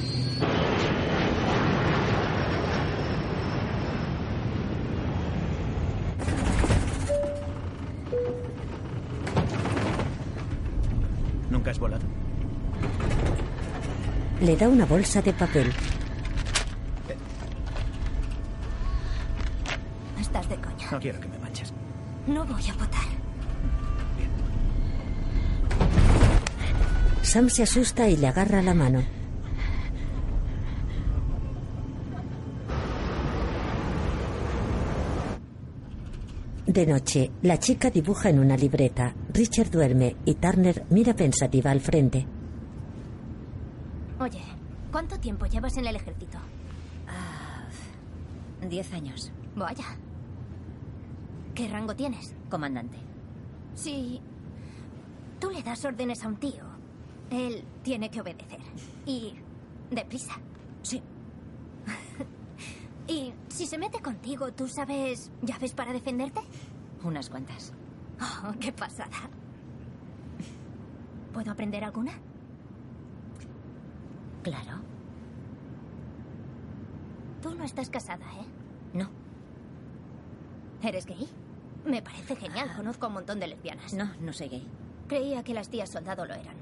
Le 14.52 14.58
da 14.58 14.68
una 14.68 14.86
bolsa 14.86 15.22
de 15.22 15.32
papel. 15.32 15.72
Estás 20.20 20.49
de 20.49 20.56
coña. 20.58 20.91
No 20.91 20.99
quiero 20.99 21.22
que 21.22 21.28
me 21.30 21.38
manches. 21.39 21.72
No 22.28 22.45
voy 22.45 22.62
a 22.68 22.74
votar. 22.74 23.08
Sam 27.22 27.49
se 27.49 27.64
asusta 27.64 28.10
y 28.10 28.18
le 28.18 28.28
agarra 28.28 28.62
la 28.62 28.74
mano. 28.74 29.02
De 36.68 36.86
noche, 36.86 37.32
la 37.41 37.58
chica 37.58 37.89
dibuja 37.89 38.30
en 38.30 38.39
una 38.39 38.58
libreta. 38.58 39.16
Richard 39.32 39.72
duerme 39.72 40.18
y 40.26 40.36
Turner 40.36 40.84
mira 40.89 41.16
pensativa 41.16 41.72
al 41.72 41.80
frente. 41.80 42.41
Oye, 44.22 44.44
¿cuánto 44.92 45.20
tiempo 45.20 45.48
llevas 45.48 45.78
en 45.78 45.88
el 45.88 45.96
ejército? 45.96 46.38
Ah, 47.08 47.64
diez 48.68 48.94
años. 48.94 49.32
Vaya. 49.56 49.84
¿Qué 51.56 51.68
rango 51.68 51.96
tienes? 51.96 52.36
Comandante. 52.48 52.98
Si 53.74 54.22
tú 55.40 55.50
le 55.50 55.64
das 55.64 55.84
órdenes 55.86 56.24
a 56.24 56.28
un 56.28 56.36
tío, 56.36 56.64
él 57.32 57.64
tiene 57.82 58.12
que 58.12 58.22
obedecer. 58.22 58.60
Y 59.08 59.34
deprisa. 59.90 60.36
Sí. 60.84 61.02
y 63.08 63.34
si 63.48 63.66
se 63.66 63.80
mete 63.80 64.02
contigo, 64.02 64.54
¿tú 64.54 64.68
sabes 64.68 65.32
llaves 65.42 65.74
para 65.74 65.94
defenderte? 65.94 66.42
Unas 67.04 67.28
cuantas. 67.28 67.74
Oh, 68.22 68.54
qué 68.60 68.72
pasada. 68.72 69.32
¿Puedo 71.34 71.52
aprender 71.52 71.84
alguna? 71.84 72.12
Claro. 74.44 74.82
Tú 77.42 77.54
no 77.56 77.64
estás 77.64 77.89
casada, 77.89 78.26
¿eh? 78.34 78.46
No. 78.94 79.10
¿Eres 80.84 81.06
gay? 81.06 81.28
Me 81.86 82.02
parece 82.02 82.36
genial. 82.36 82.72
Conozco 82.76 83.06
a 83.06 83.10
un 83.10 83.16
montón 83.16 83.39
de 83.39 83.48
lesbianas. 83.48 83.94
No, 83.94 84.12
no 84.20 84.34
soy 84.34 84.50
gay. 84.50 84.68
Creía 85.08 85.44
que 85.44 85.54
las 85.54 85.70
tías 85.70 85.89
soldado 85.89 86.26
lo 86.26 86.34
eran. 86.34 86.56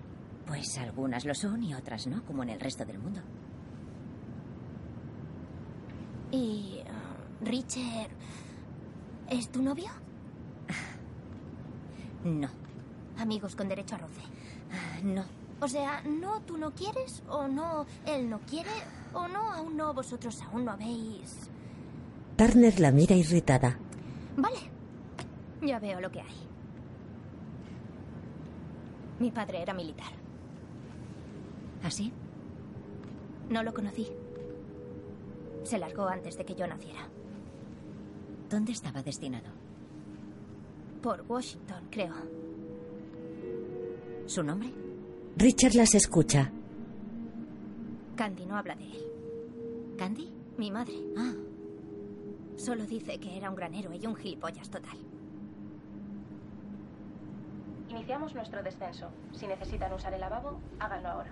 Pues 0.46 0.78
algunas 0.78 1.26
lo 1.26 1.36
son 1.36 1.62
y 1.64 1.74
otras 1.76 2.08
no, 2.08 2.24
como 2.26 2.44
en 2.44 2.50
el 2.50 2.60
resto 2.60 2.86
del 2.86 2.98
mundo. 3.00 3.22
¿Y 6.32 6.82
uh, 6.82 7.46
Richard 7.46 8.12
es 9.30 9.50
tu 9.52 9.62
novio? 9.62 9.90
No. 12.24 12.50
Amigos 13.18 13.56
con 13.56 13.68
derecho 13.68 13.96
a 13.96 14.00
roce. 14.00 14.22
No. 15.04 15.24
O 15.62 15.68
sea, 15.68 16.02
no 16.04 16.42
tú 16.42 16.58
no 16.58 16.72
quieres, 16.72 17.22
o 17.28 17.48
no 17.48 17.86
él 18.06 18.30
no 18.30 18.40
quiere, 18.42 18.72
o 19.14 19.28
no 19.28 19.52
aún 19.52 19.76
no 19.76 19.94
vosotros 19.94 20.42
aún 20.42 20.66
no 20.66 20.72
habéis. 20.72 21.50
Turner 22.38 22.80
la 22.80 22.92
mira 22.92 23.16
irritada. 23.16 23.78
Vale. 24.38 24.60
Ya 25.62 25.80
veo 25.80 26.00
lo 26.00 26.10
que 26.10 26.22
hay. 26.22 26.48
Mi 29.20 29.32
padre 29.32 29.62
era 29.62 29.74
militar. 29.74 30.14
¿Así? 31.84 32.14
No 33.50 33.64
lo 33.64 33.74
conocí. 33.74 34.08
Se 35.64 35.78
largó 35.78 36.08
antes 36.08 36.38
de 36.38 36.46
que 36.46 36.56
yo 36.56 36.66
naciera. 36.68 37.10
¿Dónde 38.50 38.72
estaba 38.72 39.04
destinado? 39.04 39.50
Por 41.02 41.26
Washington, 41.28 41.88
creo. 41.92 42.16
¿Su 44.26 44.44
nombre? 44.44 44.72
Richard 45.40 45.74
las 45.74 45.96
escucha. 45.96 46.52
Candy 48.18 48.46
no 48.46 48.58
habla 48.58 48.76
de 48.76 48.84
él. 48.84 49.06
¿Candy? 49.98 50.30
Mi 50.58 50.70
madre. 50.70 50.96
Ah. 51.18 51.32
Solo 52.58 52.86
dice 52.86 53.18
que 53.20 53.38
era 53.38 53.50
un 53.50 53.56
gran 53.56 53.74
héroe 53.74 53.96
y 53.96 54.06
un 54.06 54.18
gilipollas 54.18 54.70
total. 54.70 54.98
Iniciamos 57.88 58.36
nuestro 58.36 58.62
descenso. 58.62 59.08
Si 59.32 59.48
necesitan 59.48 59.94
usar 59.94 60.14
el 60.14 60.20
lavabo, 60.20 60.60
háganlo 60.78 61.08
ahora. 61.08 61.32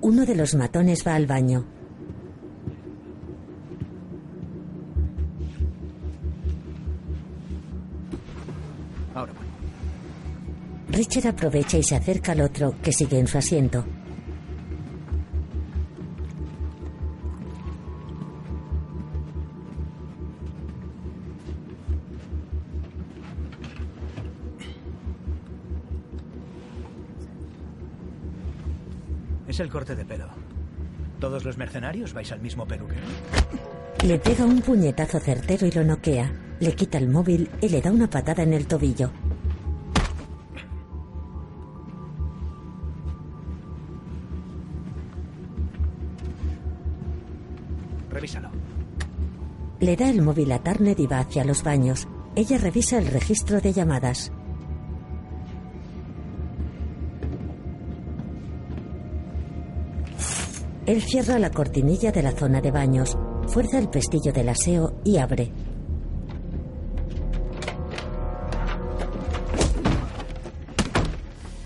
Uno 0.00 0.24
de 0.24 0.34
los 0.34 0.54
matones 0.54 1.06
va 1.06 1.16
al 1.16 1.26
baño. 1.26 1.66
Ahora 9.14 9.32
voy. 9.34 9.43
Richard 10.94 11.26
aprovecha 11.26 11.76
y 11.76 11.82
se 11.82 11.96
acerca 11.96 12.32
al 12.32 12.40
otro, 12.40 12.76
que 12.80 12.92
sigue 12.92 13.18
en 13.18 13.26
su 13.26 13.36
asiento. 13.36 13.84
Es 29.48 29.58
el 29.58 29.68
corte 29.68 29.96
de 29.96 30.04
pelo. 30.04 30.26
¿Todos 31.18 31.44
los 31.44 31.58
mercenarios 31.58 32.12
vais 32.12 32.30
al 32.30 32.40
mismo 32.40 32.66
peluquero? 32.66 33.02
Le 34.06 34.18
pega 34.20 34.44
un 34.44 34.60
puñetazo 34.60 35.18
certero 35.18 35.66
y 35.66 35.72
lo 35.72 35.82
noquea. 35.82 36.30
Le 36.60 36.72
quita 36.72 36.98
el 36.98 37.08
móvil 37.08 37.50
y 37.60 37.68
le 37.68 37.80
da 37.80 37.90
una 37.90 38.08
patada 38.08 38.44
en 38.44 38.52
el 38.52 38.68
tobillo. 38.68 39.10
Le 49.84 49.96
da 49.96 50.08
el 50.08 50.22
móvil 50.22 50.50
a 50.50 50.60
Turner 50.60 50.98
y 50.98 51.06
va 51.06 51.18
hacia 51.18 51.44
los 51.44 51.62
baños. 51.62 52.08
Ella 52.36 52.56
revisa 52.56 52.96
el 52.96 53.06
registro 53.06 53.60
de 53.60 53.74
llamadas. 53.74 54.32
Él 60.86 61.02
cierra 61.02 61.38
la 61.38 61.50
cortinilla 61.50 62.12
de 62.12 62.22
la 62.22 62.32
zona 62.32 62.62
de 62.62 62.70
baños, 62.70 63.18
fuerza 63.46 63.78
el 63.78 63.90
pestillo 63.90 64.32
del 64.32 64.48
aseo 64.48 64.94
y 65.04 65.18
abre. 65.18 65.52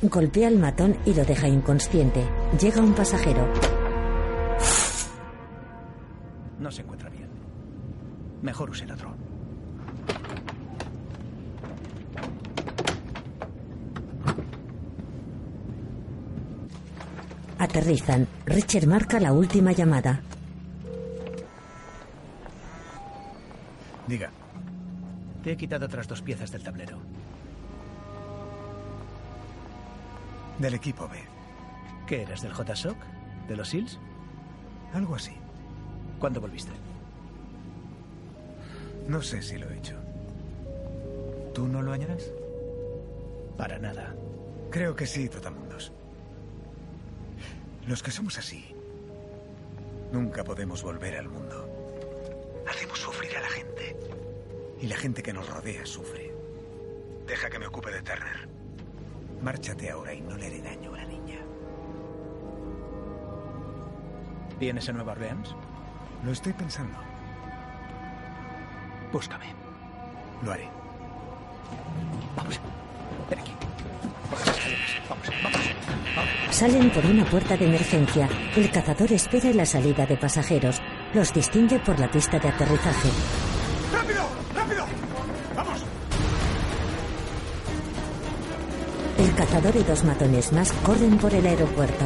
Golpea 0.03 0.49
al 0.49 0.59
matón 0.59 0.97
y 1.07 1.15
lo 1.15 1.25
deja 1.25 1.47
inconsciente. 1.47 2.25
Llega 2.61 2.83
un 2.83 2.95
pasajero. 2.95 3.78
Mejor 8.49 8.71
use 8.71 8.85
el 8.85 8.93
otro. 8.93 9.15
Aterrizan. 17.59 18.27
Richard 18.47 18.87
marca 18.87 19.21
la 19.21 19.35
última 19.35 19.73
llamada. 19.73 20.23
Diga. 24.07 24.31
Te 25.45 25.53
he 25.53 25.57
quitado 25.59 25.85
otras 25.85 26.09
dos 26.09 26.23
piezas 26.23 26.51
del 26.51 26.63
tablero. 26.63 26.99
Del 30.59 30.73
equipo 30.73 31.07
B. 31.07 31.19
¿Qué 32.07 32.23
eres, 32.23 32.41
del 32.41 32.55
JSOC? 32.55 32.97
¿De 33.47 33.57
los 33.57 33.69
SEALs? 33.69 33.99
Algo 34.95 35.17
así. 35.17 35.37
¿Cuándo 36.19 36.41
volviste? 36.41 36.73
No 39.09 39.23
sé 39.23 39.41
si 39.41 39.57
lo 39.57 39.69
he 39.71 39.79
hecho. 39.79 39.97
¿Tú 41.55 41.67
no 41.67 41.81
lo 41.81 41.93
añoras? 41.93 42.31
Para 43.57 43.79
nada. 43.79 44.15
Creo 44.71 44.95
que 44.95 45.07
sí, 45.07 45.31
Totamundos. 45.31 45.93
Los 47.87 48.03
que 48.03 48.11
somos 48.11 48.37
así, 48.37 48.67
nunca 50.13 50.45
podemos 50.45 50.83
volver 50.83 51.17
al 51.17 51.29
mundo. 51.29 51.67
Hacemos 52.69 52.99
sufrir 52.99 53.35
a 53.35 53.41
la 53.41 53.49
gente. 53.49 53.97
Y 54.79 54.87
la 54.89 54.97
gente 54.97 55.23
que 55.23 55.33
nos 55.33 55.49
rodea 55.49 55.87
sufre. 55.87 56.31
Deja 57.27 57.49
que 57.49 57.59
me 57.59 57.67
ocupe 57.67 57.91
de 57.91 58.03
Turner. 58.03 58.47
Márchate 59.41 59.91
ahora 59.91 60.13
y 60.13 60.21
no 60.21 60.37
le 60.37 60.49
haré 60.49 60.61
daño 60.61 60.95
a 60.95 60.99
la 60.99 61.05
niña. 61.07 61.39
¿Vienes 64.61 64.87
a 64.91 64.93
Nueva 64.93 65.13
Orleans? 65.13 65.57
Lo 66.25 66.33
estoy 66.33 66.53
pensando. 66.53 67.08
Búscame. 69.13 69.47
Lo 70.43 70.53
haré. 70.53 70.69
Vamos. 72.37 72.61
Ven 73.31 73.39
aquí. 73.39 73.53
Vamos, 75.09 75.27
vamos. 75.43 75.61
vamos. 76.17 76.55
Salen 76.55 76.91
por 76.91 77.05
una 77.07 77.25
puerta 77.25 77.57
de 77.57 77.67
emergencia. 77.67 78.29
El 78.57 78.71
cazador 78.71 79.13
espera 79.13 79.51
en 79.51 79.57
la 79.57 79.67
salida 79.67 80.07
de 80.07 80.17
pasajeros. 80.17 80.81
Los 81.15 81.33
distingue 81.33 81.79
por 81.79 81.99
la 81.99 82.11
pista 82.11 82.39
de 82.39 82.49
aterrizaje. 82.49 83.09
¡Rápido! 83.93 84.23
¡Rápido! 84.55 84.85
¡Vamos! 85.57 85.85
El 89.19 89.35
cazador 89.35 89.77
y 89.77 89.83
dos 89.85 90.05
matones 90.05 90.53
más 90.53 90.73
corren 90.85 91.17
por 91.19 91.33
el 91.33 91.47
aeropuerto. 91.47 92.05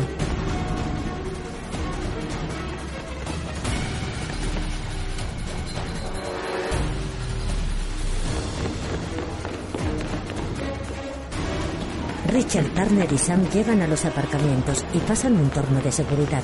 Turner 12.93 13.11
y 13.11 13.17
Sam 13.17 13.49
llegan 13.49 13.81
a 13.81 13.87
los 13.87 14.05
aparcamientos 14.05 14.85
y 14.93 14.99
pasan 14.99 15.35
un 15.35 15.49
torno 15.49 15.81
de 15.81 15.91
seguridad. 15.91 16.43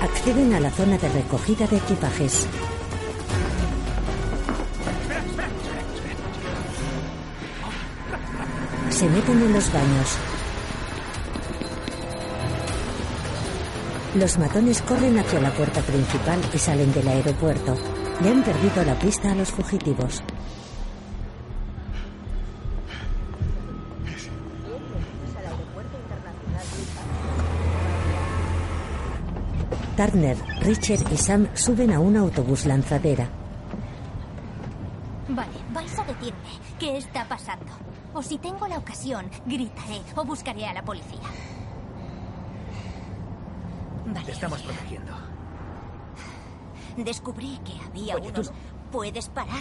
Acceden 0.00 0.54
a 0.54 0.60
la 0.60 0.70
zona 0.70 0.96
de 0.96 1.08
recogida 1.08 1.66
de 1.66 1.76
equipajes. 1.76 2.46
Se 8.90 9.08
meten 9.08 9.42
en 9.42 9.52
los 9.52 9.72
baños. 9.72 10.18
Los 14.14 14.38
matones 14.38 14.82
corren 14.82 15.18
hacia 15.18 15.40
la 15.40 15.50
puerta 15.50 15.80
principal 15.80 16.40
y 16.54 16.58
salen 16.58 16.92
del 16.92 17.08
aeropuerto. 17.08 17.76
Le 18.22 18.28
han 18.28 18.44
perdido 18.44 18.84
la 18.84 18.94
pista 18.96 19.32
a 19.32 19.34
los 19.34 19.50
fugitivos. 19.50 20.22
Turner, 30.00 30.38
Richard 30.62 31.12
y 31.12 31.16
Sam 31.18 31.46
suben 31.52 31.92
a 31.92 32.00
un 32.00 32.16
autobús 32.16 32.64
lanzadera. 32.64 33.28
Vale, 35.28 35.58
vais 35.74 35.98
a 35.98 36.04
decirme 36.04 36.56
qué 36.78 36.96
está 36.96 37.28
pasando. 37.28 37.70
O 38.14 38.22
si 38.22 38.38
tengo 38.38 38.66
la 38.66 38.78
ocasión, 38.78 39.28
gritaré 39.44 40.00
o 40.16 40.24
buscaré 40.24 40.64
a 40.64 40.72
la 40.72 40.82
policía. 40.82 41.20
Te 44.24 44.32
estamos 44.32 44.62
protegiendo. 44.62 45.12
Descubrí 46.96 47.60
que 47.62 47.78
había 47.84 48.14
Oye, 48.14 48.32
tú 48.32 48.40
unos... 48.40 48.52
¿Puedes 48.90 49.28
parar? 49.28 49.60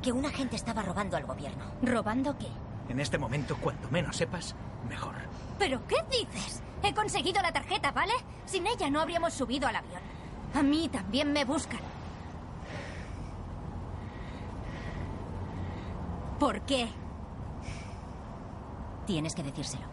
Que 0.00 0.12
un 0.12 0.26
agente 0.26 0.54
estaba 0.54 0.82
robando 0.82 1.16
al 1.16 1.24
gobierno. 1.24 1.64
¿Robando 1.82 2.38
qué? 2.38 2.46
En 2.88 3.00
este 3.00 3.18
momento, 3.18 3.56
cuanto 3.56 3.90
menos 3.90 4.16
sepas, 4.16 4.54
mejor. 4.88 5.16
¿Pero 5.58 5.84
qué 5.88 5.96
dices? 6.08 6.62
He 6.82 6.94
conseguido 6.94 7.42
la 7.42 7.52
tarjeta, 7.52 7.92
¿vale? 7.92 8.12
Sin 8.46 8.66
ella 8.66 8.88
no 8.90 9.00
habríamos 9.00 9.34
subido 9.34 9.68
al 9.68 9.76
avión. 9.76 10.00
A 10.54 10.62
mí 10.62 10.88
también 10.88 11.32
me 11.32 11.44
buscan. 11.44 11.80
¿Por 16.38 16.60
qué? 16.62 16.88
Tienes 19.06 19.34
que 19.34 19.42
decírselo. 19.42 19.86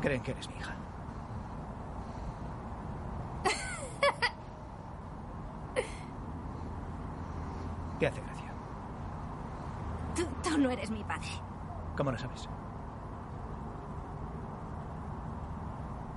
Creen 0.00 0.22
que 0.22 0.32
eres 0.32 0.48
mi 0.48 0.56
hija. 0.56 0.74
¿Qué 8.00 8.06
hace 8.08 8.20
gracia? 8.20 8.52
Tú, 10.16 10.26
tú 10.42 10.58
no 10.58 10.70
eres 10.70 10.90
mi 10.90 11.04
padre. 11.04 11.28
¿Cómo 11.96 12.10
lo 12.10 12.18
sabes? 12.18 12.48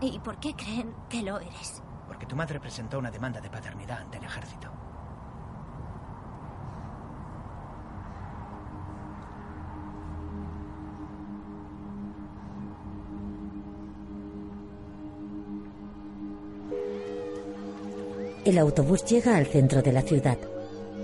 ¿Y 0.02 0.20
por 0.20 0.40
qué 0.40 0.54
creen 0.56 0.94
que 1.10 1.24
lo 1.24 1.40
eres? 1.40 1.82
Porque 2.08 2.26
tu 2.26 2.36
madre 2.36 2.60
presentó 2.60 3.00
una 3.00 3.12
demanda 3.12 3.42
de 3.42 3.50
paternidad 3.50 4.00
ante 4.02 4.18
el 4.18 4.24
ejército. 4.24 4.70
El 18.46 18.60
autobús 18.60 19.04
llega 19.06 19.36
al 19.36 19.48
centro 19.48 19.82
de 19.82 19.92
la 19.92 20.04
ciudad. 20.04 20.38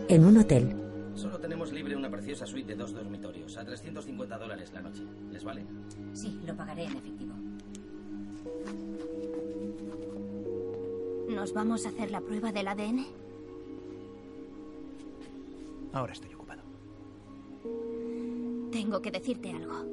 En 0.07 0.25
un 0.25 0.37
hotel, 0.37 0.77
Solo 1.15 1.39
tenemos 1.39 1.71
libre 1.71 1.90
preciosa 2.31 2.49
suite 2.49 2.71
de 2.71 2.75
dos 2.77 2.93
dormitorios 2.93 3.57
a 3.57 3.65
350 3.65 4.37
dólares 4.37 4.71
la 4.71 4.81
noche. 4.81 5.03
¿Les 5.31 5.43
vale? 5.43 5.65
Sí, 6.13 6.39
lo 6.45 6.55
pagaré 6.55 6.85
en 6.85 6.95
efectivo. 6.95 7.33
¿Nos 11.27 11.53
vamos 11.53 11.85
a 11.85 11.89
hacer 11.89 12.09
la 12.09 12.21
prueba 12.21 12.53
del 12.53 12.69
ADN? 12.69 13.05
Ahora 15.91 16.13
estoy 16.13 16.33
ocupado. 16.33 16.61
Tengo 18.71 19.01
que 19.01 19.11
decirte 19.11 19.51
algo. 19.51 19.85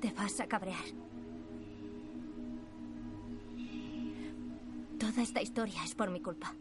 Te 0.00 0.12
vas 0.12 0.38
a 0.38 0.46
cabrear. 0.46 0.84
Toda 5.00 5.20
esta 5.20 5.42
historia 5.42 5.82
es 5.84 5.96
por 5.96 6.10
mi 6.10 6.20
culpa. 6.20 6.54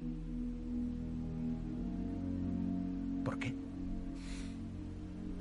¿Por 3.34 3.40
qué? 3.40 3.56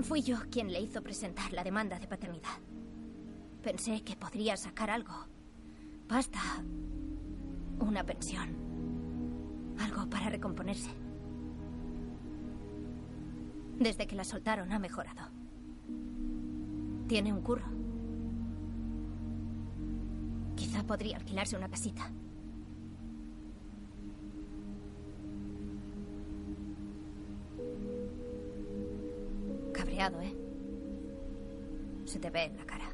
Fui 0.02 0.22
yo 0.22 0.38
quien 0.50 0.72
le 0.72 0.80
hizo 0.80 1.02
presentar 1.02 1.52
la 1.52 1.62
demanda 1.62 1.98
de 1.98 2.06
paternidad. 2.06 2.58
Pensé 3.62 4.02
que 4.02 4.16
podría 4.16 4.56
sacar 4.56 4.88
algo. 4.88 5.12
Pasta. 6.08 6.40
Una 7.80 8.02
pensión. 8.02 8.48
Algo 9.78 10.08
para 10.08 10.30
recomponerse. 10.30 10.90
Desde 13.78 14.06
que 14.06 14.16
la 14.16 14.24
soltaron 14.24 14.72
ha 14.72 14.78
mejorado. 14.78 15.28
Tiene 17.08 17.30
un 17.30 17.42
curro. 17.42 17.66
Quizá 20.56 20.82
podría 20.84 21.18
alquilarse 21.18 21.58
una 21.58 21.68
casita. 21.68 22.10
¿Eh? 30.10 30.34
Se 32.04 32.18
te 32.18 32.30
ve 32.30 32.44
en 32.44 32.56
la 32.56 32.64
cara. 32.64 32.92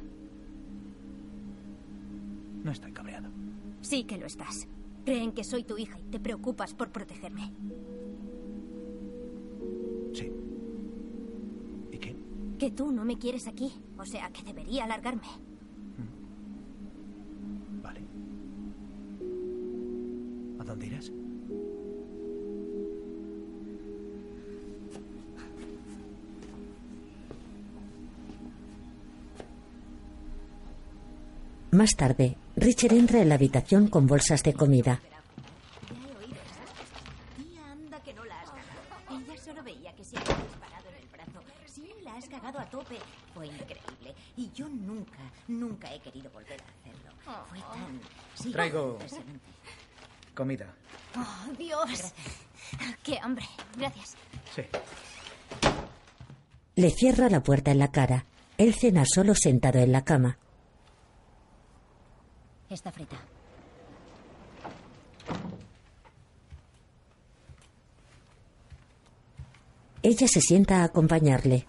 No 2.63 2.71
estoy 2.71 2.91
cabreado. 2.91 3.29
Sí 3.81 4.03
que 4.03 4.17
lo 4.17 4.25
estás. 4.25 4.67
Creen 5.05 5.31
que 5.31 5.43
soy 5.43 5.63
tu 5.63 5.77
hija 5.77 5.97
y 5.99 6.03
te 6.03 6.19
preocupas 6.19 6.73
por 6.73 6.91
protegerme. 6.91 7.51
Sí. 10.13 10.31
¿Y 11.91 11.97
qué? 11.97 12.15
Que 12.59 12.71
tú 12.71 12.91
no 12.91 13.05
me 13.05 13.17
quieres 13.17 13.47
aquí. 13.47 13.71
O 13.97 14.05
sea, 14.05 14.29
que 14.29 14.43
debería 14.43 14.83
alargarme. 14.83 15.27
Más 31.79 31.95
tarde, 31.95 32.35
Richard 32.57 32.91
entra 32.91 33.21
en 33.21 33.29
la 33.29 33.35
habitación 33.35 33.87
con 33.87 34.05
bolsas 34.05 34.43
de 34.43 34.53
comida. 34.53 34.99
A 42.51 42.65
tope. 42.65 42.97
Fue 43.33 43.45
increíble. 43.45 44.15
Y 44.35 44.51
yo 44.53 44.67
nunca, 44.67 45.19
nunca 45.47 45.93
he 45.93 45.99
querido 45.99 46.29
volver 46.31 46.59
a 46.59 46.65
hacerlo. 46.79 47.11
Fue 47.47 47.59
tan... 47.59 48.01
Sí, 48.33 48.51
Traigo-. 48.51 48.97
Comida. 50.33 50.73
Oh, 51.15 51.53
Dios. 51.57 52.13
Qué 53.03 53.19
hambre. 53.21 53.45
Gracias. 53.77 54.15
Sí. 54.55 54.63
Le 56.75 56.89
cierra 56.89 57.29
la 57.29 57.41
puerta 57.41 57.71
en 57.71 57.79
la 57.79 57.91
cara. 57.91 58.25
Él 58.57 58.73
cena 58.73 59.05
solo 59.05 59.35
sentado 59.35 59.79
en 59.79 59.91
la 59.91 60.03
cama. 60.03 60.37
Está 62.79 62.93
frita. 62.93 63.17
Ella 70.01 70.27
se 70.29 70.39
sienta 70.39 70.77
a 70.77 70.85
acompañarle. 70.85 71.67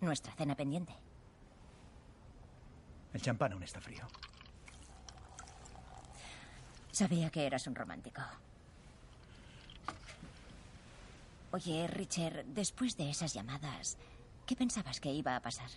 Nuestra 0.00 0.32
cena 0.32 0.56
pendiente. 0.56 0.92
El 3.12 3.22
champán 3.22 3.52
aún 3.52 3.62
está 3.62 3.80
frío. 3.80 4.08
Sabía 6.90 7.30
que 7.30 7.46
eras 7.46 7.68
un 7.68 7.76
romántico. 7.76 8.20
Oye, 11.52 11.86
Richard, 11.86 12.46
después 12.46 12.96
de 12.96 13.10
esas 13.10 13.32
llamadas, 13.32 13.96
¿qué 14.50 14.56
pensabas 14.56 14.98
que 14.98 15.12
iba 15.12 15.36
a 15.36 15.40
pasar? 15.40 15.70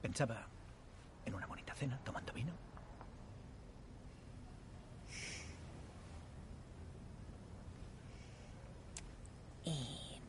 Pensaba 0.00 0.46
en 1.26 1.34
una 1.34 1.46
bonita 1.46 1.74
cena, 1.74 2.00
tomando 2.02 2.32
vino. 2.32 2.54
¿Y 9.62 10.22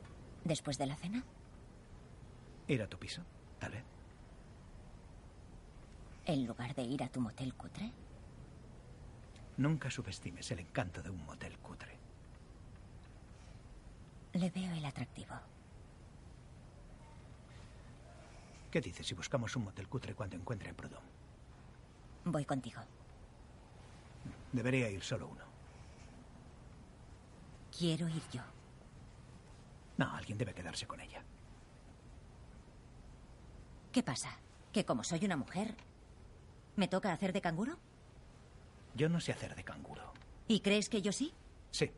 después 0.44 0.78
de 0.78 0.88
la 0.88 0.98
cena? 0.98 1.24
Ir 2.68 2.82
a 2.82 2.90
tu 2.90 3.00
piso, 3.00 3.24
tal 3.60 3.72
vez. 3.72 3.86
¿En 6.26 6.46
lugar 6.46 6.76
de 6.76 6.82
ir 6.82 7.02
a 7.02 7.08
tu 7.08 7.22
motel 7.22 7.54
cutre? 7.56 7.94
Nunca 9.56 9.90
subestimes 9.90 10.52
el 10.52 10.60
encanto 10.60 11.02
de 11.02 11.12
un 11.12 11.26
motel 11.26 11.58
cutre. 11.60 11.98
Le 14.34 14.50
veo 14.50 14.74
el 14.74 14.84
atractivo. 14.84 15.59
¿Qué 18.72 18.82
dices 18.82 19.08
si 19.08 19.16
buscamos 19.16 19.56
un 19.56 19.64
motel 19.64 19.88
cutre 19.88 20.14
cuando 20.14 20.36
encuentre 20.36 20.74
Prudhomme? 20.74 21.08
Voy 22.26 22.46
contigo. 22.46 22.82
Debería 24.52 24.90
ir 24.90 25.04
solo 25.04 25.28
uno. 25.28 25.44
Quiero 27.76 28.08
ir 28.08 28.22
yo. 28.32 28.42
No, 29.98 30.14
alguien 30.16 30.38
debe 30.38 30.54
quedarse 30.54 30.86
con 30.86 31.00
ella. 31.00 31.24
¿Qué 33.92 34.04
pasa? 34.04 34.38
¿Que 34.72 34.86
como 34.86 35.04
soy 35.04 35.26
una 35.26 35.36
mujer, 35.36 35.76
me 36.76 36.88
toca 36.88 37.12
hacer 37.12 37.34
de 37.34 37.42
canguro? 37.42 37.78
Yo 38.96 39.10
no 39.10 39.20
sé 39.20 39.32
hacer 39.32 39.56
de 39.56 39.64
canguro. 39.64 40.14
¿Y 40.48 40.60
crees 40.60 40.90
que 40.90 41.02
yo 41.02 41.12
sí? 41.12 41.34
Sí. 41.72 41.92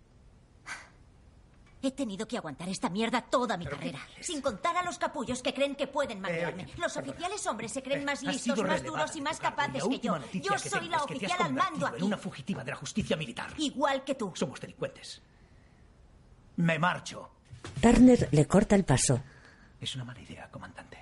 He 1.83 1.91
tenido 1.91 2.27
que 2.27 2.37
aguantar 2.37 2.69
esta 2.69 2.89
mierda 2.89 3.21
toda 3.21 3.57
mi 3.57 3.65
carrera. 3.65 3.99
Sin 4.19 4.39
contar 4.41 4.77
a 4.77 4.83
los 4.83 4.99
capullos 4.99 5.41
que 5.41 5.51
creen 5.53 5.75
que 5.75 5.87
pueden 5.87 6.19
mandarme. 6.21 6.65
oye, 6.65 6.73
los 6.77 6.95
oficiales 6.95 7.47
hombres 7.47 7.71
se 7.71 7.81
creen 7.81 8.01
Eh, 8.01 8.05
más 8.05 8.21
listos, 8.21 8.61
más 8.63 8.83
duros 8.83 9.15
y 9.15 9.21
más 9.21 9.39
capaces 9.39 9.83
que 9.83 9.99
yo. 9.99 10.17
Yo 10.33 10.53
que 10.53 10.69
soy 10.69 10.87
la 10.89 11.03
oficial 11.03 11.41
al 11.41 11.53
mando 11.53 11.87
aquí. 11.87 11.97
en 11.97 12.03
una 12.03 12.17
fugitiva 12.17 12.63
de 12.63 12.71
la 12.71 12.77
justicia 12.77 13.17
militar. 13.17 13.51
Igual 13.57 14.03
que 14.03 14.13
tú. 14.13 14.31
Somos 14.35 14.59
delincuentes. 14.61 15.21
Me 16.57 16.77
marcho. 16.77 17.31
Turner 17.81 18.29
le 18.31 18.45
corta 18.45 18.75
el 18.75 18.85
paso. 18.85 19.19
Es 19.79 19.95
una 19.95 20.03
mala 20.03 20.21
idea, 20.21 20.47
comandante. 20.51 20.99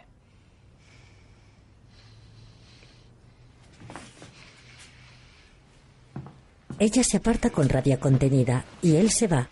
Ella 6.78 7.04
se 7.04 7.18
aparta 7.18 7.50
con 7.50 7.68
rabia 7.68 8.00
contenida 8.00 8.64
y 8.82 8.96
él 8.96 9.12
se 9.12 9.28
va. 9.28 9.50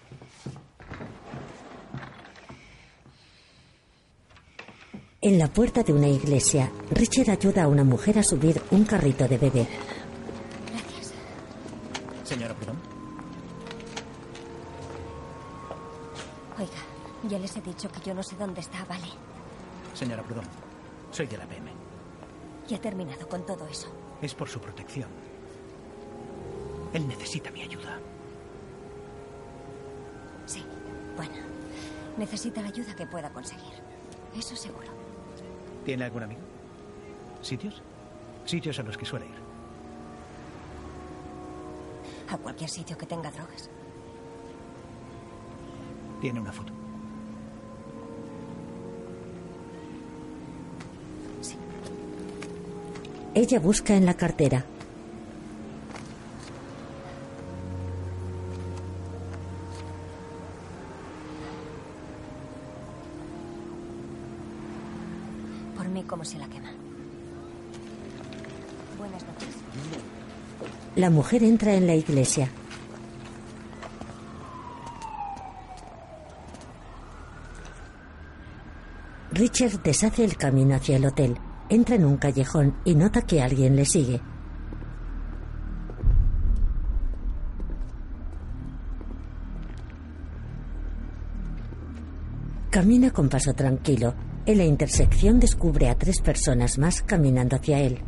En 5.28 5.38
la 5.38 5.50
puerta 5.50 5.84
de 5.84 5.92
una 5.92 6.08
iglesia, 6.08 6.72
Richard 6.90 7.32
ayuda 7.32 7.64
a 7.64 7.68
una 7.68 7.84
mujer 7.84 8.18
a 8.18 8.24
subir 8.24 8.62
un 8.72 8.86
carrito 8.86 9.28
de 9.28 9.38
bebé. 9.38 9.68
Señora 12.24 12.54
Proudhon, 12.54 12.78
Oiga, 16.58 17.28
ya 17.28 17.40
les 17.40 17.58
he 17.58 17.62
dicho 17.62 17.90
que 17.92 18.00
yo 18.00 18.14
no 18.14 18.24
sé 18.24 18.38
dónde 18.38 18.62
está, 18.62 18.86
¿vale? 18.86 19.08
señora 19.94 20.24
Proudhon, 20.24 20.46
soy 21.12 21.28
de 21.28 21.38
la 21.38 21.46
PM. 21.46 21.72
Ya 22.70 22.78
he 22.78 22.80
terminado 22.80 23.28
con 23.28 23.46
todo 23.46 23.68
eso. 23.68 23.90
Es 24.22 24.34
por 24.34 24.48
su 24.48 24.62
protección. 24.62 25.10
Él 26.94 27.06
necesita 27.06 27.52
mi 27.52 27.64
ayuda. 27.64 28.00
Sí, 30.46 30.64
bueno. 31.18 31.36
Necesita 32.18 32.62
la 32.62 32.70
ayuda 32.70 32.96
que 32.96 33.06
pueda 33.06 33.30
conseguir. 33.34 33.74
Eso 34.34 34.56
seguro. 34.56 34.97
¿Tiene 35.88 36.04
algún 36.04 36.22
amigo? 36.22 36.42
¿Sitios? 37.42 37.82
Sitios 38.44 38.78
a 38.78 38.84
los 38.84 38.98
que 38.98 39.06
suele 39.06 39.26
ir. 39.26 39.36
A 42.30 42.38
cualquier 42.38 42.70
sitio 42.70 42.98
que 42.98 43.06
tenga 43.06 43.32
drogas. 43.32 43.70
Tiene 46.20 46.42
una 46.42 46.52
foto. 46.52 46.74
Ella 53.34 53.60
busca 53.62 53.96
en 53.96 54.06
la 54.06 54.16
cartera. 54.16 54.66
Se 66.28 66.38
la 66.38 66.48
quema. 66.48 66.70
Buenas 68.98 69.24
noches. 69.24 69.56
La 70.96 71.10
mujer 71.10 71.44
entra 71.44 71.74
en 71.74 71.88
la 71.88 71.96
iglesia. 71.96 72.50
Richard 79.32 79.82
deshace 79.84 80.26
el 80.26 80.36
camino 80.36 80.76
hacia 80.76 80.98
el 80.98 81.06
hotel. 81.06 81.38
Entra 81.70 81.96
en 81.96 82.06
un 82.06 82.18
callejón 82.18 82.76
y 82.84 82.96
nota 82.96 83.22
que 83.22 83.42
alguien 83.42 83.76
le 83.76 83.86
sigue. 83.86 84.20
Camina 92.70 93.12
con 93.12 93.30
paso 93.30 93.54
tranquilo. 93.54 94.27
En 94.48 94.58
la 94.58 94.64
intersección 94.64 95.42
descubre 95.42 95.90
a 95.90 95.96
tres 95.96 96.22
personas 96.22 96.78
más 96.78 97.02
caminando 97.02 97.58
hacia 97.58 97.82
él. 97.82 98.00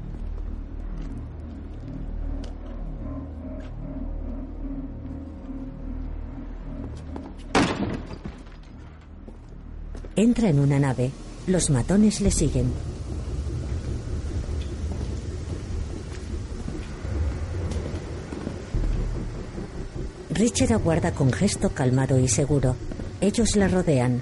Entra 10.15 10.47
en 10.47 10.59
una 10.59 10.79
nave. 10.79 11.11
Los 11.45 11.69
matones 11.69 12.21
le 12.21 12.31
siguen. 12.31 12.71
Richard 20.29 20.71
aguarda 20.71 21.11
con 21.11 21.33
gesto 21.33 21.71
calmado 21.71 22.17
y 22.17 22.29
seguro. 22.29 22.77
Ellos 23.19 23.57
la 23.57 23.67
rodean. 23.67 24.21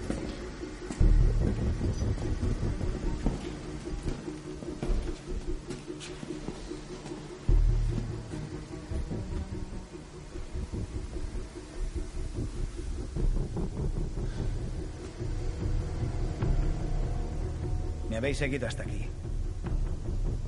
Habéis 18.38 18.52
seguido 18.52 18.68
hasta 18.68 18.84
aquí. 18.84 19.06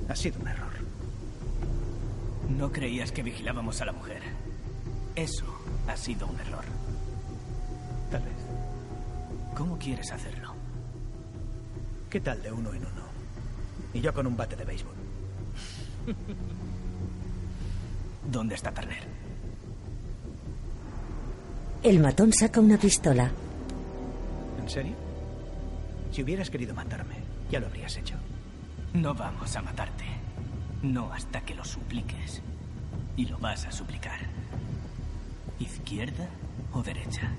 Ha 0.08 0.16
sido 0.16 0.40
un 0.40 0.48
error. 0.48 0.72
No 2.48 2.72
creías 2.72 3.12
que 3.12 3.22
vigilábamos 3.22 3.80
a 3.80 3.86
la 3.86 3.92
mujer. 3.92 4.22
Eso 5.16 5.44
ha 5.88 5.96
sido 5.96 6.26
un 6.26 6.38
error. 6.40 6.64
Tal 8.10 8.22
vez. 8.22 8.34
¿Cómo 9.56 9.78
quieres 9.78 10.10
hacerlo? 10.12 10.54
¿Qué 12.08 12.20
tal 12.20 12.42
de 12.42 12.52
uno 12.52 12.72
en 12.72 12.80
uno? 12.80 13.04
Y 13.92 14.00
yo 14.00 14.12
con 14.12 14.26
un 14.26 14.36
bate 14.36 14.56
de 14.56 14.64
béisbol. 14.64 14.94
¿Dónde 18.30 18.54
está 18.54 18.72
Turner? 18.72 19.02
El 21.82 21.98
matón 21.98 22.32
saca 22.32 22.60
una 22.60 22.78
pistola. 22.78 23.30
¿En 24.60 24.68
serio? 24.68 24.94
Si 26.12 26.22
hubieras 26.22 26.50
querido 26.50 26.74
matarme, 26.74 27.19
ya 27.50 27.60
lo 27.60 27.66
habrías 27.66 27.96
hecho. 27.96 28.16
No 28.94 29.14
vamos 29.14 29.54
a 29.56 29.62
matarte. 29.62 30.04
No 30.82 31.12
hasta 31.12 31.42
que 31.42 31.54
lo 31.54 31.64
supliques. 31.64 32.42
Y 33.16 33.26
lo 33.26 33.38
vas 33.38 33.66
a 33.66 33.72
suplicar. 33.72 34.20
¿Izquierda 35.58 36.28
o 36.72 36.82
derecha? 36.82 37.30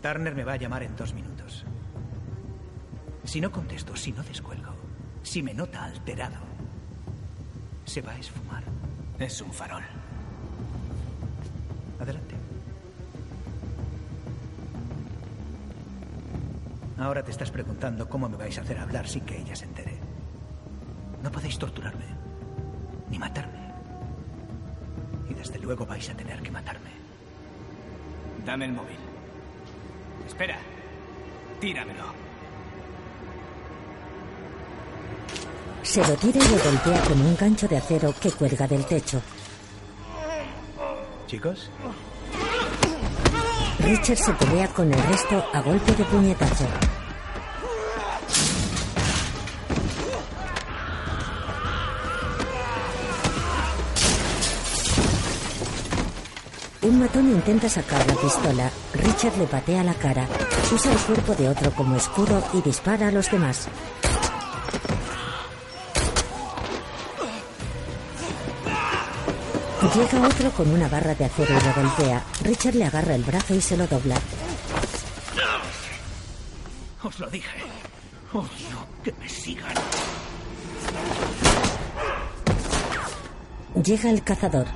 Turner 0.00 0.34
me 0.34 0.44
va 0.44 0.54
a 0.54 0.56
llamar 0.56 0.82
en 0.82 0.96
dos 0.96 1.14
minutos. 1.14 1.64
Si 3.24 3.40
no 3.40 3.52
contesto, 3.52 3.94
si 3.94 4.10
no 4.10 4.22
descuelgo, 4.24 4.74
si 5.22 5.42
me 5.42 5.54
nota 5.54 5.84
alterado, 5.84 6.40
se 7.84 8.02
va 8.02 8.12
a 8.12 8.18
esfumar. 8.18 8.64
Es 9.18 9.40
un 9.40 9.52
farol. 9.52 9.84
Ahora 17.02 17.24
te 17.24 17.32
estás 17.32 17.50
preguntando 17.50 18.08
cómo 18.08 18.28
me 18.28 18.36
vais 18.36 18.56
a 18.58 18.60
hacer 18.60 18.78
hablar 18.78 19.08
sin 19.08 19.24
que 19.24 19.36
ella 19.36 19.56
se 19.56 19.64
entere. 19.64 19.98
No 21.20 21.32
podéis 21.32 21.58
torturarme, 21.58 22.04
ni 23.10 23.18
matarme. 23.18 23.58
Y 25.28 25.34
desde 25.34 25.58
luego 25.58 25.84
vais 25.84 26.08
a 26.08 26.14
tener 26.14 26.40
que 26.40 26.52
matarme. 26.52 26.90
Dame 28.46 28.66
el 28.66 28.72
móvil. 28.72 28.98
Espera. 30.28 30.56
Tíramelo. 31.60 32.04
Se 35.82 36.06
lo 36.06 36.14
tira 36.14 36.38
y 36.38 36.48
lo 36.48 36.64
golpea 36.70 37.02
con 37.02 37.20
un 37.20 37.36
gancho 37.36 37.66
de 37.66 37.78
acero 37.78 38.14
que 38.20 38.30
cuelga 38.30 38.68
del 38.68 38.86
techo. 38.86 39.20
Chicos, 41.26 41.68
Richard 43.84 44.16
se 44.16 44.32
pelea 44.34 44.68
con 44.68 44.92
el 44.92 45.02
resto 45.02 45.44
a 45.52 45.60
golpe 45.60 45.92
de 45.92 46.04
puñetazo. 46.04 46.64
Un 56.82 57.00
matón 57.00 57.30
intenta 57.30 57.68
sacar 57.68 58.06
la 58.06 58.14
pistola. 58.14 58.70
Richard 58.94 59.36
le 59.38 59.46
patea 59.46 59.82
la 59.82 59.94
cara. 59.94 60.28
Usa 60.72 60.92
el 60.92 60.98
cuerpo 60.98 61.34
de 61.34 61.48
otro 61.48 61.72
como 61.72 61.96
escudo 61.96 62.42
y 62.54 62.60
dispara 62.60 63.08
a 63.08 63.12
los 63.12 63.30
demás. 63.30 63.68
Llega 69.94 70.26
otro 70.26 70.50
con 70.52 70.70
una 70.70 70.88
barra 70.88 71.14
de 71.14 71.26
acero 71.26 71.54
y 71.54 71.64
lo 71.64 71.74
golpea. 71.74 72.24
Richard 72.42 72.74
le 72.76 72.84
agarra 72.86 73.14
el 73.14 73.24
brazo 73.24 73.54
y 73.54 73.60
se 73.60 73.76
lo 73.76 73.86
dobla. 73.86 74.16
Os 77.02 77.18
lo 77.18 77.28
dije. 77.28 77.58
Odio 78.32 78.86
que 79.04 79.12
me 79.12 79.28
sigan. 79.28 79.74
Llega 83.84 84.10
el 84.10 84.22
cazador. 84.22 84.66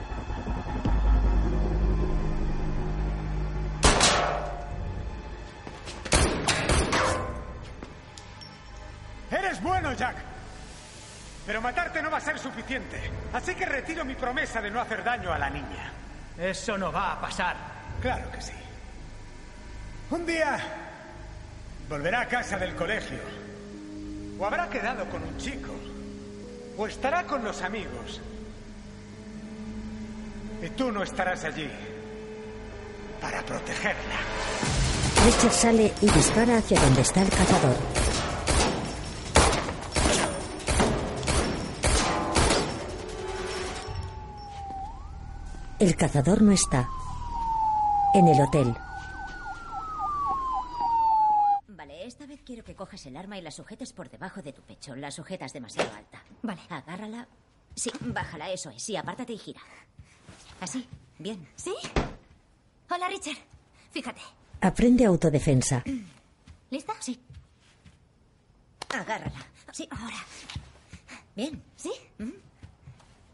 Eres 9.30 9.62
bueno, 9.62 9.92
Jack. 9.94 10.16
Pero 11.46 11.60
matarte 11.60 12.02
no 12.02 12.10
va 12.10 12.16
a 12.16 12.20
ser 12.20 12.38
suficiente. 12.40 13.00
Así 13.32 13.54
que 13.54 13.65
promesa 14.16 14.60
de 14.60 14.70
no 14.70 14.80
hacer 14.80 15.04
daño 15.04 15.32
a 15.32 15.38
la 15.38 15.50
niña. 15.50 15.92
Eso 16.38 16.76
no 16.76 16.92
va 16.92 17.12
a 17.12 17.20
pasar. 17.20 17.56
Claro 18.00 18.30
que 18.30 18.40
sí. 18.40 18.52
Un 20.10 20.26
día 20.26 20.58
volverá 21.88 22.22
a 22.22 22.28
casa 22.28 22.58
del 22.58 22.74
colegio. 22.74 23.18
O 24.38 24.44
habrá 24.44 24.68
quedado 24.68 25.08
con 25.08 25.22
un 25.22 25.36
chico. 25.38 25.72
O 26.76 26.86
estará 26.86 27.24
con 27.24 27.42
los 27.42 27.62
amigos. 27.62 28.20
Y 30.62 30.68
tú 30.70 30.92
no 30.92 31.02
estarás 31.02 31.44
allí 31.44 31.70
para 33.20 33.42
protegerla. 33.42 34.16
Richard 35.24 35.52
sale 35.52 35.92
y 36.00 36.10
dispara 36.10 36.58
hacia 36.58 36.80
donde 36.80 37.00
está 37.00 37.22
el 37.22 37.30
cazador. 37.30 38.15
El 45.78 45.94
cazador 45.96 46.40
no 46.42 46.52
está. 46.52 46.88
En 48.14 48.28
el 48.28 48.40
hotel. 48.40 48.74
Vale, 51.68 52.06
esta 52.06 52.24
vez 52.24 52.40
quiero 52.46 52.64
que 52.64 52.74
cojas 52.74 53.04
el 53.04 53.16
arma 53.16 53.36
y 53.36 53.42
la 53.42 53.50
sujetes 53.50 53.92
por 53.92 54.08
debajo 54.08 54.40
de 54.40 54.54
tu 54.54 54.62
pecho. 54.62 54.96
La 54.96 55.10
sujetas 55.10 55.52
demasiado 55.52 55.94
alta. 55.94 56.22
Vale. 56.42 56.62
Agárrala. 56.70 57.28
Sí, 57.74 57.90
bájala, 58.00 58.50
eso 58.50 58.70
es. 58.70 58.82
Sí, 58.82 58.96
apártate 58.96 59.34
y 59.34 59.38
gira. 59.38 59.60
Así. 60.60 60.88
Bien. 61.18 61.46
¿Sí? 61.56 61.74
Hola, 62.90 63.08
Richard. 63.08 63.36
Fíjate. 63.90 64.20
Aprende 64.62 65.04
autodefensa. 65.04 65.84
¿Lista? 66.70 66.94
Sí. 67.00 67.20
Agárrala. 68.94 69.44
Sí, 69.72 69.86
ahora. 69.90 70.16
Bien. 71.34 71.62
¿Sí? 71.76 71.92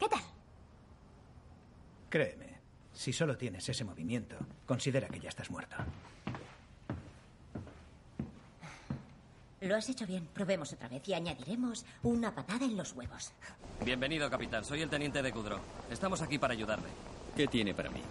¿Qué 0.00 0.08
tal? 0.08 0.20
Créeme, 2.12 2.60
si 2.92 3.10
solo 3.10 3.38
tienes 3.38 3.66
ese 3.66 3.84
movimiento, 3.84 4.36
considera 4.66 5.08
que 5.08 5.18
ya 5.18 5.30
estás 5.30 5.50
muerto. 5.50 5.76
Lo 9.62 9.76
has 9.76 9.88
hecho 9.88 10.06
bien. 10.06 10.28
Probemos 10.34 10.74
otra 10.74 10.88
vez 10.88 11.08
y 11.08 11.14
añadiremos 11.14 11.86
una 12.02 12.34
patada 12.34 12.66
en 12.66 12.76
los 12.76 12.92
huevos. 12.92 13.32
Bienvenido, 13.82 14.28
capitán. 14.28 14.62
Soy 14.62 14.82
el 14.82 14.90
teniente 14.90 15.22
de 15.22 15.32
Kudrow. 15.32 15.60
Estamos 15.90 16.20
aquí 16.20 16.36
para 16.36 16.52
ayudarle. 16.52 16.90
¿Qué 17.34 17.46
tiene 17.46 17.72
para 17.72 17.88
mí? 17.88 18.02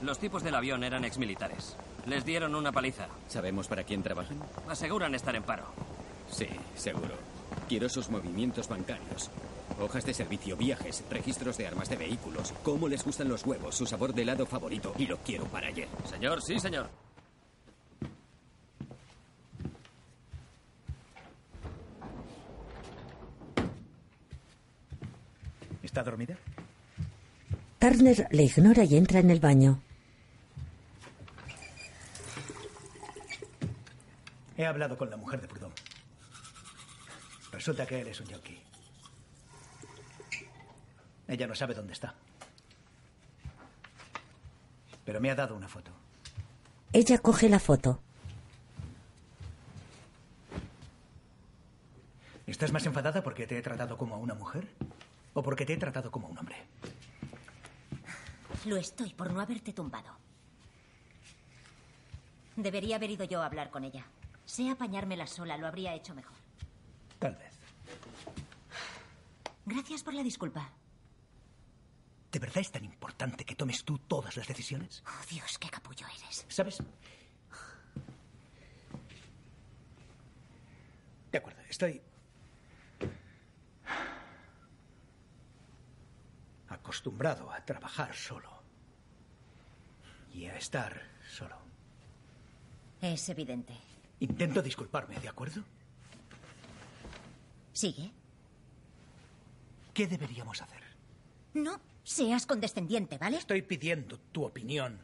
Los 0.00 0.18
tipos 0.18 0.42
del 0.42 0.54
avión 0.54 0.82
eran 0.82 1.04
exmilitares. 1.04 1.76
Les 2.06 2.24
dieron 2.24 2.54
una 2.54 2.72
paliza. 2.72 3.08
¿Sabemos 3.28 3.68
para 3.68 3.84
quién 3.84 4.02
trabajan? 4.02 4.38
Aseguran 4.70 5.14
estar 5.14 5.36
en 5.36 5.42
paro. 5.42 5.66
Sí, 6.30 6.48
seguro. 6.76 7.14
Quiero 7.68 7.90
sus 7.90 8.08
movimientos 8.08 8.68
bancarios. 8.68 9.30
Hojas 9.80 10.04
de 10.04 10.14
servicio, 10.14 10.56
viajes, 10.56 11.04
registros 11.10 11.56
de 11.58 11.66
armas 11.66 11.88
de 11.88 11.96
vehículos, 11.96 12.52
cómo 12.62 12.88
les 12.88 13.04
gustan 13.04 13.28
los 13.28 13.44
huevos, 13.44 13.74
su 13.74 13.86
sabor 13.86 14.14
de 14.14 14.22
helado 14.22 14.46
favorito. 14.46 14.94
Y 14.98 15.06
lo 15.06 15.18
quiero 15.18 15.44
para 15.46 15.68
ayer. 15.68 15.88
Señor, 16.08 16.40
sí, 16.42 16.58
señor. 16.60 16.88
¿Está 25.82 26.02
dormida? 26.02 26.36
Turner 27.78 28.26
le 28.30 28.44
ignora 28.44 28.84
y 28.84 28.96
entra 28.96 29.20
en 29.20 29.30
el 29.30 29.40
baño. 29.40 29.80
He 34.56 34.64
hablado 34.64 34.96
con 34.96 35.10
la 35.10 35.16
mujer 35.16 35.40
de 35.40 35.48
Proudhon. 35.48 35.72
Resulta 37.52 37.86
que 37.86 38.00
él 38.00 38.08
es 38.08 38.20
un 38.20 38.26
yonki. 38.26 38.63
Ella 41.28 41.46
no 41.46 41.54
sabe 41.54 41.74
dónde 41.74 41.92
está. 41.92 42.14
Pero 45.04 45.20
me 45.20 45.30
ha 45.30 45.34
dado 45.34 45.56
una 45.56 45.68
foto. 45.68 45.90
Ella 46.92 47.18
coge 47.18 47.48
la 47.48 47.58
foto. 47.58 48.00
¿Estás 52.46 52.72
más 52.72 52.86
enfadada 52.86 53.22
porque 53.22 53.46
te 53.46 53.58
he 53.58 53.62
tratado 53.62 53.96
como 53.96 54.14
a 54.14 54.18
una 54.18 54.34
mujer? 54.34 54.68
¿O 55.32 55.42
porque 55.42 55.66
te 55.66 55.72
he 55.72 55.76
tratado 55.76 56.10
como 56.10 56.28
a 56.28 56.30
un 56.30 56.38
hombre? 56.38 56.56
Lo 58.66 58.76
estoy 58.76 59.12
por 59.12 59.32
no 59.32 59.40
haberte 59.40 59.72
tumbado. 59.72 60.10
Debería 62.56 62.96
haber 62.96 63.10
ido 63.10 63.24
yo 63.24 63.42
a 63.42 63.46
hablar 63.46 63.70
con 63.70 63.84
ella. 63.84 64.04
Sé 64.44 64.70
apañármela 64.70 65.26
sola, 65.26 65.56
lo 65.56 65.66
habría 65.66 65.94
hecho 65.94 66.14
mejor. 66.14 66.36
Tal 67.18 67.34
vez. 67.34 67.52
Gracias 69.66 70.02
por 70.02 70.14
la 70.14 70.22
disculpa. 70.22 70.70
¿De 72.44 72.48
verdad 72.48 72.60
es 72.60 72.72
tan 72.72 72.84
importante 72.84 73.46
que 73.46 73.54
tomes 73.54 73.84
tú 73.84 73.98
todas 74.00 74.36
las 74.36 74.46
decisiones? 74.46 75.02
Oh, 75.06 75.26
Dios, 75.30 75.58
qué 75.58 75.70
capullo 75.70 76.06
eres. 76.06 76.44
¿Sabes? 76.50 76.76
De 81.32 81.38
acuerdo, 81.38 81.62
estoy 81.70 82.02
acostumbrado 86.68 87.50
a 87.50 87.64
trabajar 87.64 88.14
solo 88.14 88.50
y 90.34 90.44
a 90.44 90.58
estar 90.58 91.00
solo. 91.26 91.56
Es 93.00 93.26
evidente. 93.30 93.72
Intento 94.20 94.60
disculparme, 94.60 95.18
¿de 95.18 95.30
acuerdo? 95.30 95.62
¿Sigue? 97.72 98.10
¿Qué 99.94 100.06
deberíamos 100.06 100.60
hacer? 100.60 100.82
No 101.54 101.93
seas 102.04 102.46
condescendiente, 102.46 103.18
¿vale? 103.18 103.38
Estoy 103.38 103.62
pidiendo 103.62 104.18
tu 104.30 104.44
opinión. 104.44 105.00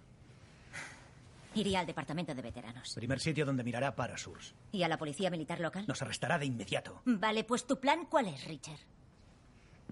Iría 1.55 1.81
al 1.81 1.87
departamento 1.87 2.33
de 2.33 2.43
veteranos. 2.43 2.95
Primer 2.95 3.19
sitio 3.19 3.45
donde 3.45 3.65
mirará 3.65 3.97
para 3.97 4.17
Surs. 4.17 4.55
¿Y 4.71 4.85
a 4.85 4.89
la 4.89 4.99
policía 4.99 5.31
militar 5.31 5.59
local? 5.59 5.85
Nos 5.89 6.01
arrestará 6.01 6.39
de 6.39 6.47
inmediato. 6.47 7.03
Vale, 7.05 7.43
pues 7.43 7.67
tu 7.67 7.81
plan, 7.81 8.07
¿cuál 8.07 8.29
es, 8.29 8.45
Richard? 8.45 8.79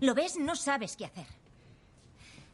¿Lo 0.01 0.15
ves? 0.15 0.37
No 0.39 0.55
sabes 0.55 0.97
qué 0.97 1.07
hacer. 1.07 1.27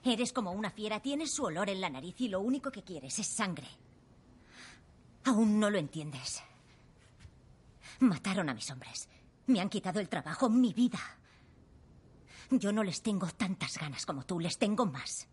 Eres 0.04 0.32
como 0.32 0.52
una 0.52 0.70
fiera, 0.70 1.00
tienes 1.00 1.32
su 1.32 1.44
olor 1.44 1.68
en 1.68 1.80
la 1.80 1.90
nariz 1.90 2.18
y 2.20 2.28
lo 2.28 2.40
único 2.40 2.70
que 2.70 2.82
quieres 2.82 3.18
es 3.18 3.26
sangre. 3.26 3.66
Aún 5.24 5.58
no 5.60 5.68
lo 5.68 5.78
entiendes. 5.78 6.42
Mataron 8.00 8.48
a 8.48 8.54
mis 8.54 8.70
hombres. 8.70 9.08
Me 9.46 9.60
han 9.60 9.68
quitado 9.68 10.00
el 10.00 10.08
trabajo, 10.08 10.48
mi 10.48 10.72
vida. 10.72 10.98
Yo 12.50 12.72
no 12.72 12.82
les 12.82 13.02
tengo 13.02 13.28
tantas 13.28 13.78
ganas 13.78 14.06
como 14.06 14.24
tú, 14.24 14.40
les 14.40 14.58
tengo 14.58 14.86
más. 14.86 15.28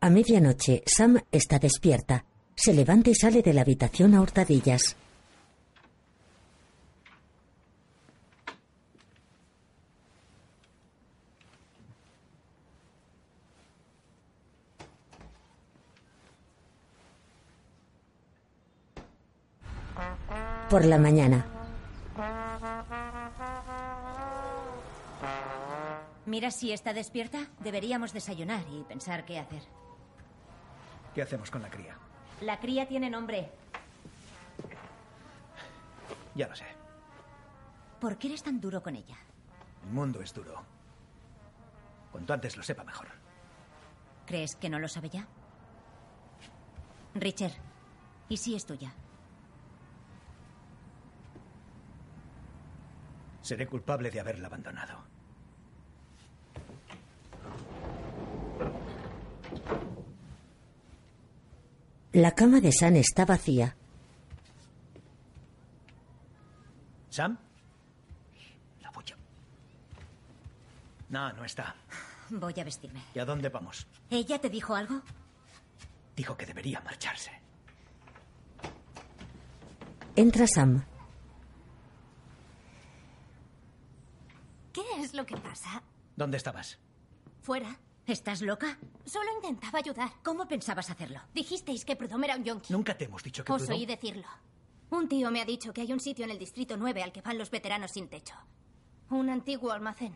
A 0.00 0.10
medianoche, 0.10 0.82
Sam 0.84 1.18
está 1.32 1.58
despierta. 1.58 2.26
Se 2.54 2.74
levanta 2.74 3.08
y 3.08 3.14
sale 3.14 3.40
de 3.40 3.54
la 3.54 3.62
habitación 3.62 4.14
a 4.14 4.20
hurtadillas. 4.20 4.96
Por 20.74 20.86
la 20.86 20.98
mañana, 20.98 21.46
Mira 26.26 26.50
si 26.50 26.72
está 26.72 26.92
despierta. 26.92 27.46
Deberíamos 27.60 28.12
desayunar 28.12 28.64
y 28.72 28.82
pensar 28.82 29.24
qué 29.24 29.38
hacer. 29.38 29.62
¿Qué 31.14 31.22
hacemos 31.22 31.48
con 31.52 31.62
la 31.62 31.70
cría? 31.70 31.96
La 32.40 32.58
cría 32.58 32.88
tiene 32.88 33.08
nombre. 33.08 33.52
Ya 36.34 36.48
lo 36.48 36.56
sé. 36.56 36.66
¿Por 38.00 38.18
qué 38.18 38.26
eres 38.26 38.42
tan 38.42 38.60
duro 38.60 38.82
con 38.82 38.96
ella? 38.96 39.16
El 39.84 39.92
mundo 39.92 40.20
es 40.22 40.34
duro. 40.34 40.60
Cuanto 42.10 42.34
antes 42.34 42.56
lo 42.56 42.64
sepa, 42.64 42.82
mejor. 42.82 43.06
¿Crees 44.26 44.56
que 44.56 44.68
no 44.68 44.80
lo 44.80 44.88
sabe 44.88 45.08
ya? 45.08 45.28
Richard, 47.14 47.52
¿y 48.28 48.38
si 48.38 48.56
es 48.56 48.66
tuya? 48.66 48.92
Seré 53.44 53.66
culpable 53.66 54.10
de 54.10 54.20
haberla 54.20 54.48
abandonado. 54.48 55.14
la 62.14 62.30
cama 62.30 62.60
de 62.60 62.70
Sam 62.70 62.96
está 62.96 63.24
vacía. 63.24 63.76
¿Sam? 67.10 67.36
La 68.80 68.90
voy 68.90 69.04
a... 69.12 69.16
No, 71.08 71.32
no 71.32 71.44
está. 71.44 71.74
Voy 72.30 72.54
a 72.58 72.64
vestirme. 72.64 73.02
¿Y 73.14 73.18
a 73.18 73.24
dónde 73.24 73.48
vamos? 73.48 73.86
¿Ella 74.10 74.40
te 74.40 74.48
dijo 74.48 74.74
algo? 74.74 75.02
Dijo 76.16 76.36
que 76.36 76.46
debería 76.46 76.80
marcharse. 76.80 77.32
Entra 80.16 80.46
Sam. 80.46 80.84
¿Qué 84.74 84.82
es 84.98 85.14
lo 85.14 85.24
que 85.24 85.36
pasa? 85.38 85.82
¿Dónde 86.16 86.36
estabas? 86.36 86.78
Fuera. 87.40 87.78
¿Estás 88.06 88.42
loca? 88.42 88.78
Solo 89.06 89.30
intentaba 89.36 89.78
ayudar. 89.78 90.10
¿Cómo 90.22 90.46
pensabas 90.46 90.90
hacerlo? 90.90 91.20
Dijisteis 91.32 91.86
que 91.86 91.96
Prudhomme 91.96 92.26
era 92.26 92.36
un 92.36 92.44
yonki. 92.44 92.70
Nunca 92.72 92.98
te 92.98 93.06
hemos 93.06 93.22
dicho 93.22 93.42
que 93.44 93.52
Os 93.52 93.62
Prudhomme- 93.62 93.74
oí 93.76 93.86
decirlo. 93.86 94.26
Un 94.90 95.08
tío 95.08 95.30
me 95.30 95.40
ha 95.40 95.44
dicho 95.46 95.72
que 95.72 95.80
hay 95.80 95.92
un 95.92 96.00
sitio 96.00 96.26
en 96.26 96.30
el 96.30 96.38
Distrito 96.38 96.76
9 96.76 97.02
al 97.02 97.12
que 97.12 97.22
van 97.22 97.38
los 97.38 97.50
veteranos 97.50 97.92
sin 97.92 98.08
techo. 98.08 98.34
Un 99.08 99.30
antiguo 99.30 99.72
almacén. 99.72 100.14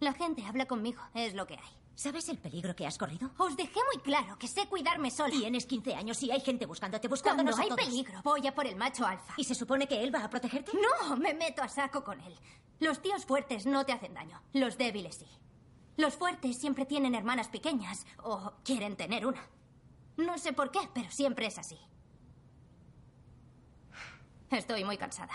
La 0.00 0.14
gente 0.14 0.44
habla 0.46 0.64
conmigo, 0.66 1.02
es 1.14 1.34
lo 1.34 1.46
que 1.46 1.54
hay. 1.54 1.70
¿Sabes 1.96 2.28
el 2.28 2.38
peligro 2.38 2.74
que 2.74 2.86
has 2.86 2.98
corrido? 2.98 3.30
Os 3.38 3.56
dejé 3.56 3.78
muy 3.92 4.02
claro 4.02 4.36
que 4.38 4.48
sé 4.48 4.66
cuidarme 4.68 5.10
sola. 5.10 5.30
Tienes 5.30 5.64
15 5.66 5.94
años 5.94 6.20
y 6.24 6.30
hay 6.30 6.40
gente 6.40 6.66
buscándote, 6.66 7.08
Cuando 7.08 7.14
buscándonos 7.16 7.58
a 7.58 7.62
hay 7.62 7.68
todos. 7.68 7.84
peligro, 7.84 8.20
voy 8.24 8.46
a 8.46 8.54
por 8.54 8.66
el 8.66 8.74
macho 8.76 9.06
alfa. 9.06 9.34
¿Y 9.36 9.44
se 9.44 9.54
supone 9.54 9.86
que 9.86 10.02
él 10.02 10.12
va 10.14 10.24
a 10.24 10.30
protegerte? 10.30 10.72
No, 11.08 11.16
me 11.16 11.34
meto 11.34 11.62
a 11.62 11.68
saco 11.68 12.02
con 12.02 12.20
él. 12.20 12.34
Los 12.80 13.00
tíos 13.00 13.24
fuertes 13.24 13.64
no 13.66 13.86
te 13.86 13.92
hacen 13.92 14.12
daño, 14.14 14.42
los 14.52 14.76
débiles 14.76 15.16
sí. 15.16 15.26
Los 15.96 16.14
fuertes 16.14 16.58
siempre 16.58 16.84
tienen 16.86 17.14
hermanas 17.14 17.46
pequeñas 17.48 18.04
o 18.24 18.52
quieren 18.64 18.96
tener 18.96 19.24
una. 19.24 19.48
No 20.16 20.36
sé 20.38 20.52
por 20.52 20.72
qué, 20.72 20.80
pero 20.92 21.08
siempre 21.12 21.46
es 21.46 21.58
así. 21.58 21.78
Estoy 24.50 24.84
muy 24.84 24.96
cansada. 24.98 25.32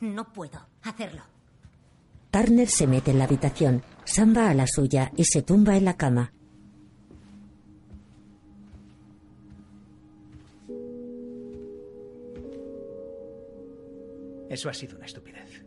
No 0.00 0.32
puedo 0.32 0.66
hacerlo. 0.82 1.22
Turner 2.30 2.68
se 2.68 2.86
mete 2.86 3.12
en 3.12 3.18
la 3.18 3.24
habitación. 3.24 3.82
Sam 4.04 4.34
va 4.36 4.50
a 4.50 4.54
la 4.54 4.66
suya 4.66 5.12
y 5.16 5.24
se 5.24 5.42
tumba 5.42 5.76
en 5.76 5.84
la 5.84 5.96
cama. 5.96 6.32
Eso 14.48 14.68
ha 14.68 14.74
sido 14.74 14.96
una 14.96 15.06
estupidez. 15.06 15.64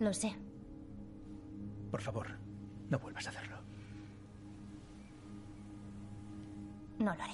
Lo 0.00 0.12
sé. 0.12 0.32
Por 1.90 2.02
favor, 2.02 2.26
no 2.90 2.98
vuelvas 2.98 3.26
a 3.26 3.30
hacerlo. 3.30 3.56
No 6.98 7.14
lo 7.14 7.22
haré. 7.22 7.32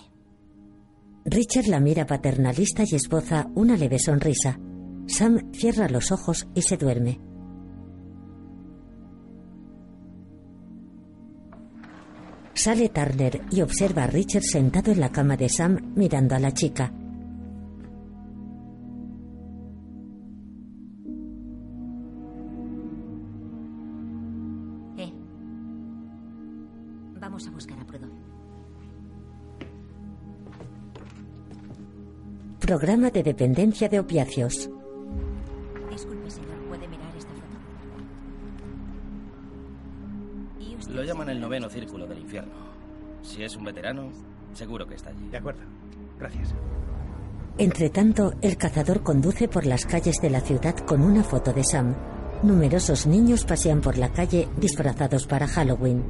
Richard 1.25 1.67
la 1.69 1.81
mira 1.81 2.07
paternalista 2.07 2.85
y 2.87 2.95
esboza 2.95 3.47
una 3.55 3.77
leve 3.77 3.99
sonrisa. 3.99 4.59
Sam 5.07 5.53
cierra 5.53 5.89
los 5.89 6.13
ojos 6.13 6.49
y 6.55 6.63
se 6.63 6.77
duerme. 6.77 7.21
Sale 12.55 12.89
Turner 12.89 13.43
y 13.51 13.61
observa 13.61 14.05
a 14.05 14.07
Richard 14.07 14.43
sentado 14.43 14.91
en 14.93 15.01
la 15.01 15.11
cama 15.11 15.37
de 15.37 15.49
Sam 15.49 15.93
mirando 15.97 16.35
a 16.35 16.39
la 16.39 16.53
chica. 16.53 16.93
Eh. 24.97 25.13
Vamos 27.21 27.47
a 27.47 27.51
buscar 27.51 27.79
a 27.79 27.85
Prudhomme. 27.85 28.21
Programa 32.61 33.11
de 33.11 33.23
dependencia 33.23 33.91
de 33.91 34.01
opiáceos. 34.01 34.71
Lo 40.95 41.03
llaman 41.03 41.29
el 41.29 41.41
noveno 41.41 41.69
círculo 41.69 42.07
del 42.07 42.21
infierno. 42.21 42.53
Si 43.21 43.43
es 43.43 43.57
un 43.57 43.65
veterano, 43.65 44.13
seguro 44.53 44.87
que 44.87 44.95
está 44.95 45.11
allí. 45.11 45.29
De 45.29 45.39
acuerdo. 45.39 45.63
Gracias. 46.21 46.55
Entretanto, 47.59 48.33
el 48.41 48.57
cazador 48.57 49.03
conduce 49.03 49.49
por 49.49 49.67
las 49.67 49.87
calles 49.87 50.21
de 50.23 50.31
la 50.31 50.41
ciudad 50.41 50.77
con 50.77 51.03
una 51.03 51.25
foto 51.25 51.53
de 51.53 51.65
Sam. 51.65 51.97
Numerosos 52.45 53.09
niños 53.09 53.45
pasean 53.45 53.81
por 53.81 53.99
la 53.99 54.13
calle 54.13 54.49
disfrazados 54.57 55.27
para 55.27 55.49
Halloween. 55.49 56.05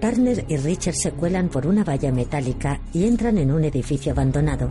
Turner 0.00 0.46
y 0.48 0.56
Richard 0.56 0.94
se 0.94 1.12
cuelan 1.12 1.50
por 1.50 1.66
una 1.66 1.84
valla 1.84 2.10
metálica 2.12 2.80
y 2.94 3.04
entran 3.04 3.36
en 3.36 3.52
un 3.52 3.62
edificio 3.62 4.12
abandonado. 4.12 4.70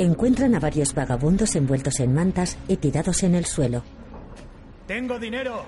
Encuentran 0.00 0.54
a 0.54 0.60
varios 0.60 0.94
vagabundos 0.94 1.54
envueltos 1.56 2.00
en 2.00 2.14
mantas 2.14 2.56
y 2.68 2.78
tirados 2.78 3.22
en 3.22 3.34
el 3.34 3.44
suelo. 3.44 3.82
Tengo 4.86 5.18
dinero 5.18 5.62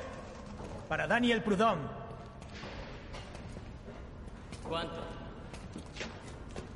para 0.88 1.06
Daniel 1.06 1.42
Prudhomme. 1.42 1.82
¿Cuánto? 4.66 5.04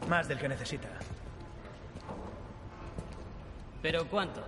Más 0.06 0.28
del 0.28 0.38
que 0.38 0.50
necesita. 0.50 0.88
¿Pero 3.80 4.06
cuánto? 4.06 4.44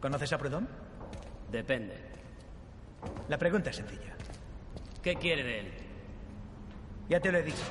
¿Conoces 0.00 0.32
a 0.32 0.38
Prudhomme? 0.38 0.68
Depende. 1.50 1.96
La 3.28 3.38
pregunta 3.38 3.70
es 3.70 3.76
sencilla. 3.76 4.14
¿Qué 5.02 5.16
quiere 5.16 5.42
de 5.42 5.58
él? 5.58 5.72
Ya 7.08 7.18
te 7.18 7.32
lo 7.32 7.38
he 7.38 7.42
dicho. 7.42 7.64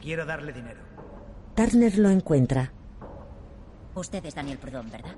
Quiero 0.00 0.24
darle 0.24 0.54
dinero. 0.54 0.80
Turner 1.54 1.98
lo 1.98 2.08
encuentra. 2.08 2.72
Usted 3.94 4.24
es 4.24 4.34
Daniel 4.34 4.58
Prudhomme, 4.58 4.90
¿verdad? 4.90 5.14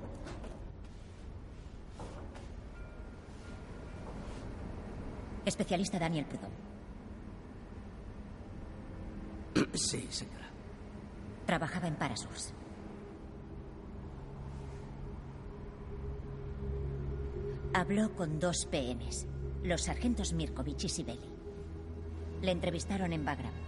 Especialista 5.45 5.99
Daniel 5.99 6.25
Prudhomme. 6.25 6.55
Sí, 9.75 10.07
señora. 10.09 10.49
Trabajaba 11.45 11.87
en 11.87 11.95
Parasource. 11.95 12.53
Habló 17.73 18.15
con 18.15 18.39
dos 18.39 18.65
PMs, 18.71 19.27
los 19.63 19.83
sargentos 19.83 20.33
Mirkovich 20.33 20.85
y 20.85 20.89
Sibeli. 20.89 21.29
Le 22.41 22.51
entrevistaron 22.51 23.11
en 23.13 23.25
Bagram. 23.25 23.64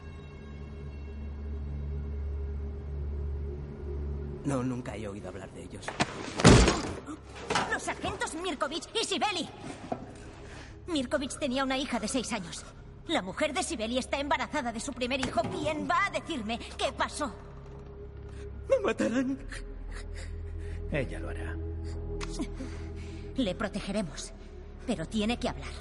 No, 4.47 4.63
nunca 4.63 4.95
he 4.95 5.05
oído 5.05 5.27
hablar 5.27 5.51
de 5.51 5.63
ellos. 5.63 5.85
¡Los 7.69 7.83
sargentos 7.83 8.33
Mirkovich 8.35 8.87
y 8.93 9.03
Sibeli! 9.03 9.49
Mirkovich 10.87 11.37
tenía 11.37 11.65
una 11.65 11.77
hija 11.77 11.99
de 11.99 12.07
seis 12.07 12.31
años. 12.31 12.63
La 13.07 13.21
mujer 13.21 13.53
de 13.53 13.61
Sibeli 13.61 13.97
está 13.97 14.21
embarazada 14.21 14.71
de 14.71 14.79
su 14.79 14.93
primer 14.93 15.19
hijo. 15.19 15.41
¿Quién 15.41 15.85
va 15.85 16.05
a 16.05 16.11
decirme 16.11 16.59
qué 16.77 16.93
pasó? 16.93 17.29
¡Me 18.69 18.79
matarán! 18.79 19.37
Ella 20.93 21.19
lo 21.19 21.27
hará. 21.27 21.53
Le 23.35 23.53
protegeremos, 23.53 24.31
pero 24.85 25.05
tiene 25.05 25.37
que 25.37 25.49
hablar. 25.49 25.73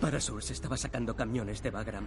Parasur 0.00 0.42
estaba 0.42 0.78
sacando 0.78 1.14
camiones 1.14 1.62
de 1.62 1.70
Bagram. 1.70 2.06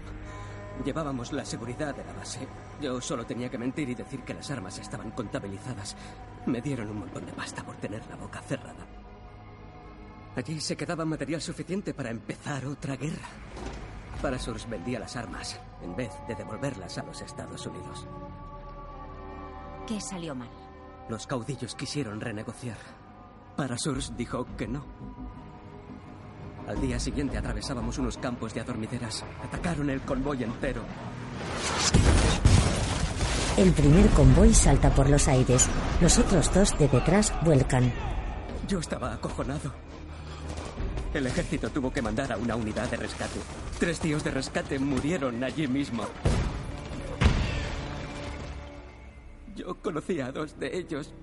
Llevábamos 0.83 1.31
la 1.31 1.45
seguridad 1.45 1.95
de 1.95 2.03
la 2.03 2.13
base. 2.13 2.47
Yo 2.81 2.99
solo 2.99 3.25
tenía 3.25 3.49
que 3.49 3.57
mentir 3.57 3.89
y 3.89 3.95
decir 3.95 4.23
que 4.23 4.33
las 4.33 4.49
armas 4.51 4.79
estaban 4.79 5.11
contabilizadas. 5.11 5.95
Me 6.45 6.61
dieron 6.61 6.89
un 6.89 6.99
montón 6.99 7.25
de 7.25 7.33
pasta 7.33 7.63
por 7.63 7.75
tener 7.77 8.05
la 8.07 8.15
boca 8.15 8.41
cerrada. 8.41 8.85
Allí 10.35 10.59
se 10.59 10.75
quedaba 10.75 11.05
material 11.05 11.41
suficiente 11.41 11.93
para 11.93 12.09
empezar 12.09 12.65
otra 12.65 12.95
guerra. 12.95 13.27
Parasurs 14.21 14.67
vendía 14.67 14.99
las 14.99 15.15
armas 15.15 15.59
en 15.83 15.95
vez 15.95 16.11
de 16.27 16.35
devolverlas 16.35 16.97
a 16.97 17.03
los 17.03 17.21
Estados 17.21 17.65
Unidos. 17.67 18.07
¿Qué 19.87 20.01
salió 20.01 20.33
mal? 20.33 20.49
Los 21.09 21.27
caudillos 21.27 21.75
quisieron 21.75 22.19
renegociar. 22.19 22.77
Parasurs 23.55 24.17
dijo 24.17 24.47
que 24.57 24.67
no. 24.67 24.83
Al 26.67 26.79
día 26.79 26.99
siguiente 26.99 27.37
atravesábamos 27.37 27.97
unos 27.97 28.17
campos 28.17 28.53
de 28.53 28.61
adormideras. 28.61 29.23
Atacaron 29.43 29.89
el 29.89 30.01
convoy 30.01 30.43
entero. 30.43 30.83
El 33.57 33.71
primer 33.71 34.09
convoy 34.09 34.53
salta 34.53 34.89
por 34.89 35.09
los 35.09 35.27
aires. 35.27 35.69
Los 36.01 36.17
otros 36.17 36.53
dos 36.53 36.77
de 36.79 36.87
detrás 36.87 37.33
vuelcan. 37.43 37.93
Yo 38.67 38.79
estaba 38.79 39.13
acojonado. 39.13 39.73
El 41.13 41.27
ejército 41.27 41.69
tuvo 41.69 41.91
que 41.91 42.01
mandar 42.01 42.31
a 42.31 42.37
una 42.37 42.55
unidad 42.55 42.89
de 42.89 42.97
rescate. 42.97 43.39
Tres 43.79 43.99
tíos 43.99 44.23
de 44.23 44.31
rescate 44.31 44.79
murieron 44.79 45.43
allí 45.43 45.67
mismo. 45.67 46.05
Yo 49.55 49.75
conocía 49.75 50.27
a 50.27 50.31
dos 50.31 50.57
de 50.57 50.75
ellos. 50.75 51.13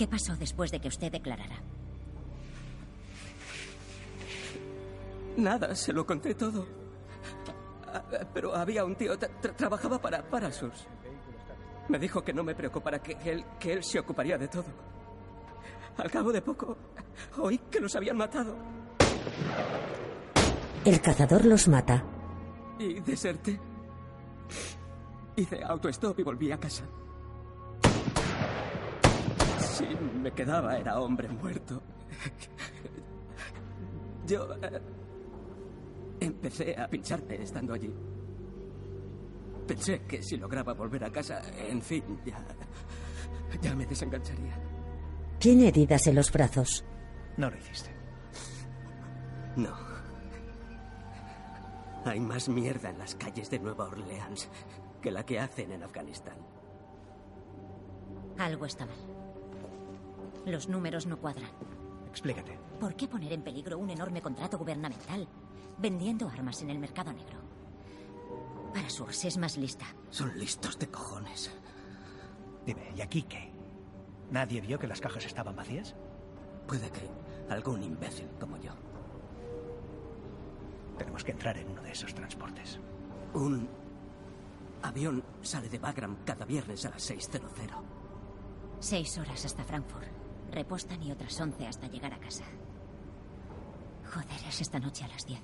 ¿Qué 0.00 0.08
pasó 0.08 0.34
después 0.34 0.70
de 0.70 0.80
que 0.80 0.88
usted 0.88 1.12
declarara? 1.12 1.56
Nada, 5.36 5.74
se 5.74 5.92
lo 5.92 6.06
conté 6.06 6.34
todo. 6.34 6.66
Pero 8.32 8.56
había 8.56 8.82
un 8.86 8.94
tío, 8.96 9.18
tra- 9.18 9.28
tra- 9.42 9.54
trabajaba 9.54 10.00
para 10.00 10.22
Parasus. 10.22 10.86
Me 11.90 11.98
dijo 11.98 12.22
que 12.24 12.32
no 12.32 12.42
me 12.42 12.54
preocupara, 12.54 13.02
que 13.02 13.12
él, 13.30 13.44
que 13.58 13.74
él 13.74 13.84
se 13.84 13.98
ocuparía 13.98 14.38
de 14.38 14.48
todo. 14.48 14.64
Al 15.98 16.10
cabo 16.10 16.32
de 16.32 16.40
poco, 16.40 16.78
oí 17.36 17.58
que 17.70 17.78
los 17.78 17.94
habían 17.94 18.16
matado 18.16 18.56
El 20.82 20.98
cazador 21.02 21.44
los 21.44 21.68
mata. 21.68 22.02
y 22.78 23.00
deserté. 23.00 23.60
Hice 25.36 25.62
autostop 25.62 26.18
y 26.20 26.22
volví 26.22 26.50
a 26.52 26.56
casa. 26.58 26.84
Si 29.80 30.18
me 30.18 30.30
quedaba 30.32 30.76
era 30.76 31.00
hombre 31.00 31.28
muerto. 31.28 31.82
Yo 34.26 34.54
eh, 34.62 34.80
empecé 36.20 36.76
a 36.78 36.86
pincharme 36.88 37.42
estando 37.42 37.72
allí. 37.72 37.92
Pensé 39.66 40.02
que 40.02 40.22
si 40.22 40.36
lograba 40.36 40.74
volver 40.74 41.04
a 41.04 41.10
casa, 41.10 41.40
en 41.56 41.80
fin, 41.80 42.02
ya, 42.24 42.44
ya 43.62 43.74
me 43.74 43.86
desengancharía. 43.86 44.54
Tiene 45.38 45.68
heridas 45.68 46.06
en 46.06 46.16
los 46.16 46.30
brazos. 46.30 46.84
No 47.36 47.48
lo 47.48 47.56
hiciste. 47.56 47.90
No. 49.56 49.74
Hay 52.04 52.20
más 52.20 52.48
mierda 52.48 52.90
en 52.90 52.98
las 52.98 53.14
calles 53.14 53.48
de 53.50 53.58
Nueva 53.58 53.86
Orleans 53.86 54.48
que 55.00 55.10
la 55.10 55.24
que 55.24 55.38
hacen 55.38 55.72
en 55.72 55.82
Afganistán. 55.82 56.36
Algo 58.38 58.66
está 58.66 58.86
mal. 58.86 59.09
Los 60.46 60.68
números 60.68 61.06
no 61.06 61.18
cuadran. 61.18 61.50
Explícate. 62.08 62.58
¿Por 62.78 62.94
qué 62.94 63.06
poner 63.06 63.32
en 63.32 63.42
peligro 63.42 63.78
un 63.78 63.90
enorme 63.90 64.22
contrato 64.22 64.58
gubernamental 64.58 65.28
vendiendo 65.78 66.28
armas 66.28 66.62
en 66.62 66.70
el 66.70 66.78
mercado 66.78 67.12
negro? 67.12 67.38
Parasurs 68.74 69.24
es 69.24 69.36
más 69.36 69.56
lista. 69.56 69.86
Son 70.10 70.36
listos 70.38 70.78
de 70.78 70.88
cojones. 70.88 71.50
Dime, 72.64 72.92
¿y 72.96 73.00
aquí 73.00 73.22
qué? 73.22 73.52
¿Nadie 74.30 74.60
vio 74.60 74.78
que 74.78 74.86
las 74.86 75.00
cajas 75.00 75.24
estaban 75.24 75.56
vacías? 75.56 75.94
Puede 76.66 76.90
que 76.90 77.08
algún 77.48 77.82
imbécil 77.82 78.28
como 78.38 78.56
yo. 78.58 78.72
Tenemos 80.98 81.24
que 81.24 81.32
entrar 81.32 81.56
en 81.58 81.70
uno 81.70 81.82
de 81.82 81.92
esos 81.92 82.14
transportes. 82.14 82.78
Un 83.34 83.68
avión 84.82 85.24
sale 85.42 85.68
de 85.68 85.78
Bagram 85.78 86.16
cada 86.24 86.44
viernes 86.44 86.84
a 86.84 86.90
las 86.90 87.10
6.00. 87.10 87.40
Seis 88.78 89.18
horas 89.18 89.44
hasta 89.44 89.64
Frankfurt. 89.64 90.19
Repostan 90.50 91.02
y 91.02 91.12
otras 91.12 91.40
once 91.40 91.66
hasta 91.66 91.86
llegar 91.86 92.12
a 92.12 92.18
casa. 92.18 92.44
Joder, 94.12 94.48
es 94.48 94.60
esta 94.60 94.78
noche 94.78 95.04
a 95.04 95.08
las 95.08 95.24
diez. 95.26 95.40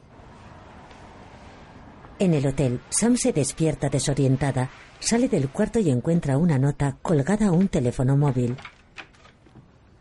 En 2.19 2.35
el 2.35 2.47
hotel, 2.47 2.81
Sam 2.89 3.17
se 3.17 3.33
despierta 3.33 3.89
desorientada, 3.89 4.71
sale 4.99 5.29
del 5.29 5.51
cuarto 5.51 5.79
y 5.79 5.91
encuentra 5.91 6.39
una 6.39 6.59
nota 6.59 6.97
colgada 7.03 7.49
a 7.49 7.53
un 7.53 7.69
teléfono 7.69 8.17
móvil. 8.17 8.57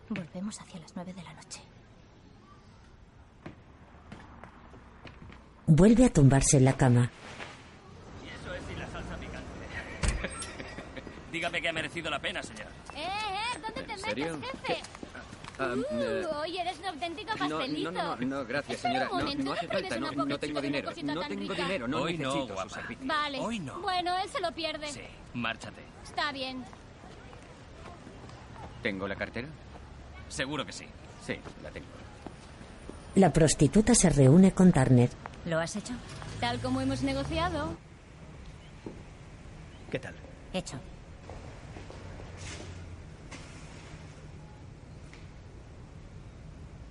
Volvemos 0.09 0.59
hacia 0.59 0.79
las 0.79 0.95
nueve 0.95 1.13
de 1.13 1.23
la 1.23 1.33
noche. 1.33 1.61
Vuelve 5.67 6.05
a 6.05 6.13
tumbarse 6.13 6.57
en 6.57 6.65
la 6.65 6.73
cama. 6.73 7.11
Eso 8.23 8.53
es 8.53 8.63
sin 8.65 8.79
la 8.79 8.87
salsa 8.87 9.17
picante. 9.17 10.29
Dígame 11.31 11.61
que 11.61 11.69
ha 11.69 11.73
merecido 11.73 12.09
la 12.09 12.19
pena, 12.19 12.41
señor. 12.41 12.67
¡Eh, 12.95 12.99
eh! 13.05 13.59
¿Dónde 13.61 13.83
te 13.83 13.97
serio? 13.97 14.37
metes, 14.37 14.51
jefe? 14.61 14.81
Ah, 15.57 15.73
Uh, 15.73 15.83
eh, 15.89 16.25
hoy 16.41 16.57
eres 16.57 16.77
un 16.79 16.85
auténtico 16.87 17.31
no, 17.31 17.37
pastelito. 17.57 17.91
no, 17.91 18.15
no, 18.17 18.25
no, 18.25 18.45
gracias, 18.45 18.75
Espera 18.75 19.07
señora. 19.07 19.09
un 19.11 19.17
No, 19.17 19.23
momento, 19.23 19.43
no 19.45 19.53
hace 19.53 19.67
¿no 19.67 19.71
falta, 19.73 19.97
no, 19.99 20.25
no 20.25 20.37
tengo 20.39 20.61
dinero. 20.61 20.89
No 21.03 21.21
tengo 21.21 21.41
rica? 21.53 21.53
dinero, 21.63 21.87
no 21.87 21.97
Hoy 22.01 22.17
no, 22.17 22.27
necesito 22.29 22.53
guapa. 22.53 22.63
sus 22.63 22.73
servicios. 22.73 23.07
Vale. 23.07 23.39
Hoy 23.39 23.59
no. 23.59 23.79
Bueno, 23.79 24.17
él 24.21 24.29
se 24.29 24.41
lo 24.41 24.51
pierde. 24.51 24.87
Sí, 24.91 24.99
márchate. 25.33 25.81
Está 26.03 26.33
bien. 26.33 26.65
¿Tengo 28.83 29.07
la 29.07 29.15
cartera? 29.15 29.47
Seguro 30.27 30.65
que 30.65 30.73
sí. 30.73 30.85
Sí, 31.25 31.37
la 31.63 31.71
tengo. 31.71 31.87
La 33.15 33.31
prostituta 33.31 33.95
se 33.95 34.09
reúne 34.09 34.51
con 34.51 34.73
Turner. 34.73 35.09
¿Lo 35.45 35.59
has 35.59 35.75
hecho? 35.77 35.93
Tal 36.41 36.59
como 36.59 36.81
hemos 36.81 37.01
negociado. 37.01 37.77
¿Qué 39.89 39.99
tal? 39.99 40.15
Hecho. 40.51 40.77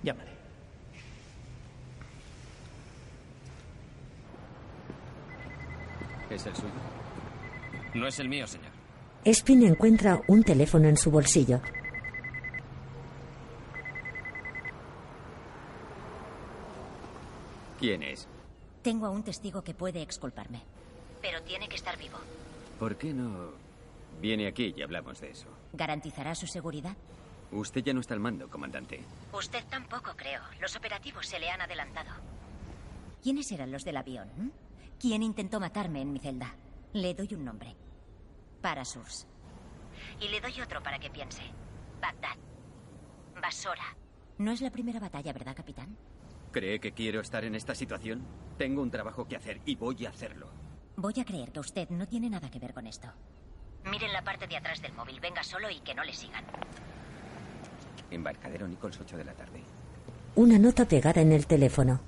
Llámale. 0.05 0.29
¿Es 6.29 6.45
el 6.45 6.55
suyo? 6.55 6.69
No 7.95 8.07
es 8.07 8.19
el 8.19 8.29
mío, 8.29 8.45
señor. 8.45 8.69
Espin 9.23 9.63
encuentra 9.63 10.21
un 10.27 10.43
teléfono 10.43 10.87
en 10.87 10.95
su 10.95 11.09
bolsillo. 11.09 11.59
¿Quién 17.79 18.03
es? 18.03 18.27
Tengo 18.83 19.07
a 19.07 19.09
un 19.09 19.23
testigo 19.23 19.63
que 19.63 19.73
puede 19.73 20.03
exculparme. 20.03 20.61
Pero 21.19 21.41
tiene 21.41 21.67
que 21.67 21.77
estar 21.77 21.97
vivo. 21.97 22.17
¿Por 22.79 22.95
qué 22.95 23.11
no 23.11 23.49
viene 24.21 24.47
aquí 24.47 24.75
y 24.77 24.83
hablamos 24.83 25.19
de 25.19 25.31
eso? 25.31 25.47
¿Garantizará 25.73 26.35
su 26.35 26.45
seguridad? 26.45 26.95
Usted 27.55 27.83
ya 27.83 27.93
no 27.93 28.01
está 28.01 28.13
al 28.13 28.19
mando, 28.19 28.49
comandante. 28.49 29.01
Usted 29.31 29.63
tampoco, 29.69 30.11
creo. 30.15 30.41
Los 30.59 30.75
operativos 30.75 31.25
se 31.25 31.39
le 31.39 31.49
han 31.49 31.61
adelantado. 31.61 32.11
¿Quiénes 33.23 33.49
eran 33.51 33.71
los 33.71 33.85
del 33.85 33.95
avión? 33.95 34.51
¿Quién 34.99 35.23
intentó 35.23 35.59
matarme 35.59 36.01
en 36.01 36.11
mi 36.11 36.19
celda? 36.19 36.53
Le 36.93 37.13
doy 37.13 37.33
un 37.33 37.45
nombre. 37.45 37.75
Parasurs. 38.61 39.27
Y 40.19 40.27
le 40.27 40.41
doy 40.41 40.59
otro 40.61 40.83
para 40.83 40.99
que 40.99 41.09
piense. 41.09 41.43
Bagdad. 42.01 42.35
Basora. 43.41 43.95
No 44.37 44.51
es 44.51 44.59
la 44.59 44.69
primera 44.69 44.99
batalla, 44.99 45.31
¿verdad, 45.31 45.55
capitán? 45.55 45.97
¿Cree 46.51 46.79
que 46.79 46.91
quiero 46.91 47.21
estar 47.21 47.45
en 47.45 47.55
esta 47.55 47.73
situación? 47.73 48.25
Tengo 48.57 48.81
un 48.81 48.91
trabajo 48.91 49.27
que 49.27 49.37
hacer 49.37 49.61
y 49.65 49.75
voy 49.75 50.05
a 50.05 50.09
hacerlo. 50.09 50.51
Voy 50.97 51.13
a 51.19 51.25
creer 51.25 51.51
que 51.51 51.59
usted 51.61 51.89
no 51.89 52.05
tiene 52.07 52.29
nada 52.29 52.49
que 52.51 52.59
ver 52.59 52.73
con 52.73 52.85
esto. 52.85 53.07
Miren 53.85 54.11
la 54.11 54.23
parte 54.23 54.47
de 54.47 54.57
atrás 54.57 54.81
del 54.81 54.93
móvil. 54.93 55.19
Venga 55.21 55.43
solo 55.43 55.69
y 55.69 55.79
que 55.79 55.93
no 55.95 56.03
le 56.03 56.13
sigan. 56.13 56.43
Embarcadero 58.11 58.67
Nichols, 58.67 58.99
8 58.99 59.17
de 59.17 59.25
la 59.25 59.33
tarde. 59.33 59.61
Una 60.35 60.57
nota 60.59 60.85
pegada 60.85 61.21
en 61.21 61.31
el 61.31 61.47
teléfono. 61.47 61.99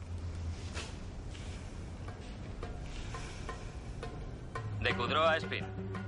De 4.82 4.94
Kudrow 4.96 5.24
a 5.24 5.38
Spin. 5.38 5.66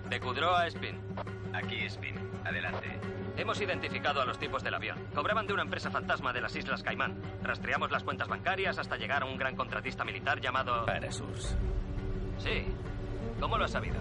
De 0.09 0.19
Kudrow 0.19 0.53
a 0.53 0.67
Spin. 0.67 0.97
Aquí, 1.53 1.85
Spin. 1.85 2.15
Adelante. 2.45 2.87
Hemos 3.37 3.59
identificado 3.61 4.21
a 4.21 4.25
los 4.25 4.37
tipos 4.37 4.63
del 4.63 4.73
avión. 4.73 4.97
Cobraban 5.15 5.47
de 5.47 5.53
una 5.53 5.61
empresa 5.61 5.89
fantasma 5.89 6.33
de 6.33 6.41
las 6.41 6.55
Islas 6.55 6.83
Caimán. 6.83 7.15
Rastreamos 7.41 7.89
las 7.89 8.03
cuentas 8.03 8.27
bancarias 8.27 8.77
hasta 8.77 8.97
llegar 8.97 9.23
a 9.23 9.25
un 9.25 9.37
gran 9.37 9.55
contratista 9.55 10.03
militar 10.03 10.41
llamado... 10.41 10.85
Parasurs. 10.85 11.55
Sí. 12.37 12.65
¿Cómo 13.39 13.57
lo 13.57 13.65
has 13.65 13.71
sabido? 13.71 13.95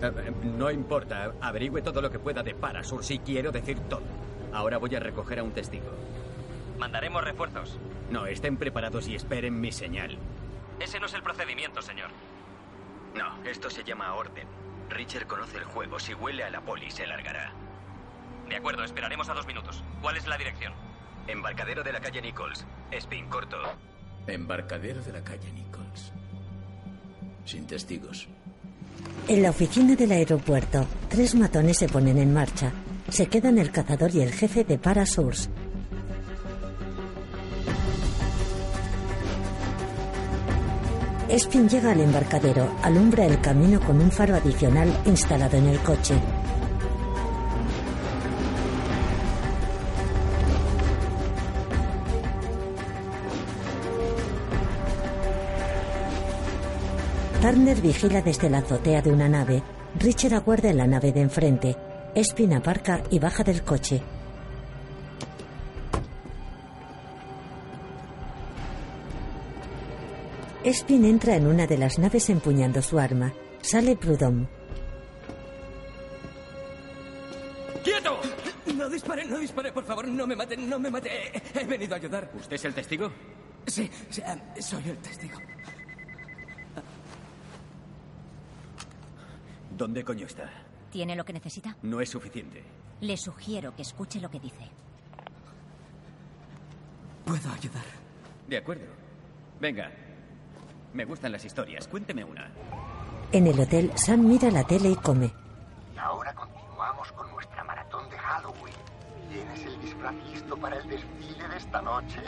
Eh, 0.00 0.32
no 0.56 0.70
importa. 0.70 1.32
Averigüe 1.40 1.82
todo 1.82 2.00
lo 2.00 2.10
que 2.10 2.18
pueda 2.18 2.42
de 2.42 2.54
Parasur 2.54 3.04
si 3.04 3.18
quiero 3.18 3.50
decir 3.50 3.78
todo. 3.88 4.02
Ahora 4.52 4.78
voy 4.78 4.94
a 4.94 5.00
recoger 5.00 5.38
a 5.38 5.42
un 5.42 5.52
testigo. 5.52 5.90
Mandaremos 6.78 7.24
refuerzos. 7.24 7.78
No, 8.10 8.26
estén 8.26 8.56
preparados 8.56 9.08
y 9.08 9.14
esperen 9.14 9.60
mi 9.60 9.72
señal. 9.72 10.18
Ese 10.80 10.98
no 11.00 11.06
es 11.06 11.14
el 11.14 11.22
procedimiento, 11.22 11.80
señor. 11.80 12.10
No, 13.14 13.42
esto 13.48 13.70
se 13.70 13.84
llama 13.84 14.14
orden. 14.14 14.46
Richard 14.90 15.26
conoce 15.26 15.58
el 15.58 15.64
juego. 15.64 15.98
Si 15.98 16.14
huele 16.14 16.44
a 16.44 16.50
la 16.50 16.60
poli, 16.60 16.90
se 16.90 17.06
largará. 17.06 17.52
De 18.48 18.56
acuerdo, 18.56 18.84
esperaremos 18.84 19.28
a 19.28 19.34
dos 19.34 19.46
minutos. 19.46 19.82
¿Cuál 20.00 20.16
es 20.16 20.26
la 20.26 20.36
dirección? 20.36 20.72
Embarcadero 21.26 21.82
de 21.82 21.92
la 21.92 22.00
calle 22.00 22.20
Nichols. 22.20 22.66
Spin 22.90 23.28
corto. 23.28 23.56
Embarcadero 24.26 25.02
de 25.02 25.12
la 25.12 25.22
calle 25.22 25.50
Nichols. 25.52 26.12
Sin 27.44 27.66
testigos. 27.66 28.28
En 29.28 29.42
la 29.42 29.50
oficina 29.50 29.94
del 29.94 30.12
aeropuerto, 30.12 30.86
tres 31.08 31.34
matones 31.34 31.78
se 31.78 31.88
ponen 31.88 32.18
en 32.18 32.34
marcha. 32.34 32.72
Se 33.08 33.26
quedan 33.26 33.58
el 33.58 33.70
cazador 33.70 34.14
y 34.14 34.20
el 34.20 34.32
jefe 34.32 34.64
de 34.64 34.78
Parasurs. 34.78 35.50
Espin 41.28 41.68
llega 41.68 41.92
al 41.92 42.00
embarcadero, 42.00 42.68
alumbra 42.82 43.24
el 43.24 43.40
camino 43.40 43.80
con 43.80 44.00
un 44.00 44.10
faro 44.10 44.34
adicional 44.34 44.92
instalado 45.06 45.56
en 45.56 45.66
el 45.66 45.78
coche. 45.78 46.14
Turner 57.40 57.80
vigila 57.80 58.22
desde 58.22 58.48
la 58.48 58.58
azotea 58.58 59.02
de 59.02 59.10
una 59.10 59.28
nave. 59.28 59.62
Richard 59.98 60.34
aguarda 60.34 60.70
en 60.70 60.76
la 60.76 60.86
nave 60.86 61.12
de 61.12 61.22
enfrente. 61.22 61.76
Espin 62.14 62.52
aparca 62.52 63.02
y 63.10 63.18
baja 63.18 63.42
del 63.42 63.62
coche. 63.64 64.02
Espin 70.62 71.06
entra 71.06 71.36
en 71.36 71.46
una 71.46 71.66
de 71.66 71.78
las 71.78 71.98
naves 71.98 72.28
empuñando 72.28 72.82
su 72.82 72.98
arma. 72.98 73.32
Sale 73.62 73.96
Prudhomme. 73.96 74.46
¡Quieto! 77.82 78.20
No 78.76 78.90
dispare, 78.90 79.24
no 79.24 79.38
dispare, 79.38 79.72
por 79.72 79.84
favor, 79.84 80.06
no 80.06 80.26
me 80.26 80.36
mate, 80.36 80.56
no 80.56 80.78
me 80.78 80.90
mate. 80.90 81.32
He 81.54 81.64
venido 81.64 81.94
a 81.94 81.96
ayudar. 81.96 82.30
¿Usted 82.34 82.56
es 82.56 82.64
el 82.66 82.74
testigo? 82.74 83.10
Sí, 83.66 83.90
sí, 84.10 84.20
eh, 84.20 84.62
soy 84.62 84.90
el 84.90 84.98
testigo. 84.98 85.38
¿Dónde 89.76 90.04
coño 90.04 90.26
está? 90.26 90.50
¿Tiene 90.92 91.16
lo 91.16 91.24
que 91.24 91.32
necesita? 91.32 91.74
No 91.82 92.02
es 92.02 92.10
suficiente. 92.10 92.62
Le 93.00 93.16
sugiero 93.16 93.74
que 93.74 93.80
escuche 93.80 94.20
lo 94.20 94.30
que 94.30 94.38
dice. 94.38 94.68
Puedo 97.24 97.50
ayudar. 97.50 97.86
De 98.46 98.58
acuerdo. 98.58 98.84
Venga. 99.58 99.90
Me 100.92 101.06
gustan 101.06 101.32
las 101.32 101.46
historias. 101.46 101.88
Cuénteme 101.88 102.22
una. 102.22 102.50
En 103.32 103.46
el 103.46 103.58
hotel, 103.58 103.90
Sam 103.94 104.26
mira 104.26 104.50
la 104.50 104.64
tele 104.64 104.90
y 104.90 104.96
come. 104.96 105.32
Y 105.94 105.98
ahora 105.98 106.34
continuamos 106.34 107.10
con 107.12 107.30
nuestra 107.30 107.64
maratón 107.64 108.10
de 108.10 108.18
Halloween. 108.18 108.74
¿Tienes 109.30 109.64
el 109.64 109.80
disfraz 109.80 110.14
listo 110.30 110.58
para 110.58 110.76
el 110.76 110.86
desfile 110.90 111.48
de 111.48 111.56
esta 111.56 111.80
noche? 111.80 112.20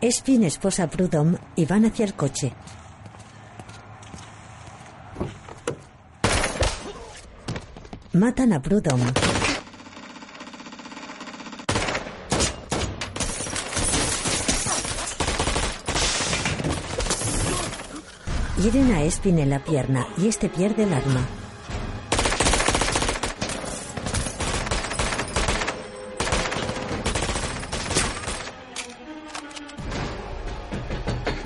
Espin 0.00 0.44
esposa 0.44 0.84
a 0.84 0.86
Prudhomme 0.86 1.38
y 1.56 1.66
van 1.66 1.84
hacia 1.84 2.04
el 2.04 2.14
coche. 2.14 2.52
Matan 8.12 8.52
a 8.52 8.62
Prudhomme. 8.62 9.12
Hieren 18.62 18.92
a 18.92 19.02
Espin 19.02 19.40
en 19.40 19.50
la 19.50 19.64
pierna 19.64 20.06
y 20.16 20.28
este 20.28 20.48
pierde 20.48 20.84
el 20.84 20.92
arma. 20.92 21.37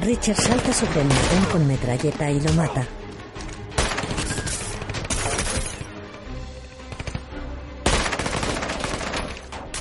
Richard 0.02 0.36
salta 0.36 0.72
sobre 0.72 1.00
el 1.00 1.06
matón 1.06 1.44
con 1.52 1.66
metralleta 1.68 2.28
y 2.28 2.40
lo 2.40 2.52
mata. 2.54 2.84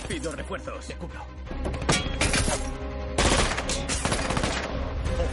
Pido 0.07 0.31
refuerzos. 0.33 0.85
Te 0.85 0.93
cubro. 0.93 1.21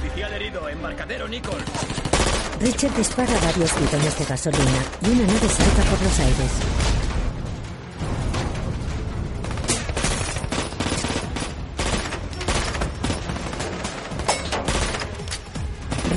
Oficial 0.00 0.32
herido, 0.32 0.68
embarcadero 0.70 1.28
Nicol. 1.28 1.62
Richard 2.58 2.96
dispara 2.96 3.38
varios 3.40 3.78
bidones 3.78 4.18
de 4.18 4.24
gasolina 4.24 4.82
y 5.02 5.10
una 5.10 5.26
nave 5.26 5.48
salta 5.50 5.82
por 5.82 6.02
los 6.02 6.18
aires. 6.18 6.97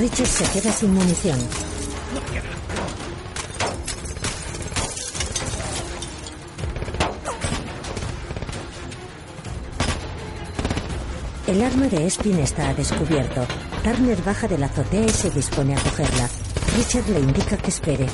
Richard 0.02 0.26
se 0.26 0.44
queda 0.58 0.72
sin 0.72 0.92
munición. 0.92 1.38
El 11.46 11.62
arma 11.62 11.86
de 11.86 12.04
Espin 12.04 12.40
está 12.40 12.70
a 12.70 12.74
descubierto. 12.74 13.46
Turner 13.84 14.20
baja 14.24 14.48
de 14.48 14.58
la 14.58 14.66
azotea 14.66 15.06
y 15.06 15.08
se 15.08 15.30
dispone 15.30 15.76
a 15.76 15.78
cogerla. 15.78 16.28
Richard 16.76 17.08
le 17.08 17.20
indica 17.20 17.56
que 17.56 17.70
espere. 17.70 18.08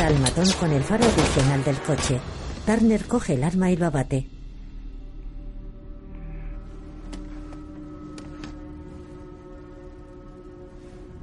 Al 0.00 0.18
matón 0.18 0.46
con 0.58 0.72
el 0.72 0.82
faro 0.82 1.04
adicional 1.04 1.62
del 1.62 1.78
coche. 1.82 2.20
Turner 2.64 3.06
coge 3.06 3.34
el 3.34 3.44
arma 3.44 3.70
y 3.70 3.76
lo 3.76 3.86
abate. 3.86 4.30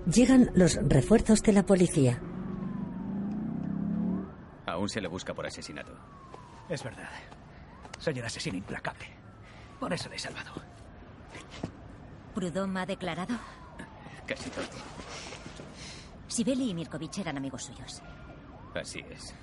Llegan 0.06 0.52
los 0.54 0.76
refuerzos 0.76 1.42
de 1.42 1.54
la 1.54 1.66
policía. 1.66 2.22
Aún 4.68 4.88
se 4.88 5.02
le 5.02 5.08
busca 5.08 5.34
por 5.34 5.48
asesinato. 5.48 5.94
Es 6.70 6.84
verdad. 6.84 7.10
Soy 7.98 8.20
un 8.20 8.26
asesino 8.26 8.58
implacable. 8.58 9.08
Por 9.80 9.92
eso 9.92 10.08
le 10.08 10.18
he 10.18 10.20
salvado. 10.20 10.54
¿Prudhomme 12.36 12.82
ha 12.82 12.86
declarado? 12.86 13.36
Casi 14.28 14.52
todo. 14.52 14.66
Sibeli 16.28 16.70
y 16.70 16.74
Mirkovich 16.76 17.18
eran 17.18 17.38
amigos 17.38 17.64
suyos. 17.64 18.04
Así 18.80 19.04
es. 19.12 19.34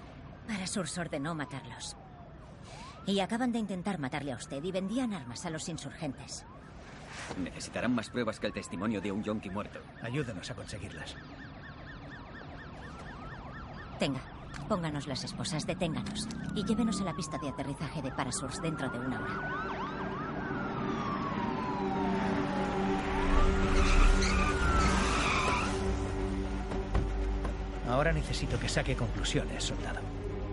Parasurs 0.47 0.97
ordenó 0.99 1.35
matarlos. 1.35 1.97
Y 3.07 3.21
acaban 3.21 3.53
de 3.53 3.59
intentar 3.59 3.99
matarle 3.99 4.33
a 4.33 4.37
usted 4.37 4.63
y 4.63 4.73
vendían 4.73 5.13
armas 5.13 5.45
a 5.45 5.51
los 5.51 5.69
insurgentes. 5.69 6.45
Necesitarán 7.39 7.95
más 7.95 8.11
pruebas 8.11 8.41
que 8.41 8.47
el 8.47 8.53
testimonio 8.53 9.01
de 9.01 9.13
un 9.13 9.23
yonki 9.23 9.51
muerto. 9.51 9.79
Ayúdanos 10.03 10.51
a 10.51 10.55
conseguirlas. 10.55 11.15
Tenga, 13.99 14.21
pónganos 14.69 15.07
las 15.07 15.25
esposas, 15.25 15.67
deténganos 15.67 16.27
y 16.55 16.65
llévenos 16.65 17.01
a 17.01 17.05
la 17.05 17.15
pista 17.15 17.39
de 17.39 17.49
aterrizaje 17.49 18.03
de 18.03 18.11
Parasurs 18.11 18.61
dentro 18.61 18.89
de 18.89 18.99
una 18.99 19.21
hora. 19.21 19.74
Ahora 27.89 28.13
necesito 28.13 28.59
que 28.59 28.69
saque 28.69 28.97
conclusiones, 28.97 29.65
soldado. 29.65 30.01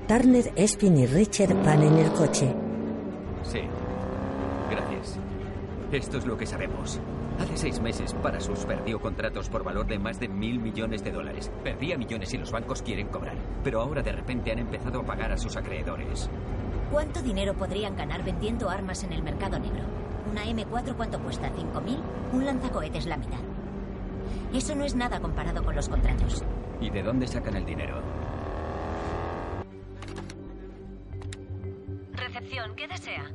Turner, 0.07 0.51
Espin 0.55 0.97
y 0.97 1.05
Richard 1.07 1.53
van 1.63 1.83
en 1.83 1.97
el 1.97 2.11
coche. 2.11 2.53
Sí. 3.43 3.61
Gracias. 4.69 5.19
Esto 5.91 6.17
es 6.17 6.25
lo 6.25 6.37
que 6.37 6.45
sabemos. 6.45 6.99
Hace 7.39 7.57
seis 7.57 7.81
meses, 7.81 8.13
Parasus 8.13 8.65
perdió 8.65 8.99
contratos 8.99 9.49
por 9.49 9.63
valor 9.63 9.87
de 9.87 9.99
más 9.99 10.19
de 10.19 10.27
mil 10.27 10.59
millones 10.59 11.03
de 11.03 11.11
dólares. 11.11 11.51
Perdía 11.63 11.97
millones 11.97 12.33
y 12.33 12.37
los 12.37 12.51
bancos 12.51 12.81
quieren 12.81 13.07
cobrar. 13.07 13.35
Pero 13.63 13.81
ahora 13.81 14.01
de 14.01 14.11
repente 14.11 14.51
han 14.51 14.59
empezado 14.59 14.99
a 14.99 15.05
pagar 15.05 15.31
a 15.31 15.37
sus 15.37 15.55
acreedores. 15.55 16.29
¿Cuánto 16.91 17.21
dinero 17.21 17.53
podrían 17.53 17.95
ganar 17.95 18.23
vendiendo 18.23 18.69
armas 18.69 19.03
en 19.03 19.13
el 19.13 19.23
mercado 19.23 19.57
negro? 19.57 19.83
¿Una 20.29 20.45
M4 20.45 20.95
cuánto 20.95 21.19
cuesta? 21.19 21.49
¿5.000? 21.49 21.99
Un 22.33 22.45
lanzacohetes 22.45 23.05
la 23.05 23.17
mitad. 23.17 23.39
Eso 24.53 24.75
no 24.75 24.83
es 24.83 24.95
nada 24.95 25.19
comparado 25.19 25.63
con 25.63 25.75
los 25.75 25.87
contratos. 25.87 26.43
¿Y 26.81 26.89
de 26.89 27.03
dónde 27.03 27.27
sacan 27.27 27.55
el 27.55 27.65
dinero? 27.65 28.01
Recepción, 32.13 32.75
¿qué 32.75 32.87
desea? 32.87 33.31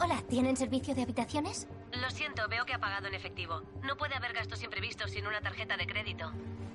Hola, 0.00 0.22
¿tienen 0.28 0.56
servicio 0.56 0.94
de 0.94 1.02
habitaciones? 1.02 1.66
Lo 1.92 2.10
siento, 2.10 2.42
veo 2.48 2.64
que 2.64 2.74
ha 2.74 2.78
pagado 2.78 3.08
en 3.08 3.14
efectivo. 3.14 3.62
No 3.82 3.96
puede 3.96 4.14
haber 4.14 4.32
gastos 4.32 4.62
imprevistos 4.62 5.10
sin 5.10 5.26
una 5.26 5.40
tarjeta 5.40 5.76
de 5.76 5.86
crédito. 5.86 6.30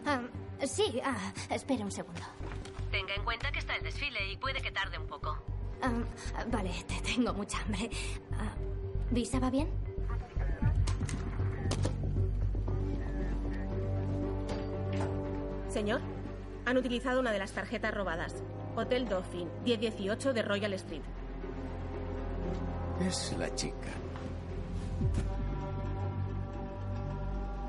Ah, 0.05 0.21
sí, 0.65 0.99
ah, 1.03 1.33
espera 1.49 1.83
un 1.83 1.91
segundo. 1.91 2.21
Tenga 2.91 3.15
en 3.15 3.23
cuenta 3.23 3.51
que 3.51 3.59
está 3.59 3.75
el 3.75 3.83
desfile 3.83 4.31
y 4.31 4.37
puede 4.37 4.61
que 4.61 4.71
tarde 4.71 4.97
un 4.97 5.07
poco. 5.07 5.37
Ah, 5.81 5.91
vale, 6.51 6.71
te 6.87 6.95
tengo 7.01 7.33
mucha 7.33 7.61
hambre. 7.61 7.89
¿Visa 9.11 9.39
va 9.39 9.49
bien? 9.49 9.69
Señor, 15.77 16.01
han 16.65 16.75
utilizado 16.75 17.19
una 17.19 17.31
de 17.31 17.37
las 17.37 17.51
tarjetas 17.51 17.93
robadas. 17.93 18.33
Hotel 18.75 19.07
Dolphin, 19.07 19.47
1018 19.63 20.33
de 20.33 20.41
Royal 20.41 20.73
Street. 20.73 21.03
Es 22.99 23.35
la 23.37 23.53
chica. 23.53 23.91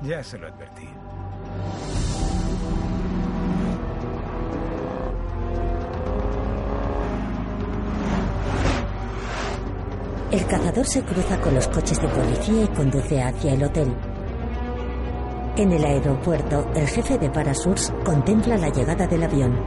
Ya 0.01 0.23
se 0.23 0.39
lo 0.39 0.47
advertí. 0.47 0.87
El 10.31 10.47
cazador 10.47 10.85
se 10.87 11.03
cruza 11.03 11.39
con 11.41 11.53
los 11.53 11.67
coches 11.67 12.01
de 12.01 12.07
policía 12.07 12.63
y 12.63 12.67
conduce 12.69 13.21
hacia 13.21 13.53
el 13.53 13.63
hotel. 13.63 14.08
En 15.59 15.73
el 15.73 15.83
aeropuerto, 15.83 16.71
el 16.73 16.87
jefe 16.87 17.17
de 17.17 17.29
Parasurs 17.29 17.91
contempla 18.05 18.55
la 18.55 18.69
llegada 18.69 19.05
del 19.05 19.21
avión. 19.21 19.61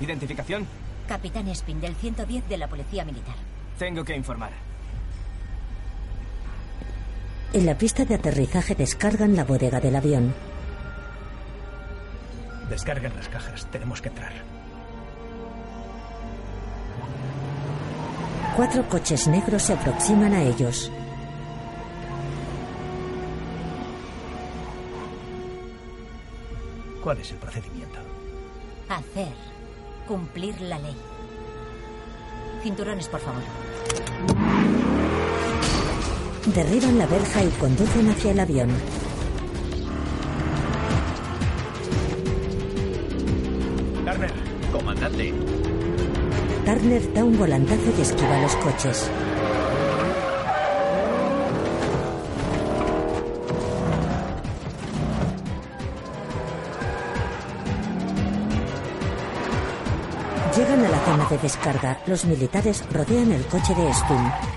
¿Identificación? 0.00 0.66
Capitán 1.06 1.46
Spin, 1.46 1.80
del 1.80 1.94
110 1.94 2.48
de 2.48 2.58
la 2.58 2.66
Policía 2.66 3.04
Militar. 3.04 3.36
Tengo 3.78 4.02
que 4.02 4.16
informar. 4.16 4.50
En 7.52 7.66
la 7.66 7.78
pista 7.78 8.04
de 8.04 8.16
aterrizaje 8.16 8.74
descargan 8.74 9.36
la 9.36 9.44
bodega 9.44 9.78
del 9.78 9.94
avión. 9.94 10.34
Descarguen 12.68 13.14
las 13.14 13.28
cajas, 13.28 13.64
tenemos 13.70 14.02
que 14.02 14.08
entrar. 14.08 14.55
Cuatro 18.56 18.88
coches 18.88 19.28
negros 19.28 19.64
se 19.64 19.74
aproximan 19.74 20.32
a 20.32 20.42
ellos. 20.42 20.90
¿Cuál 27.04 27.18
es 27.18 27.32
el 27.32 27.36
procedimiento? 27.36 27.98
Hacer. 28.88 29.34
Cumplir 30.08 30.58
la 30.62 30.78
ley. 30.78 30.96
Cinturones, 32.62 33.08
por 33.08 33.20
favor. 33.20 33.42
Derriban 36.54 36.96
la 36.96 37.06
verja 37.06 37.44
y 37.44 37.48
conducen 37.60 38.08
hacia 38.08 38.30
el 38.30 38.40
avión. 38.40 38.70
Da 46.86 47.24
un 47.24 47.36
volantazo 47.36 47.82
y 47.98 48.00
esquiva 48.00 48.40
los 48.42 48.54
coches. 48.56 49.10
Llegan 60.56 60.84
a 60.84 60.88
la 60.88 60.98
zona 61.04 61.28
de 61.28 61.38
descarga. 61.38 61.98
Los 62.06 62.24
militares 62.24 62.84
rodean 62.92 63.32
el 63.32 63.44
coche 63.46 63.74
de 63.74 63.90
Spin. 63.90 64.55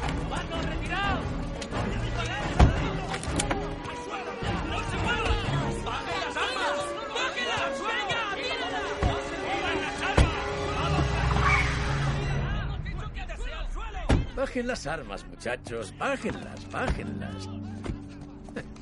Las 14.79 14.87
armas, 14.87 15.25
muchachos. 15.27 15.93
Bájenlas, 15.97 16.71
bájenlas. 16.71 17.49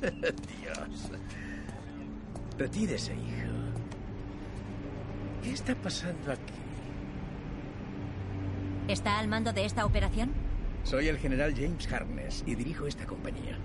Dios. 0.00 1.10
Retírese, 2.56 3.14
hijo. 3.14 3.48
¿Qué 5.42 5.52
está 5.52 5.74
pasando 5.74 6.32
aquí? 6.32 6.54
¿Está 8.86 9.18
al 9.18 9.26
mando 9.26 9.52
de 9.52 9.64
esta 9.64 9.84
operación? 9.84 10.32
Soy 10.84 11.08
el 11.08 11.18
general 11.18 11.52
James 11.54 11.92
Harness 11.92 12.44
y 12.46 12.54
dirijo 12.54 12.86
esta 12.86 13.04
compañía. 13.04 13.58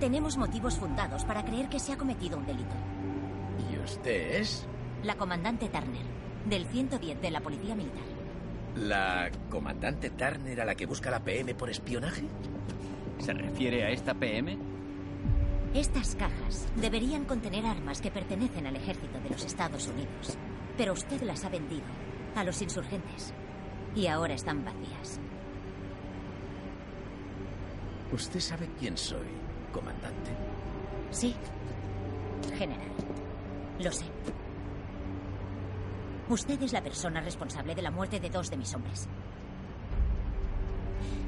Tenemos 0.00 0.36
motivos 0.36 0.76
fundados 0.76 1.24
para 1.24 1.44
creer 1.44 1.68
que 1.68 1.78
se 1.78 1.92
ha 1.92 1.96
cometido 1.96 2.36
un 2.36 2.46
delito. 2.46 2.74
¿Y 3.70 3.78
usted 3.78 4.40
es? 4.40 4.66
La 5.04 5.14
comandante 5.14 5.68
Turner, 5.68 6.04
del 6.46 6.66
110 6.66 7.20
de 7.22 7.30
la 7.30 7.40
Policía 7.40 7.76
Militar. 7.76 8.15
¿La 8.76 9.30
comandante 9.48 10.10
Turner 10.10 10.60
a 10.60 10.64
la 10.66 10.74
que 10.74 10.84
busca 10.84 11.10
la 11.10 11.20
PM 11.20 11.54
por 11.54 11.70
espionaje? 11.70 12.24
¿Se 13.18 13.32
refiere 13.32 13.84
a 13.84 13.90
esta 13.90 14.12
PM? 14.12 14.58
Estas 15.72 16.14
cajas 16.14 16.68
deberían 16.76 17.24
contener 17.24 17.64
armas 17.64 18.02
que 18.02 18.10
pertenecen 18.10 18.66
al 18.66 18.76
ejército 18.76 19.18
de 19.20 19.30
los 19.30 19.44
Estados 19.44 19.88
Unidos, 19.88 20.36
pero 20.76 20.92
usted 20.92 21.22
las 21.22 21.44
ha 21.44 21.48
vendido 21.48 21.86
a 22.34 22.44
los 22.44 22.60
insurgentes 22.60 23.32
y 23.94 24.08
ahora 24.08 24.34
están 24.34 24.62
vacías. 24.62 25.20
¿Usted 28.12 28.40
sabe 28.40 28.68
quién 28.78 28.96
soy, 28.98 29.26
comandante? 29.72 30.30
Sí, 31.10 31.34
general. 32.58 32.88
Lo 33.80 33.90
sé. 33.90 34.04
Usted 36.28 36.60
es 36.62 36.72
la 36.72 36.82
persona 36.82 37.20
responsable 37.20 37.74
de 37.74 37.82
la 37.82 37.90
muerte 37.90 38.18
de 38.18 38.30
dos 38.30 38.50
de 38.50 38.56
mis 38.56 38.74
hombres. 38.74 39.08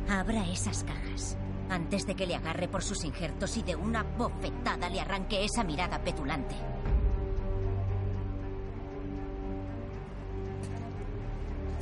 Abra 0.09 0.45
esas 0.49 0.83
cajas 0.85 1.37
antes 1.70 2.07
de 2.07 2.15
que 2.15 2.27
le 2.27 2.35
agarre 2.35 2.66
por 2.66 2.83
sus 2.83 3.05
injertos 3.05 3.57
y 3.59 3.62
de 3.62 3.77
una 3.77 4.03
bofetada 4.03 4.89
le 4.89 5.01
arranque 5.01 5.45
esa 5.45 5.62
mirada 5.65 5.99
petulante. 6.03 6.55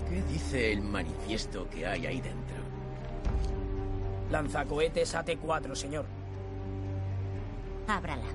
¿Qué 0.08 0.22
dice 0.22 0.72
el 0.72 0.82
manifiesto 0.82 1.68
que 1.70 1.86
hay 1.86 2.06
ahí 2.06 2.20
dentro? 2.20 2.56
Lanzacohetes 4.30 5.14
AT-4, 5.14 5.74
señor. 5.74 6.06
Ábrala. 7.86 8.26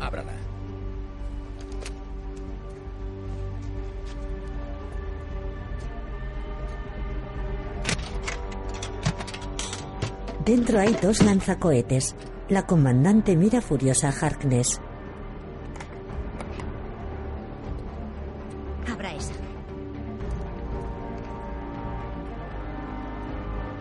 Ábrala. 0.00 0.53
Dentro 10.44 10.78
hay 10.78 10.92
dos 11.00 11.22
lanzacohetes. 11.22 12.14
La 12.50 12.66
comandante 12.66 13.34
mira 13.34 13.62
furiosa 13.62 14.10
a 14.10 14.12
Harkness. 14.12 14.78
Abra 18.92 19.14
esa. 19.14 19.32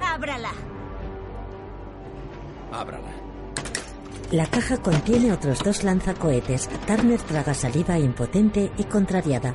Ábrala. 0.02 0.52
Ábrala. 2.72 3.12
La 4.32 4.46
caja 4.46 4.78
contiene 4.78 5.34
otros 5.34 5.62
dos 5.64 5.84
lanzacohetes. 5.84 6.70
Turner 6.88 7.22
traga 7.22 7.54
saliva 7.54 8.00
impotente 8.00 8.72
y 8.78 8.86
contrariada. 8.86 9.54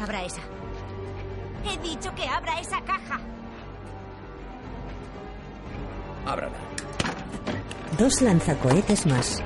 Abra 0.00 0.24
esa. 0.24 0.42
He 1.64 1.76
dicho 1.78 2.14
que 2.14 2.24
abra 2.28 2.60
esa 2.60 2.80
caja. 2.82 3.18
Ábrala. 6.26 6.56
Dos 7.98 8.22
lanzacohetes 8.22 9.06
más. 9.06 9.42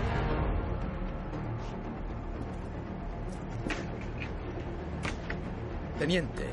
Teniente, 5.99 6.47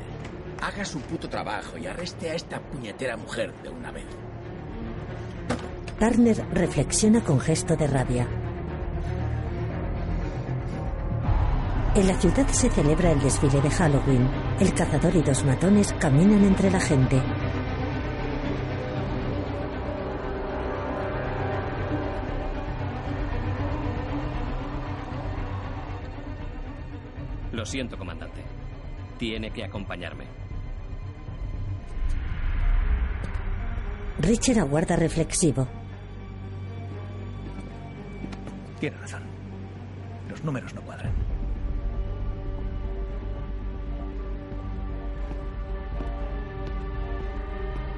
haga 0.62 0.84
su 0.84 1.00
puto 1.02 1.30
trabajo 1.30 1.78
y 1.78 1.86
arreste 1.86 2.32
a 2.32 2.34
esta 2.34 2.60
puñetera 2.60 3.16
mujer 3.16 3.54
de 3.62 3.70
una 3.70 3.92
vez. 3.92 4.06
Turner 6.00 6.46
reflexiona 6.52 7.22
con 7.22 7.40
gesto 7.40 7.76
de 7.76 7.88
rabia. 7.88 8.28
En 11.96 12.08
la 12.08 12.20
ciudad 12.20 12.46
se 12.50 12.70
celebra 12.70 13.12
el 13.12 13.22
desfile 13.22 13.62
de 13.62 13.70
Halloween. 13.70 14.30
El 14.60 14.74
cazador 14.74 15.16
y 15.16 15.22
dos 15.22 15.46
matones 15.46 15.94
caminan 15.94 16.44
entre 16.44 16.70
la 16.70 16.80
gente. 16.82 17.22
Lo 27.66 27.72
siento, 27.72 27.98
comandante. 27.98 28.44
Tiene 29.18 29.50
que 29.50 29.64
acompañarme. 29.64 30.26
Richard 34.20 34.60
aguarda 34.60 34.96
reflexivo. 34.96 35.68
Tiene 38.80 38.98
razón. 38.98 39.24
Los 40.30 40.44
números 40.44 40.76
no 40.76 40.82
cuadran. 40.84 41.12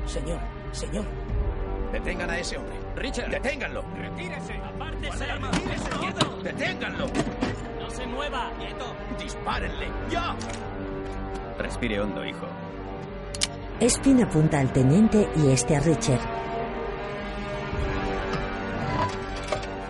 Señor, 0.06 0.40
señor. 0.72 1.04
Detengan 1.92 2.30
a 2.30 2.40
ese 2.40 2.56
hombre. 2.56 2.76
Richard. 2.96 3.30
Deténganlo. 3.32 3.84
Retírese. 3.98 4.54
Apártese. 4.54 5.26
todo. 6.18 6.42
Deténganlo. 6.42 7.08
Se 7.98 8.06
mueva. 8.06 8.52
Quieto. 8.60 8.86
Dispárenle. 9.20 9.88
¡Ya! 10.12 10.36
Respire 11.58 12.00
hondo, 12.00 12.24
hijo. 12.24 12.46
Espin 13.80 14.24
apunta 14.24 14.60
al 14.60 14.72
teniente 14.72 15.28
y 15.36 15.50
este 15.50 15.76
a 15.76 15.80
Richard. 15.80 16.20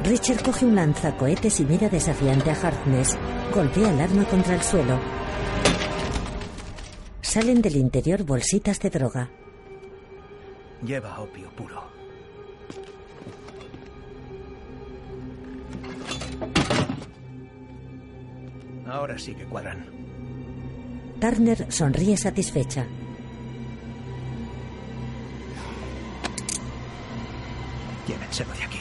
Richard 0.06 0.42
coge 0.42 0.66
un 0.66 0.76
lanzacohetes 0.76 1.60
y 1.60 1.66
mira 1.66 1.90
desafiante 1.90 2.50
a 2.50 2.54
Harkness. 2.54 3.18
Golpea 3.54 3.90
el 3.90 4.00
arma 4.00 4.24
contra 4.24 4.56
el 4.56 4.62
suelo. 4.62 4.98
Salen 7.20 7.62
del 7.62 7.76
interior 7.76 8.24
bolsitas 8.24 8.80
de 8.80 8.90
droga. 8.90 9.30
Lleva 10.82 11.20
opio 11.20 11.50
puro. 11.50 11.97
Ahora 18.90 19.18
sí 19.18 19.34
que 19.34 19.46
cuadran. 19.46 19.86
Turner 21.20 21.72
sonríe 21.72 22.16
satisfecha. 22.16 22.86
Llévenselo 28.08 28.54
de 28.54 28.64
aquí. 28.64 28.80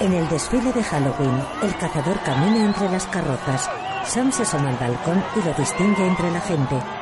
En 0.00 0.12
el 0.12 0.28
desfile 0.28 0.72
de 0.72 0.82
Halloween, 0.82 1.42
el 1.62 1.76
cazador 1.76 2.20
camina 2.22 2.66
entre 2.66 2.90
las 2.90 3.06
carrozas. 3.06 3.70
Sam 4.04 4.32
se 4.32 4.42
asoma 4.42 4.70
al 4.70 4.76
balcón 4.76 5.22
y 5.36 5.46
lo 5.46 5.54
distingue 5.54 6.06
entre 6.06 6.30
la 6.30 6.40
gente. 6.40 6.99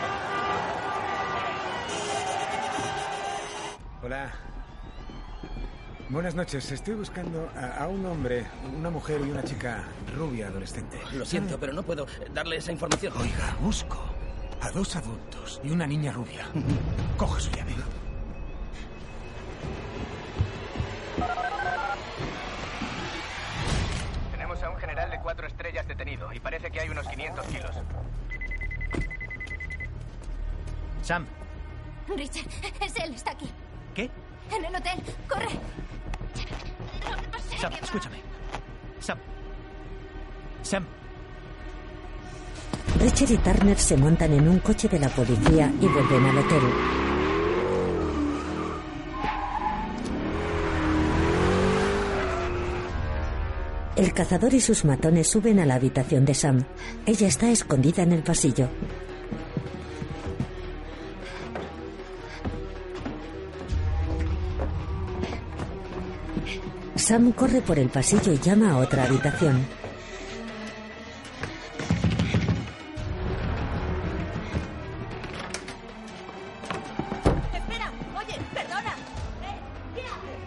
Buenas 6.18 6.34
noches. 6.34 6.72
Estoy 6.72 6.94
buscando 6.94 7.48
a, 7.54 7.84
a 7.84 7.86
un 7.86 8.04
hombre, 8.04 8.44
una 8.76 8.90
mujer 8.90 9.20
y 9.20 9.30
una 9.30 9.44
chica 9.44 9.84
rubia 10.16 10.48
adolescente. 10.48 10.98
Lo 11.12 11.24
siento, 11.24 11.50
¿Sabe? 11.50 11.60
pero 11.60 11.72
no 11.72 11.84
puedo 11.84 12.08
darle 12.34 12.56
esa 12.56 12.72
información. 12.72 13.12
Oiga, 13.16 13.56
busco 13.60 14.02
a 14.60 14.68
dos 14.72 14.96
adultos 14.96 15.60
y 15.62 15.70
una 15.70 15.86
niña 15.86 16.10
rubia. 16.10 16.48
Coge 17.16 17.40
su 17.40 17.52
llave. 17.52 17.72
Tenemos 24.32 24.60
a 24.60 24.70
un 24.70 24.76
general 24.78 25.10
de 25.12 25.20
cuatro 25.20 25.46
estrellas 25.46 25.86
detenido 25.86 26.32
y 26.32 26.40
parece 26.40 26.68
que 26.72 26.80
hay 26.80 26.88
unos 26.88 27.06
500 27.06 27.46
kilos. 27.46 27.76
Sam, 31.00 31.26
Richard, 32.08 32.48
es 32.80 32.96
él, 32.96 33.14
está 33.14 33.30
aquí. 33.30 33.48
En 34.56 34.64
el 34.64 34.74
hotel. 34.74 35.02
¡Corre! 35.28 35.48
Sam, 37.60 37.72
escúchame. 37.82 38.16
Sam. 39.00 39.18
Sam. 40.62 40.84
Richard 43.00 43.30
y 43.30 43.38
Turner 43.38 43.78
se 43.78 43.96
montan 43.96 44.32
en 44.32 44.48
un 44.48 44.58
coche 44.60 44.88
de 44.88 44.98
la 44.98 45.08
policía 45.08 45.72
y 45.80 45.86
vuelven 45.86 46.24
al 46.24 46.38
hotel. 46.38 46.62
El 53.96 54.12
cazador 54.12 54.54
y 54.54 54.60
sus 54.60 54.84
matones 54.84 55.28
suben 55.28 55.58
a 55.58 55.66
la 55.66 55.74
habitación 55.74 56.24
de 56.24 56.34
Sam. 56.34 56.64
Ella 57.04 57.26
está 57.26 57.50
escondida 57.50 58.04
en 58.04 58.12
el 58.12 58.22
pasillo. 58.22 58.68
Sam 67.08 67.32
corre 67.32 67.62
por 67.62 67.78
el 67.78 67.88
pasillo 67.88 68.34
y 68.34 68.38
llama 68.38 68.70
a 68.70 68.76
otra 68.76 69.04
habitación. 69.04 69.64
Espera, 77.54 77.90
oye, 78.14 78.38
perdona. 78.52 78.94
Eh, 79.40 79.56
¿Qué 79.94 80.02
haces? 80.02 80.38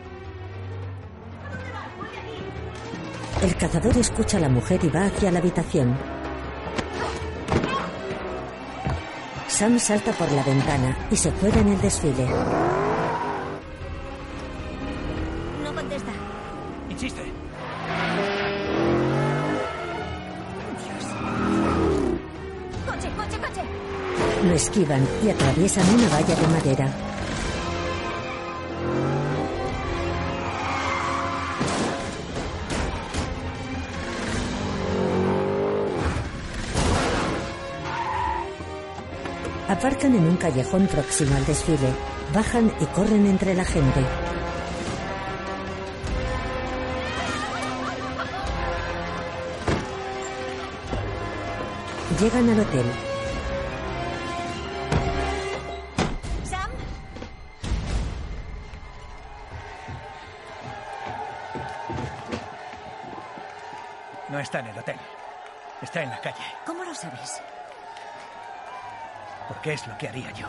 ¿A 1.41 1.49
dónde 1.49 1.71
vas? 1.71 1.97
Vuelve 1.97 2.17
aquí. 2.19 3.47
El 3.47 3.55
cazador 3.55 3.97
escucha 3.97 4.37
a 4.37 4.41
la 4.41 4.49
mujer 4.49 4.79
y 4.83 4.89
va 4.89 5.05
hacia 5.05 5.31
la 5.31 5.39
habitación. 5.39 5.97
Sam 9.47 9.79
salta 9.79 10.11
por 10.11 10.31
la 10.31 10.43
ventana 10.43 10.95
y 11.09 11.15
se 11.15 11.31
cuela 11.31 11.57
en 11.57 11.69
el 11.69 11.81
desfile. 11.81 12.27
¡Coche, 17.01 17.09
coche, 23.17 23.37
coche! 23.39 23.63
Lo 24.43 24.53
esquivan 24.53 25.07
y 25.25 25.29
atraviesan 25.29 25.95
una 25.95 26.09
valla 26.09 26.35
de 26.35 26.47
madera. 26.47 26.93
Aparcan 39.67 40.13
en 40.13 40.27
un 40.27 40.37
callejón 40.37 40.85
próximo 40.85 41.35
al 41.35 41.45
desfile. 41.47 41.91
Bajan 42.31 42.71
y 42.79 42.85
corren 42.85 43.25
entre 43.25 43.55
la 43.55 43.65
gente. 43.65 44.05
Llegan 52.21 52.47
al 52.51 52.59
hotel. 52.59 52.85
¿Sam? 56.43 56.69
No 64.29 64.39
está 64.39 64.59
en 64.59 64.67
el 64.67 64.77
hotel. 64.77 64.97
Está 65.81 66.03
en 66.03 66.11
la 66.11 66.21
calle. 66.21 66.35
¿Cómo 66.63 66.83
lo 66.83 66.93
sabes? 66.93 67.41
Porque 69.47 69.73
es 69.73 69.87
lo 69.87 69.97
que 69.97 70.09
haría 70.09 70.29
yo. 70.33 70.45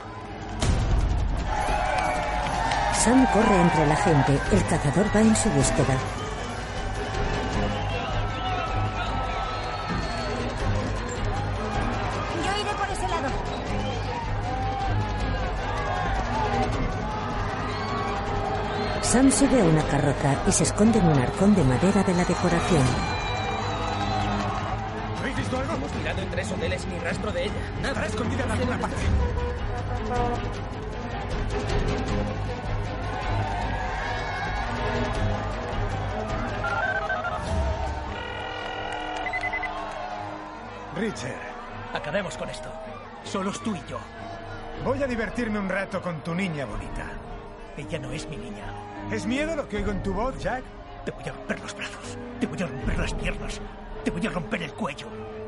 Sam 2.96 3.26
corre 3.32 3.60
entre 3.62 3.86
la 3.86 3.96
gente. 3.96 4.38
El 4.52 4.66
cazador 4.66 5.06
va 5.16 5.20
en 5.22 5.34
su 5.34 5.48
búsqueda. 5.48 6.21
Sam 19.12 19.30
sube 19.30 19.60
a 19.60 19.64
una 19.64 19.82
carroza 19.88 20.42
y 20.48 20.52
se 20.52 20.62
esconde 20.62 20.98
en 20.98 21.04
un 21.04 21.18
arcón 21.18 21.54
de 21.54 21.62
madera 21.62 22.02
de 22.02 22.14
la 22.14 22.24
decoración. 22.24 22.82
¿Habéis 25.18 25.36
visto 25.36 25.58
algo? 25.58 25.74
Hemos 25.74 25.94
mirado 25.96 26.22
en 26.22 26.30
tres 26.30 26.50
hoteles 26.50 26.86
ni 26.86 26.98
rastro 26.98 27.30
de 27.30 27.44
ella. 27.44 27.52
Nada. 27.82 27.88
Estará 27.88 28.06
escondida 28.06 28.44
en 28.44 28.50
alguna 28.52 28.78
parte. 28.78 28.96
Richard, 40.96 41.34
Acabemos 41.92 42.38
con 42.38 42.48
esto. 42.48 42.70
Solos 43.24 43.62
tú 43.62 43.76
y 43.76 43.90
yo. 43.90 43.98
voy 44.82 45.02
a 45.02 45.06
divertirme 45.06 45.58
un 45.58 45.68
rato 45.68 46.00
con 46.00 46.24
tu 46.24 46.34
niña 46.34 46.64
bonita. 46.64 47.10
Ella 47.76 47.98
no 47.98 48.10
es 48.10 48.26
mi 48.26 48.38
niña. 48.38 48.91
¿Es 49.10 49.26
miedo 49.26 49.54
lo 49.56 49.68
que 49.68 49.76
oigo 49.78 49.90
en 49.90 50.02
tu 50.02 50.12
voz, 50.14 50.38
Jack? 50.38 50.62
Te 51.04 51.10
voy 51.10 51.24
a 51.24 51.32
romper 51.32 51.60
los 51.60 51.74
brazos. 51.74 52.18
Te 52.40 52.46
voy 52.46 52.62
a 52.62 52.66
romper 52.66 52.98
las 52.98 53.14
piernas. 53.14 53.60
Te 54.04 54.10
voy 54.10 54.26
a 54.26 54.30
romper 54.30 54.62
el 54.62 54.72
cuello. 54.72 55.06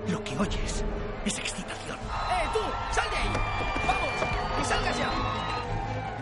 Lo 0.08 0.22
que 0.22 0.36
oyes 0.36 0.84
es 1.24 1.38
excitación. 1.38 1.96
¡Eh, 1.98 2.48
tú! 2.52 2.60
¡Sal 2.92 3.10
de 3.10 3.16
ahí! 3.16 3.28
¡Vamos! 3.86 4.60
¡Y 4.60 4.64
salgas 4.64 4.98
ya! 4.98 5.10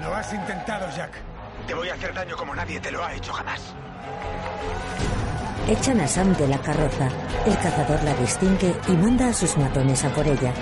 Lo 0.03 0.15
has 0.15 0.33
intentado, 0.33 0.89
Jack. 0.97 1.13
Te 1.67 1.75
voy 1.75 1.89
a 1.89 1.95
hacer 1.95 2.15
daño 2.15 2.37
como 2.37 2.55
nadie 2.55 2.81
te 2.81 2.91
lo 2.91 3.05
ha 3.05 3.15
hecho 3.15 3.33
jamás. 3.33 3.75
Echan 5.69 6.01
a 6.01 6.09
Sam 6.09 6.35
de 6.37 6.49
la 6.49 6.59
carroza. 6.59 7.09
El 7.47 7.57
cazador 7.57 8.03
la 8.03 8.15
distingue 8.15 8.75
y 8.89 8.93
manda 8.93 9.29
a 9.29 9.33
sus 9.33 9.57
matones 9.57 10.05
a 10.05 10.11
por 10.11 10.27
ella. 10.27 10.53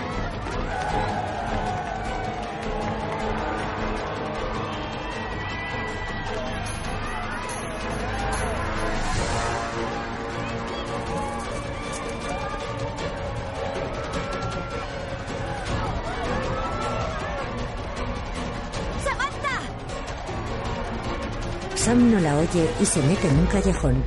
La 22.52 22.82
y 22.82 22.84
se 22.84 23.00
mete 23.02 23.28
en 23.28 23.38
un 23.38 23.46
callejón. 23.46 24.02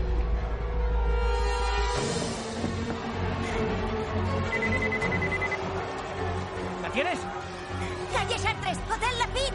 ¿La 6.81 6.89
tienes? 6.89 7.19
¡Calle 8.11 8.35
Chartres! 8.43 8.77
¡Hotel 8.89 9.19
Lafitte! 9.19 9.53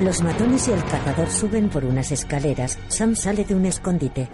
Los 0.00 0.22
matones 0.22 0.68
y 0.68 0.72
el 0.72 0.82
cazador 0.84 1.30
suben 1.30 1.68
por 1.68 1.84
unas 1.84 2.12
escaleras. 2.12 2.78
Sam 2.88 3.14
sale 3.14 3.44
de 3.44 3.54
un 3.54 3.66
escondite. 3.66 4.30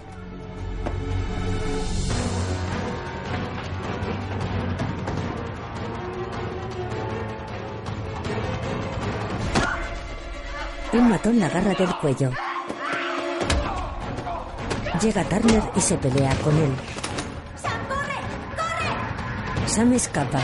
Un 11.18 11.24
matón 11.24 11.40
la 11.40 11.46
agarra 11.46 11.74
del 11.74 11.96
cuello. 11.96 12.30
Llega 15.02 15.24
Turner 15.24 15.62
y 15.74 15.80
se 15.80 15.98
pelea 15.98 16.32
con 16.36 16.56
él. 16.56 16.70
Sam 19.66 19.94
escapa. 19.94 20.40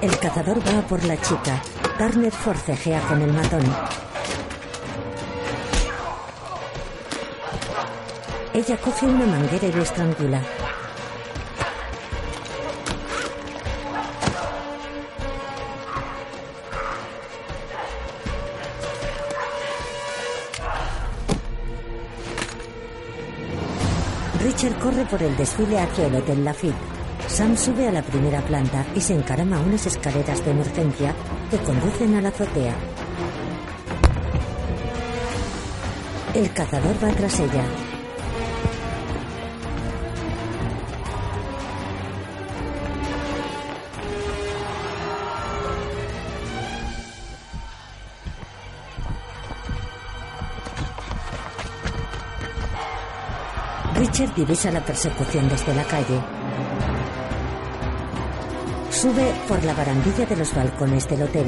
El 0.00 0.18
cazador 0.18 0.66
va 0.66 0.78
a 0.78 0.82
por 0.86 1.04
la 1.04 1.20
chica. 1.20 1.62
Turner 1.98 2.32
forcejea 2.32 3.00
con 3.02 3.20
el 3.20 3.32
matón. 3.34 3.64
Ella 8.54 8.78
coge 8.78 9.04
una 9.04 9.26
manguera 9.26 9.66
y 9.66 9.72
lo 9.72 9.82
estrangula. 9.82 10.40
Corre 24.88 25.04
por 25.04 25.22
el 25.22 25.36
desfile 25.36 25.78
hacia 25.78 26.06
el 26.06 26.14
Hotel 26.14 26.42
Lafitte. 26.42 26.74
Sam 27.26 27.54
sube 27.58 27.86
a 27.86 27.92
la 27.92 28.00
primera 28.00 28.40
planta 28.40 28.86
y 28.96 29.02
se 29.02 29.12
encarama 29.12 29.58
a 29.58 29.60
unas 29.60 29.84
escaleras 29.84 30.42
de 30.42 30.50
emergencia 30.50 31.14
que 31.50 31.58
conducen 31.58 32.14
a 32.14 32.22
la 32.22 32.30
azotea. 32.30 32.74
El 36.34 36.50
cazador 36.54 37.04
va 37.04 37.08
tras 37.10 37.38
ella. 37.38 37.87
Divisa 54.26 54.72
la 54.72 54.84
persecución 54.84 55.48
desde 55.48 55.72
la 55.72 55.84
calle. 55.84 56.20
Sube 58.90 59.32
por 59.46 59.62
la 59.62 59.72
barandilla 59.74 60.26
de 60.26 60.34
los 60.34 60.52
balcones 60.52 61.08
del 61.08 61.22
hotel. 61.22 61.46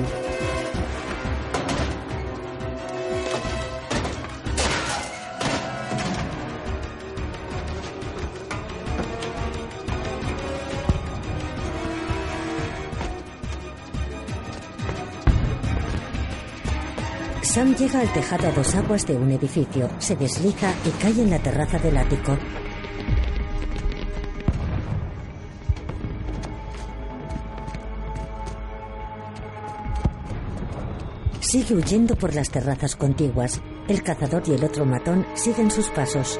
Sam 17.42 17.74
llega 17.74 17.98
al 17.98 18.12
tejado 18.12 18.46
a 18.46 18.52
dos 18.52 18.76
aguas 18.76 19.04
de 19.08 19.16
un 19.16 19.32
edificio, 19.32 19.90
se 19.98 20.14
desliza 20.14 20.72
y 20.86 20.90
cae 21.02 21.20
en 21.20 21.30
la 21.30 21.40
terraza 21.40 21.80
del 21.80 21.96
ático. 21.96 22.38
Sigue 31.50 31.74
huyendo 31.74 32.14
por 32.14 32.32
las 32.32 32.48
terrazas 32.48 32.94
contiguas. 32.94 33.60
El 33.88 34.04
cazador 34.04 34.44
y 34.46 34.52
el 34.52 34.62
otro 34.62 34.86
matón 34.86 35.26
siguen 35.34 35.68
sus 35.68 35.88
pasos. 35.88 36.38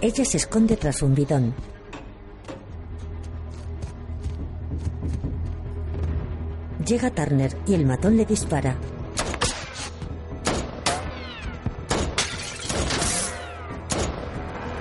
Ella 0.00 0.24
se 0.24 0.38
esconde 0.38 0.78
tras 0.78 1.02
un 1.02 1.14
bidón. 1.14 1.54
Llega 6.96 7.10
Turner 7.10 7.54
y 7.66 7.74
el 7.74 7.84
matón 7.84 8.16
le 8.16 8.24
dispara. 8.24 8.74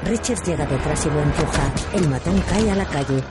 Richard 0.06 0.42
llega 0.46 0.66
detrás 0.66 1.06
y 1.06 1.10
lo 1.10 1.20
empuja. 1.20 1.74
El 1.94 2.08
matón 2.08 2.42
cae 2.50 2.72
a 2.72 2.76
la 2.76 2.86
calle. 2.86 3.22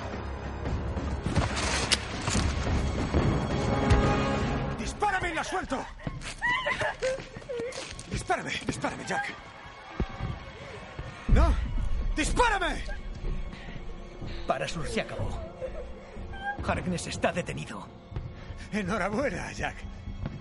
Enhorabuena, 18.74 19.52
Jack. 19.52 19.76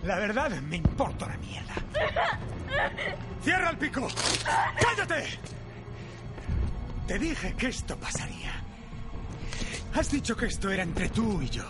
La 0.03 0.15
verdad 0.15 0.49
me 0.61 0.77
importa 0.77 1.26
una 1.26 1.38
mierda. 1.38 1.76
¡Cierra 3.43 3.69
el 3.69 3.77
pico! 3.77 4.07
¡Cállate! 4.81 5.38
Te 7.07 7.19
dije 7.19 7.53
que 7.53 7.68
esto 7.68 7.95
pasaría. 7.95 8.53
Has 9.93 10.10
dicho 10.10 10.35
que 10.35 10.47
esto 10.47 10.72
era 10.72 10.81
entre 10.81 11.10
tú 11.10 11.41
y 11.43 11.49
yo. 11.49 11.65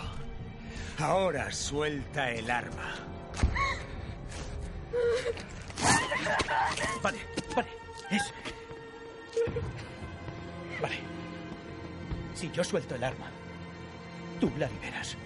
Ahora 1.00 1.52
suelta 1.52 2.32
el 2.32 2.50
arma. 2.50 2.96
Vale, 7.02 7.18
vale. 7.54 7.68
Eso. 8.10 8.32
Vale. 10.82 11.00
Si 12.34 12.50
yo 12.52 12.64
suelto 12.64 12.96
el 12.96 13.04
arma, 13.04 13.30
tú 14.40 14.50
la 14.58 14.68
liberas. 14.70 15.18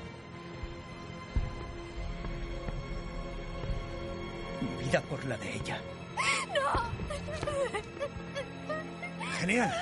Vida 4.88 5.01
por 5.01 5.23
la 5.26 5.38
de 5.38 5.53
ella. 5.53 5.81
Genial. 9.39 9.73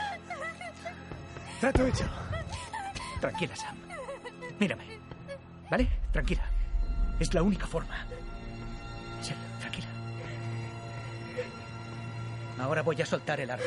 Trato 1.60 1.86
hecho. 1.86 2.06
Tranquila, 3.22 3.56
Sam. 3.56 3.78
Mírame. 4.60 4.86
¿Vale? 5.70 5.88
Tranquila. 6.12 6.50
Es 7.20 7.34
la 7.36 7.44
única 7.44 7.68
forma. 7.68 8.06
En 9.20 9.24
serio, 9.24 9.44
tranquila. 9.60 9.88
Ahora 12.60 12.82
voy 12.82 13.00
a 13.00 13.06
soltar 13.06 13.40
el 13.40 13.52
arma. 13.52 13.64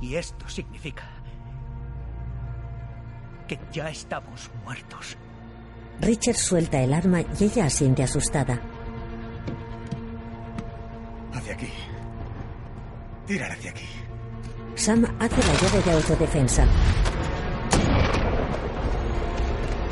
Y 0.00 0.16
esto 0.16 0.48
significa 0.48 1.23
que 3.46 3.58
ya 3.72 3.88
estamos 3.88 4.50
muertos. 4.64 5.16
Richard 6.00 6.36
suelta 6.36 6.80
el 6.80 6.92
arma 6.92 7.20
y 7.20 7.44
ella 7.44 7.66
asiente 7.66 8.02
asustada. 8.02 8.60
Hacia 11.32 11.54
aquí. 11.54 11.68
Tirar 13.26 13.52
hacia 13.52 13.70
aquí. 13.70 13.86
Sam 14.74 15.04
hace 15.18 15.36
la 15.36 15.54
llave 15.60 15.82
de 15.84 15.92
autodefensa. 15.92 16.66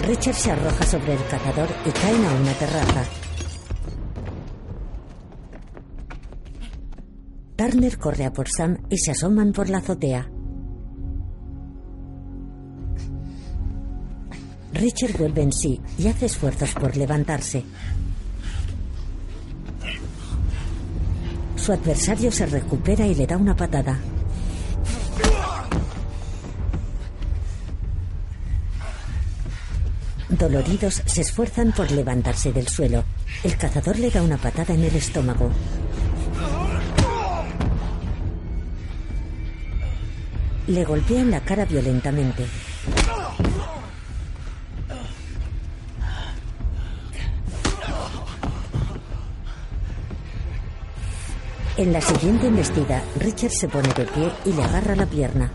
Richard 0.07 0.35
se 0.35 0.51
arroja 0.51 0.85
sobre 0.85 1.15
el 1.15 1.27
cazador 1.27 1.69
y 1.87 1.91
caen 1.91 2.25
a 2.25 2.33
una 2.35 2.53
terraza. 2.55 3.05
Turner 7.57 7.99
corre 7.99 8.25
a 8.25 8.33
por 8.33 8.49
Sam 8.49 8.79
y 8.91 8.99
se 8.99 9.13
asoman 9.13 9.53
por 9.53 9.69
la 9.71 9.79
azotea. 9.79 10.32
Richard 14.83 15.17
vuelve 15.17 15.43
en 15.43 15.53
sí 15.53 15.81
y 15.97 16.09
hace 16.09 16.27
esfuerzos 16.27 16.73
por 16.73 16.97
levantarse. 16.97 17.63
Su 21.55 21.73
adversario 21.73 22.33
se 22.33 22.47
recupera 22.47 23.07
y 23.07 23.15
le 23.15 23.25
da 23.25 23.37
una 23.37 23.55
patada. 23.55 24.01
Doloridos 30.29 31.01
se 31.07 31.21
esfuerzan 31.21 31.71
por 31.71 31.89
levantarse 31.93 32.53
del 32.53 32.67
suelo. 32.67 33.05
El 33.45 33.57
cazador 33.57 34.01
le 34.01 34.11
da 34.11 34.21
una 34.21 34.37
patada 34.37 34.75
en 34.75 34.83
el 34.83 34.97
estómago. 34.97 35.49
Le 40.67 40.85
golpea 40.85 41.21
en 41.21 41.31
la 41.31 41.41
cara 41.41 41.67
violentamente. 41.67 42.47
En 51.83 51.93
la 51.93 52.01
siguiente 52.01 52.47
embestida, 52.47 53.03
Richard 53.19 53.51
se 53.51 53.67
pone 53.67 53.93
de 53.93 54.05
pie 54.05 54.31
y 54.45 54.53
le 54.53 54.63
agarra 54.63 54.95
la 54.95 55.05
pierna. 55.05 55.51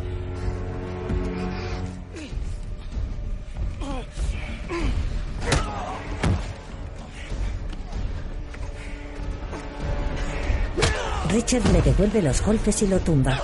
Richard 11.29 11.65
le 11.71 11.81
devuelve 11.81 12.21
los 12.21 12.41
golpes 12.41 12.81
y 12.81 12.87
lo 12.87 12.99
tumba. 12.99 13.41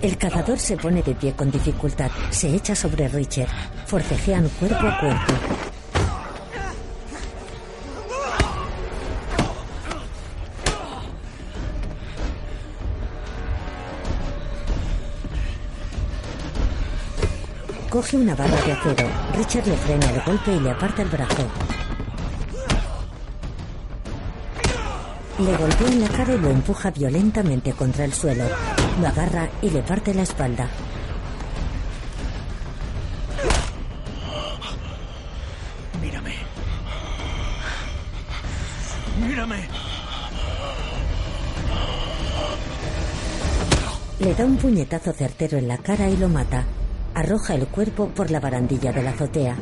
El 0.00 0.16
cazador 0.16 0.58
se 0.58 0.78
pone 0.78 1.02
de 1.02 1.14
pie 1.14 1.34
con 1.34 1.50
dificultad. 1.50 2.10
Se 2.30 2.48
echa 2.48 2.74
sobre 2.74 3.08
Richard. 3.08 3.50
Forcejean 3.84 4.48
cuerpo 4.58 4.86
a 4.86 5.00
cuerpo. 5.00 5.69
Coge 18.00 18.16
una 18.16 18.34
barra 18.34 18.56
de 18.62 18.72
acero. 18.72 19.08
Richard 19.36 19.66
le 19.66 19.76
frena 19.76 20.10
el 20.10 20.22
golpe 20.22 20.52
y 20.54 20.60
le 20.60 20.70
aparta 20.70 21.02
el 21.02 21.08
brazo. 21.10 21.46
Le 25.38 25.54
golpea 25.54 25.88
en 25.88 26.00
la 26.00 26.08
cara 26.08 26.32
y 26.32 26.38
lo 26.38 26.48
empuja 26.48 26.90
violentamente 26.92 27.74
contra 27.74 28.06
el 28.06 28.14
suelo. 28.14 28.44
Lo 29.02 29.06
agarra 29.06 29.50
y 29.60 29.68
le 29.68 29.82
parte 29.82 30.14
la 30.14 30.22
espalda. 30.22 30.66
Mírame. 36.00 36.34
Mírame. 39.20 39.68
Le 44.20 44.34
da 44.34 44.44
un 44.46 44.56
puñetazo 44.56 45.12
certero 45.12 45.58
en 45.58 45.68
la 45.68 45.76
cara 45.76 46.08
y 46.08 46.16
lo 46.16 46.30
mata. 46.30 46.64
Arroja 47.20 47.54
el 47.54 47.66
cuerpo 47.66 48.08
por 48.08 48.30
la 48.30 48.40
barandilla 48.40 48.92
de 48.92 49.02
la 49.02 49.10
azotea. 49.10 49.54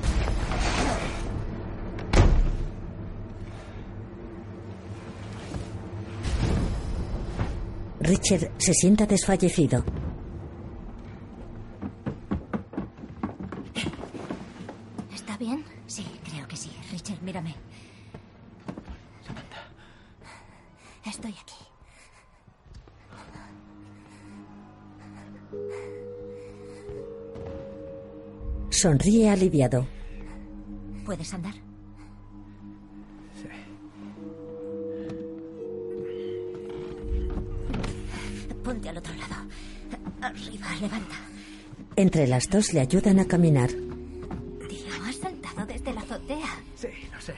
Richard 7.98 8.52
se 8.58 8.72
sienta 8.74 9.06
desfallecido. 9.06 9.82
Sonríe 28.78 29.28
aliviado. 29.28 29.88
¿Puedes 31.04 31.34
andar? 31.34 31.54
Ponte 38.62 38.88
al 38.88 38.98
otro 38.98 39.12
lado. 39.14 39.34
Arriba, 40.22 40.66
levanta. 40.80 41.16
Entre 41.96 42.28
las 42.28 42.48
dos 42.48 42.72
le 42.72 42.80
ayudan 42.80 43.18
a 43.18 43.24
caminar. 43.24 43.70
Tío, 44.68 44.94
has 45.08 45.16
saltado 45.16 45.66
desde 45.66 45.92
la 45.92 46.00
azotea. 46.02 46.62
Sí, 46.76 46.88
no 47.12 47.20
sé. 47.20 47.34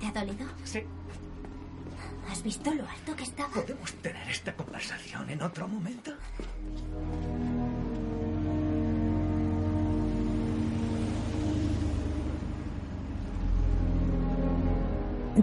¿Te 0.00 0.06
ha 0.06 0.12
dolido? 0.24 0.48
Sí. 0.64 0.80
¿Has 2.28 2.42
visto 2.42 2.74
lo 2.74 2.88
alto 2.88 3.14
que 3.14 3.22
estaba? 3.22 3.54
¿Podemos 3.54 3.92
tener 3.94 4.28
esta 4.28 4.56
conversación 4.56 5.30
en 5.30 5.42
otro 5.42 5.68
momento? 5.68 6.12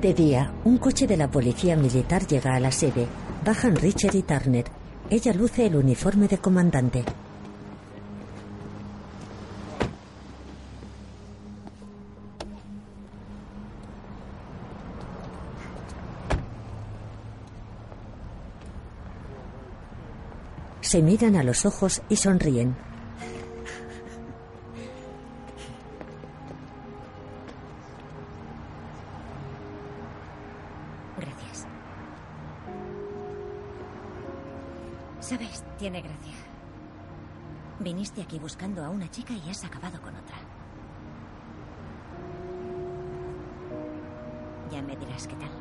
De 0.03 0.13
día, 0.13 0.51
un 0.65 0.79
coche 0.79 1.07
de 1.07 1.15
la 1.15 1.31
policía 1.31 1.77
militar 1.77 2.27
llega 2.27 2.55
a 2.55 2.59
la 2.59 2.73
sede. 2.73 3.07
Bajan 3.45 3.77
Richard 3.77 4.13
y 4.13 4.21
Turner. 4.21 4.65
Ella 5.09 5.31
luce 5.31 5.65
el 5.65 5.77
uniforme 5.77 6.27
de 6.27 6.39
comandante. 6.39 7.05
Se 20.81 21.01
miran 21.01 21.37
a 21.37 21.43
los 21.43 21.65
ojos 21.65 22.01
y 22.09 22.17
sonríen. 22.17 22.75
Aquí 38.23 38.39
buscando 38.39 38.83
a 38.83 38.89
una 38.89 39.09
chica 39.11 39.33
y 39.33 39.49
has 39.49 39.63
acabado 39.63 40.01
con 40.01 40.15
otra. 40.15 40.37
Ya 44.71 44.81
me 44.81 44.95
dirás 44.95 45.27
qué 45.27 45.35
tal. 45.35 45.51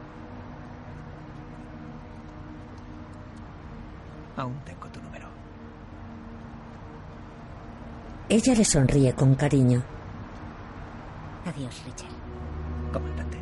Aún 4.36 4.58
tengo 4.64 4.88
tu 4.88 5.02
número. 5.02 5.28
Ella 8.28 8.54
le 8.54 8.64
sonríe 8.64 9.12
con 9.14 9.34
cariño. 9.34 9.82
Adiós, 11.44 11.84
Richard. 11.84 12.12
Comandante. 12.92 13.41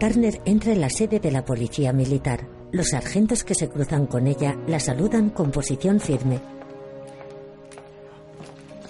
Turner 0.00 0.40
entra 0.46 0.72
en 0.72 0.80
la 0.80 0.88
sede 0.88 1.20
de 1.20 1.30
la 1.30 1.44
policía 1.44 1.92
militar. 1.92 2.48
Los 2.72 2.88
sargentos 2.88 3.44
que 3.44 3.54
se 3.54 3.68
cruzan 3.68 4.06
con 4.06 4.26
ella 4.26 4.56
la 4.66 4.80
saludan 4.80 5.28
con 5.28 5.50
posición 5.50 6.00
firme. 6.00 6.40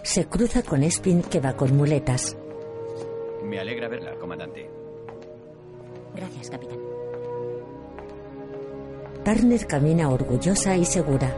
Se 0.05 0.27
cruza 0.27 0.63
con 0.63 0.85
Espin 0.85 1.23
que 1.23 1.41
va 1.41 1.57
con 1.57 1.77
muletas. 1.77 2.37
Me 3.45 3.59
alegra 3.59 3.89
verla, 3.89 4.15
comandante. 4.21 4.71
Gracias, 6.15 6.49
capitán. 6.49 6.79
Turner 9.25 9.67
camina 9.67 10.11
orgullosa 10.11 10.77
y 10.77 10.85
segura. 10.85 11.35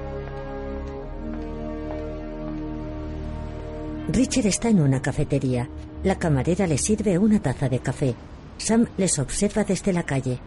Richard 4.08 4.46
está 4.48 4.68
en 4.68 4.82
una 4.82 5.00
cafetería. 5.00 5.66
La 6.04 6.18
camarera 6.18 6.66
le 6.66 6.76
sirve 6.76 7.16
una 7.16 7.40
taza 7.40 7.70
de 7.70 7.78
café. 7.78 8.14
Sam 8.62 8.86
les 8.96 9.18
observa 9.18 9.64
desde 9.64 9.92
la 9.92 10.04
calle. 10.04 10.38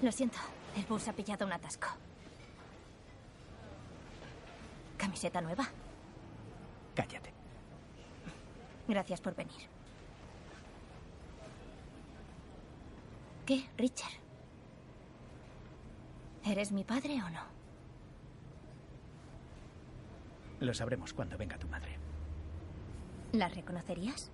Lo 0.00 0.12
siento, 0.12 0.38
el 0.76 0.84
bus 0.84 1.08
ha 1.08 1.12
pillado 1.12 1.46
un 1.46 1.52
atasco. 1.52 1.88
¿Camiseta 4.96 5.40
nueva? 5.40 5.68
Cállate. 6.94 7.32
Gracias 8.86 9.20
por 9.20 9.34
venir. 9.34 9.68
¿Qué, 13.44 13.68
Richard? 13.76 14.09
¿Eres 16.60 16.72
mi 16.72 16.84
padre 16.84 17.14
o 17.22 17.30
no? 17.30 17.40
Lo 20.60 20.74
sabremos 20.74 21.14
cuando 21.14 21.38
venga 21.38 21.56
tu 21.56 21.66
madre. 21.68 21.96
¿La 23.32 23.48
reconocerías? 23.48 24.30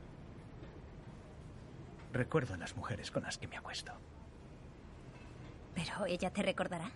Recuerdo 2.13 2.55
a 2.55 2.57
las 2.57 2.75
mujeres 2.75 3.13
con 3.13 3.23
las 3.23 3.39
que 3.39 3.47
me 3.47 3.57
acuesto. 3.57 3.93
Pero 5.77 6.07
ella 6.07 6.33
te 6.33 6.43
recordará. 6.43 6.91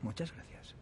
Muchas 0.00 0.32
gracias. 0.32 0.74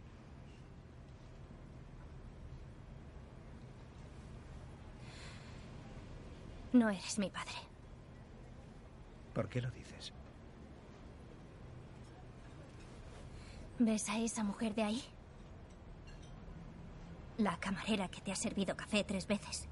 No 6.72 6.88
eres 6.88 7.18
mi 7.18 7.30
padre. 7.30 7.58
¿Por 9.34 9.48
qué 9.48 9.60
lo 9.60 9.72
dices? 9.72 10.12
¿Ves 13.78 14.09
a 14.09 14.18
esa 14.18 14.42
mujer 14.42 14.74
de 14.74 14.82
ahí? 14.82 15.02
La 17.38 17.56
camarera 17.59 18.09
que 18.09 18.20
te 18.20 18.32
ha 18.32 18.36
servido 18.36 18.76
café 18.76 19.05
tres 19.05 19.26
veces. 19.26 19.68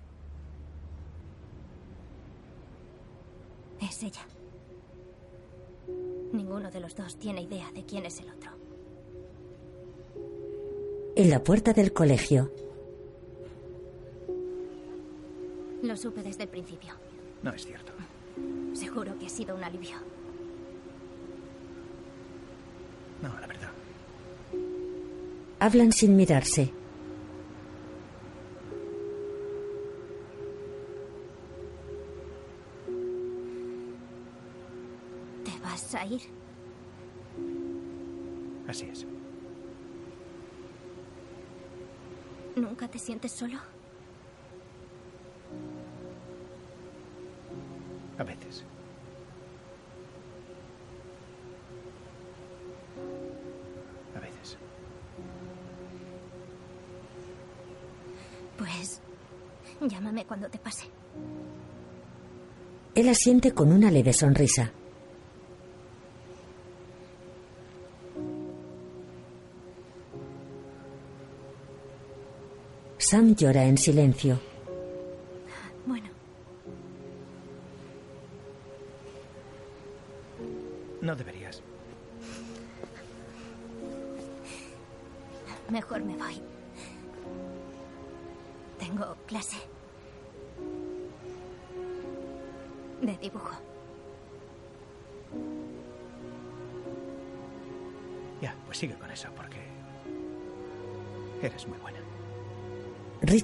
es 3.81 4.03
ella. 4.03 4.27
Ninguno 6.33 6.71
de 6.71 6.81
los 6.81 6.95
dos 6.97 7.17
tiene 7.19 7.43
idea 7.43 7.71
de 7.73 7.85
quién 7.85 8.07
es 8.07 8.21
el 8.21 8.31
otro. 8.31 8.51
En 11.15 11.31
la 11.31 11.43
puerta 11.43 11.73
del 11.73 11.93
colegio, 11.93 12.51
Lo 15.83 15.97
supe 15.97 16.23
desde 16.23 16.45
el 16.45 16.49
principio. 16.49 16.95
No 17.45 17.53
es 17.53 17.65
cierto. 17.65 17.93
Seguro 18.73 19.17
que 19.19 19.27
ha 19.27 19.29
sido 19.29 19.55
un 19.55 19.63
alivio. 19.63 19.97
Hablan 25.59 25.93
sin 25.93 26.17
mirarse. 26.17 26.73
¿Te 35.45 35.59
vas 35.63 35.95
a 35.95 36.07
ir? 36.07 36.23
Así 38.69 38.87
es. 38.87 39.07
¿Nunca 42.57 42.89
te 42.89 42.99
sientes 42.99 43.33
solo? 43.33 43.59
Cuando 60.25 60.49
te 60.49 60.59
pase. 60.59 60.87
Él 62.95 63.09
asiente 63.09 63.53
con 63.53 63.73
una 63.73 63.91
leve 63.91 64.13
sonrisa. 64.13 64.73
Sam 72.99 73.37
llora 73.37 73.65
en 73.65 73.77
silencio. 73.77 74.41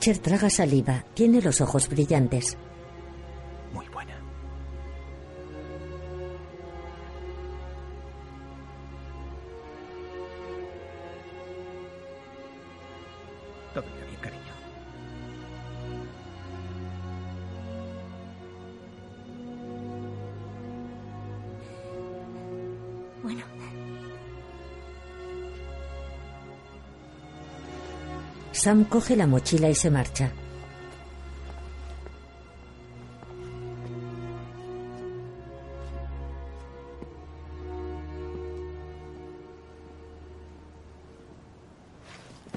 Richard 0.02 0.18
traga 0.20 0.50
saliva. 0.50 1.04
Tiene 1.14 1.40
los 1.40 1.60
ojos 1.60 1.88
brillantes. 1.88 2.58
Sam 28.62 28.84
coge 28.84 29.16
la 29.16 29.26
mochila 29.26 29.68
y 29.68 29.74
se 29.74 29.90
marcha. 29.90 30.30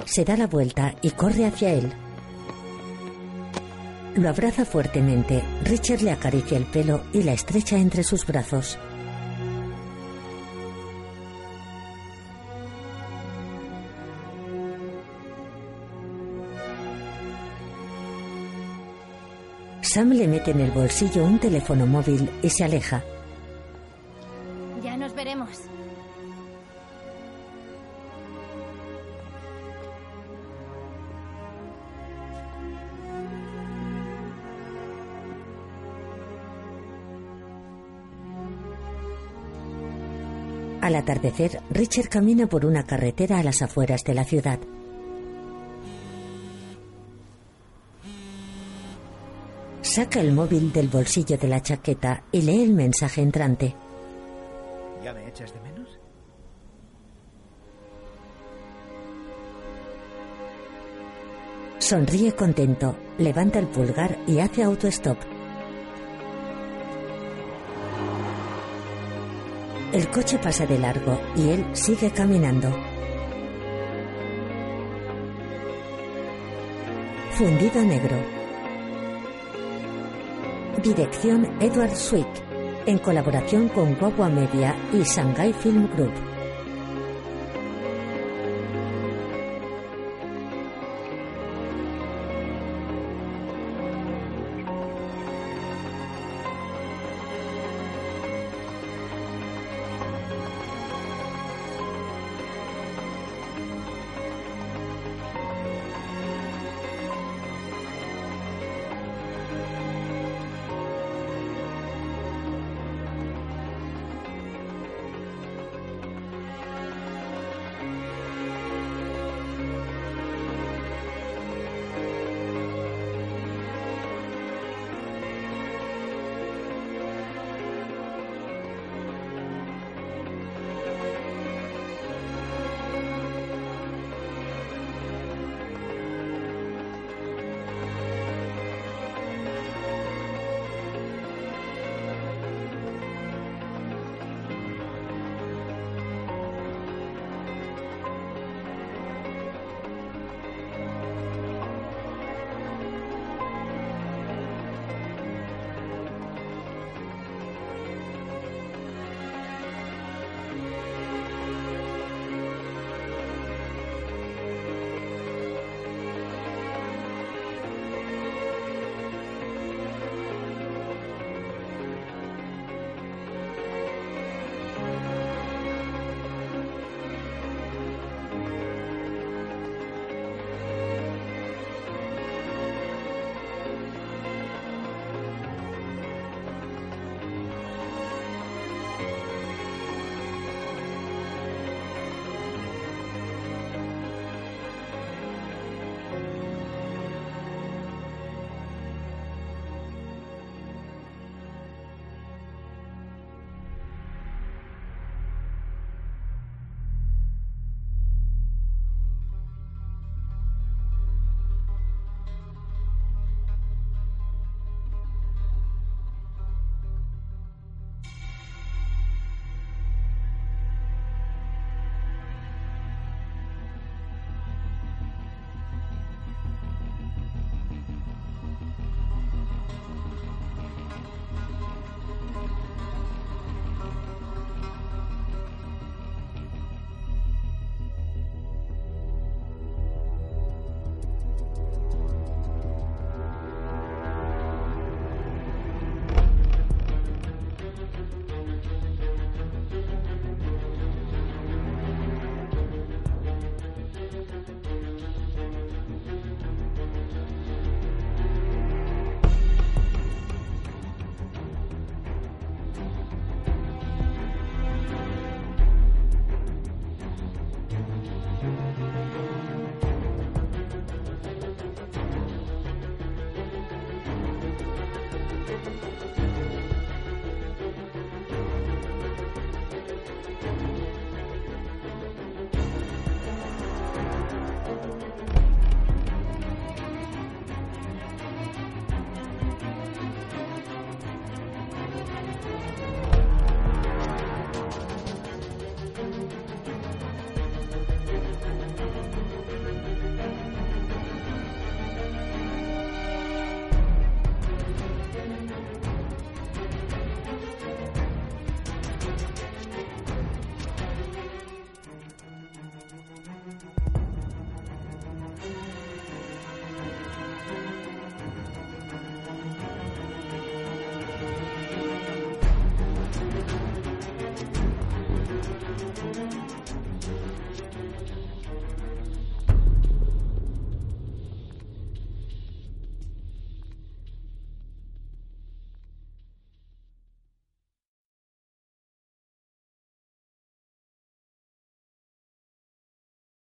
Se 0.06 0.23
da 0.23 0.38
la 0.38 0.45
vuelta 0.45 0.94
y 1.02 1.10
corre 1.10 1.48
hacia 1.48 1.73
él. 1.73 1.91
Lo 4.14 4.30
abraza 4.30 4.64
fuertemente. 4.64 5.41
Richard 5.64 6.03
le 6.03 6.11
acaricia 6.11 6.56
el 6.56 6.65
pelo 6.65 7.02
y 7.14 7.23
la 7.23 7.34
estrecha 7.34 7.77
entre 7.77 8.03
sus 8.03 8.27
brazos. 8.27 8.77
Sam 19.95 20.09
le 20.09 20.27
mete 20.27 20.51
en 20.51 20.59
el 20.59 20.72
bolsillo 20.72 21.23
un 21.23 21.39
teléfono 21.39 21.88
móvil 21.88 22.30
y 22.43 22.49
se 22.49 22.65
aleja. 22.65 23.01
ya 24.84 24.97
nos 24.97 25.15
veremos. 25.15 25.49
Al 40.81 40.95
atardecer, 40.95 41.61
Richard 41.69 42.09
camina 42.09 42.47
por 42.47 42.65
una 42.65 42.84
carretera 42.84 43.39
a 43.39 43.43
las 43.43 43.61
afueras 43.61 44.03
de 44.03 44.13
la 44.13 44.26
ciudad. 44.26 44.59
Saca 49.95 50.19
el 50.19 50.34
móvil 50.34 50.73
del 50.73 50.89
bolsillo 50.89 51.38
de 51.38 51.47
la 51.47 51.61
chaqueta 51.61 52.26
y 52.30 52.41
lee 52.41 52.63
el 52.63 52.73
mensaje 52.73 53.22
entrante. 53.22 53.73
¿Ya 55.01 55.13
me 55.13 55.26
echas 55.26 55.53
de 55.53 55.59
menos? 55.61 55.88
Sonríe 61.80 62.34
contento, 62.34 62.97
levanta 63.19 63.59
el 63.59 63.67
pulgar 63.67 64.17
y 64.27 64.39
hace 64.39 64.63
autostop. 64.63 65.17
El 69.93 70.09
coche 70.09 70.38
pasa 70.39 70.65
de 70.65 70.77
largo 70.77 71.17
y 71.38 71.51
él 71.51 71.65
sigue 71.72 72.11
caminando. 72.11 72.69
Fundido 77.38 77.81
negro. 77.81 78.35
Dirección 80.86 81.48
Edward 81.62 81.95
Swick, 81.95 82.28
en 82.86 82.99
colaboración 82.99 83.70
con 83.70 83.95
Guagua 83.95 84.30
Media 84.30 84.76
y 84.94 85.02
Shanghai 85.02 85.52
Film 85.52 85.90
Group. 85.95 86.35